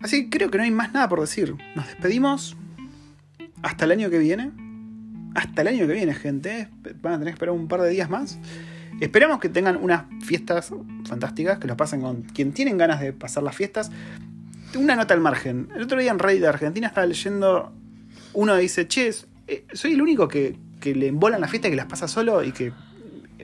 [0.00, 1.56] Así que creo que no hay más nada por decir.
[1.74, 2.56] Nos despedimos
[3.62, 4.52] hasta el año que viene.
[5.34, 6.68] Hasta el año que viene, gente.
[7.02, 8.38] Van a tener que esperar un par de días más.
[9.00, 10.72] Esperamos que tengan unas fiestas
[11.04, 13.90] fantásticas, que lo pasen con quien tienen ganas de pasar las fiestas.
[14.74, 15.68] Una nota al margen.
[15.74, 17.72] El otro día en Reddit de Argentina estaba leyendo.
[18.32, 19.10] Uno dice, che,
[19.46, 22.52] eh, soy el único que, que le embolan la fiesta que las pasa solo y
[22.52, 22.72] que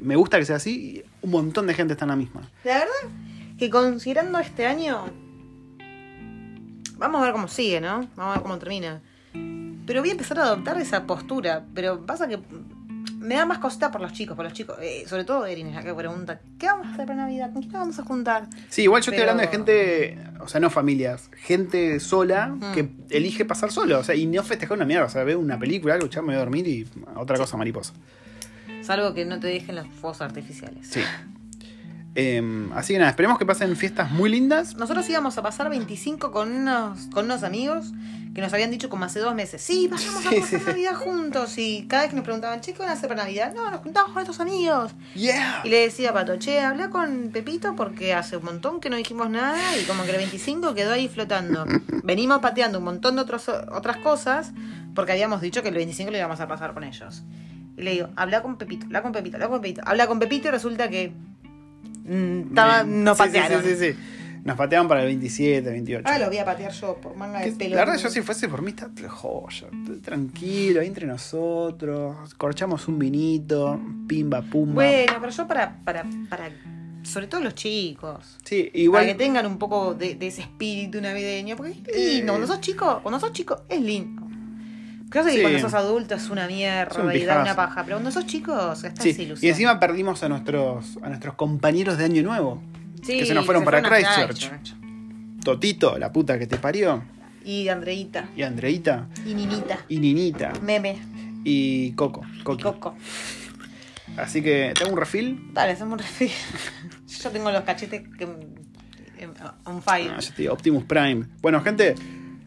[0.01, 1.03] me gusta que sea así.
[1.03, 2.43] Y un montón de gente está en la misma.
[2.65, 2.95] La verdad
[3.59, 5.07] que considerando este año,
[6.97, 8.09] vamos a ver cómo sigue, ¿no?
[8.17, 9.01] Vamos a ver cómo termina.
[9.87, 11.65] Pero voy a empezar a adoptar esa postura.
[11.75, 12.39] Pero pasa que
[13.23, 14.77] me da más cosita por los chicos, por los chicos.
[14.83, 17.53] eh, sobre todo Erin es la que pregunta, ¿qué vamos a hacer para Navidad?
[17.53, 18.47] ¿Con quién vamos a juntar?
[18.69, 22.73] Sí, igual yo estoy hablando de gente, o sea, no familias, gente sola Mm.
[22.75, 25.59] que elige pasar solo, o sea, y no festejar una mierda, o sea, ve una
[25.59, 26.87] película, algo, ya me voy a dormir y
[27.17, 27.95] otra cosa mariposa.
[28.83, 30.87] Salvo que no te dejen los fuegos artificiales.
[30.89, 31.01] Sí.
[32.15, 34.77] Em, así que nada, esperemos que pasen fiestas muy lindas.
[34.77, 37.93] Nosotros íbamos a pasar 25 con unos, con unos amigos
[38.35, 40.71] que nos habían dicho como hace dos meses, sí, vayamos a Sí, pasar sí, sí.
[40.71, 41.59] Navidad juntos.
[41.59, 43.53] Y cada vez que nos preguntaban, che, ¿qué van a hacer para Navidad?
[43.55, 44.93] No, nos juntamos con estos amigos.
[45.15, 45.61] Yeah.
[45.65, 48.97] Y le decía a Pato, che, habla con Pepito porque hace un montón que no
[48.97, 51.67] dijimos nada y como que el 25 quedó ahí flotando.
[52.05, 54.53] Venimos pateando un montón de otros, otras cosas
[54.95, 57.25] porque habíamos dicho que el 25 lo íbamos a pasar con ellos.
[57.77, 59.83] Y le digo, habla con Pepito, habla con Pepito, habla con Pepito.
[59.85, 61.13] Habla con Pepito y resulta que
[62.05, 63.05] estaba, Bien.
[63.05, 63.63] nos Sí, patearon.
[63.63, 63.99] Sí, sí, sí.
[64.45, 66.03] Nos pateaban para el 27, 28.
[66.05, 67.77] Ah, lo voy a patear yo por manga de pelo.
[67.77, 69.69] la verdad, yo si fuese por mí, está joya.
[70.03, 72.35] Tranquilo, ahí entre nosotros.
[72.35, 74.75] Corchamos un vinito, pimba, pumba.
[74.75, 76.51] Bueno, pero yo para, para, para,
[77.05, 78.39] sobre todo los chicos.
[78.45, 79.03] sí, igual.
[79.05, 81.57] Para que tengan un poco de, de ese espíritu navideño.
[81.57, 81.97] Porque es lindo.
[81.97, 82.25] Eh.
[82.27, 84.22] Cuando sos chico, cuando sos chico, es lindo.
[85.13, 85.41] Creo que Sí.
[85.43, 87.85] cuando sos adulto es una mierda un y da una paja.
[87.85, 89.39] Pero cuando sos chico, estás Sí, ilusión.
[89.43, 92.63] y encima perdimos a nuestros, a nuestros compañeros de Año Nuevo.
[93.03, 94.75] Sí, que se nos fueron para Christchurch.
[95.45, 97.03] Totito, la puta que te parió.
[97.45, 98.29] Y Andreita.
[98.37, 99.09] Y Andreita.
[99.27, 99.79] Y Ninita.
[99.89, 100.53] Y Ninita.
[100.63, 100.97] Meme.
[101.45, 102.23] Y Coco.
[102.39, 102.43] Y.
[102.43, 102.95] Coco.
[104.17, 105.51] Así que, ¿tengo un refil?
[105.53, 106.31] Dale, hacemos un refil.
[107.23, 108.25] Yo tengo los cachetes que,
[109.19, 109.31] em,
[109.65, 110.13] on fire.
[110.17, 111.27] Ah, Optimus Prime.
[111.41, 111.95] Bueno, gente,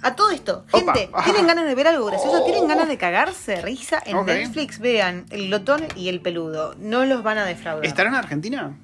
[0.06, 0.94] A todo esto, Opa.
[0.94, 2.42] gente, ¿tienen ganas de ver algo gracioso?
[2.42, 2.46] Oh.
[2.46, 4.02] ¿Tienen ganas de cagarse, risa?
[4.06, 4.28] En Ok.
[4.28, 6.76] Netflix vean El Glotón y El Peludo.
[6.80, 7.86] No los van a defraudar.
[7.86, 8.78] ¿estará en Argentina?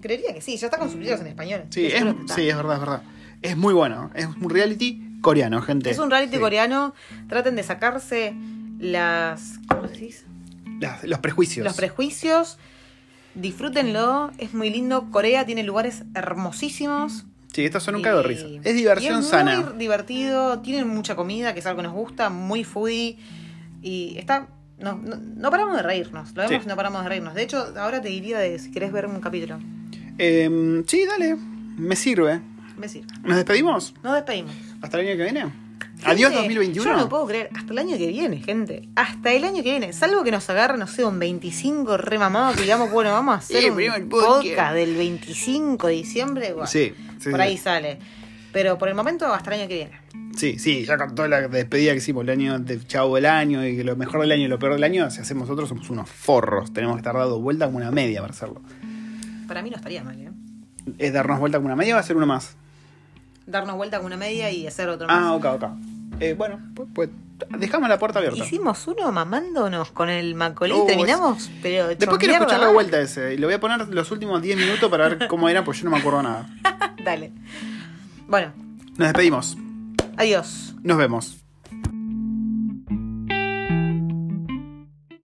[0.00, 1.64] Creería que sí, ya está con subtítulos en español.
[1.70, 2.34] Sí, es, seguro que está.
[2.36, 3.02] sí, es verdad, es verdad.
[3.42, 4.10] Es muy bueno.
[4.14, 5.90] Es un reality coreano, gente.
[5.90, 6.40] Es un reality Sí.
[6.40, 6.94] coreano.
[7.28, 8.34] Traten de sacarse
[8.78, 9.58] las.
[9.68, 10.24] ¿Cómo decís?
[10.78, 11.64] Las- los prejuicios.
[11.64, 12.56] Los prejuicios.
[13.34, 14.30] Disfrútenlo.
[14.38, 15.10] Es muy lindo.
[15.10, 17.24] Corea tiene lugares hermosísimos.
[17.52, 18.46] Sí, estos son un Y- cago de risa.
[18.62, 19.60] Es y diversión es sana.
[19.60, 20.60] Muy divertido.
[20.60, 22.30] Tienen mucha comida, que es algo que nos gusta.
[22.30, 23.18] Muy foodie.
[23.82, 24.48] Y está.
[24.78, 26.30] No, no, no paramos de reírnos.
[26.34, 26.62] Lo vemos Sí.
[26.64, 27.34] y no paramos de reírnos.
[27.34, 29.58] De hecho, ahora te diría de si querés ver un capítulo.
[30.18, 31.36] Em, sí, dale.
[31.76, 32.40] Me sirve.
[32.78, 33.08] Me sirve.
[33.24, 33.94] ¿Nos despedimos?
[34.02, 34.52] Nos despedimos.
[34.80, 35.52] ¿Hasta el año que viene?
[36.00, 36.84] Gente, Adiós 2021.
[36.90, 37.50] Yo no puedo creer.
[37.54, 38.88] Hasta el año que viene, gente.
[38.96, 39.92] Hasta el año que viene.
[39.92, 43.62] Salvo que nos agarre, no sé, un 25 remamado que digamos, bueno, vamos a hacer
[43.62, 44.74] Sí, un podcast.
[44.74, 46.52] del 25 de diciembre.
[46.52, 47.98] bueno, Sí, sí, por ahí sale.
[48.52, 49.92] Pero por el momento, hasta el año que viene.
[50.36, 53.64] Sí, sí, ya con toda la despedida que hicimos el año de chavo del año
[53.66, 55.88] y que lo mejor del año y lo peor del año, si hacemos nosotros somos
[55.90, 56.72] unos forros.
[56.72, 58.60] Tenemos que estar dando vuelta como una media para hacerlo.
[59.46, 60.30] Para mí no estaría mal, ¿eh?
[60.98, 62.56] ¿Es darnos vuelta como una media o va a ser uno más?
[63.50, 65.16] Darnos vuelta con una media y hacer otro más.
[65.18, 65.64] Ah, ok, ok.
[66.20, 67.08] Eh, bueno, pues, pues
[67.58, 68.38] dejamos la puerta abierta.
[68.44, 70.78] Hicimos uno mamándonos con el Macaulay.
[70.78, 71.88] Oh, terminamos, pero.
[71.88, 73.34] Después quiero escuchar la vuelta ese.
[73.34, 75.84] Y le voy a poner los últimos 10 minutos para ver cómo era, pues yo
[75.84, 76.48] no me acuerdo nada.
[77.04, 77.32] Dale.
[78.28, 78.52] Bueno,
[78.96, 79.56] Nos despedimos.
[80.16, 80.74] adiós.
[80.82, 81.36] Nos vemos.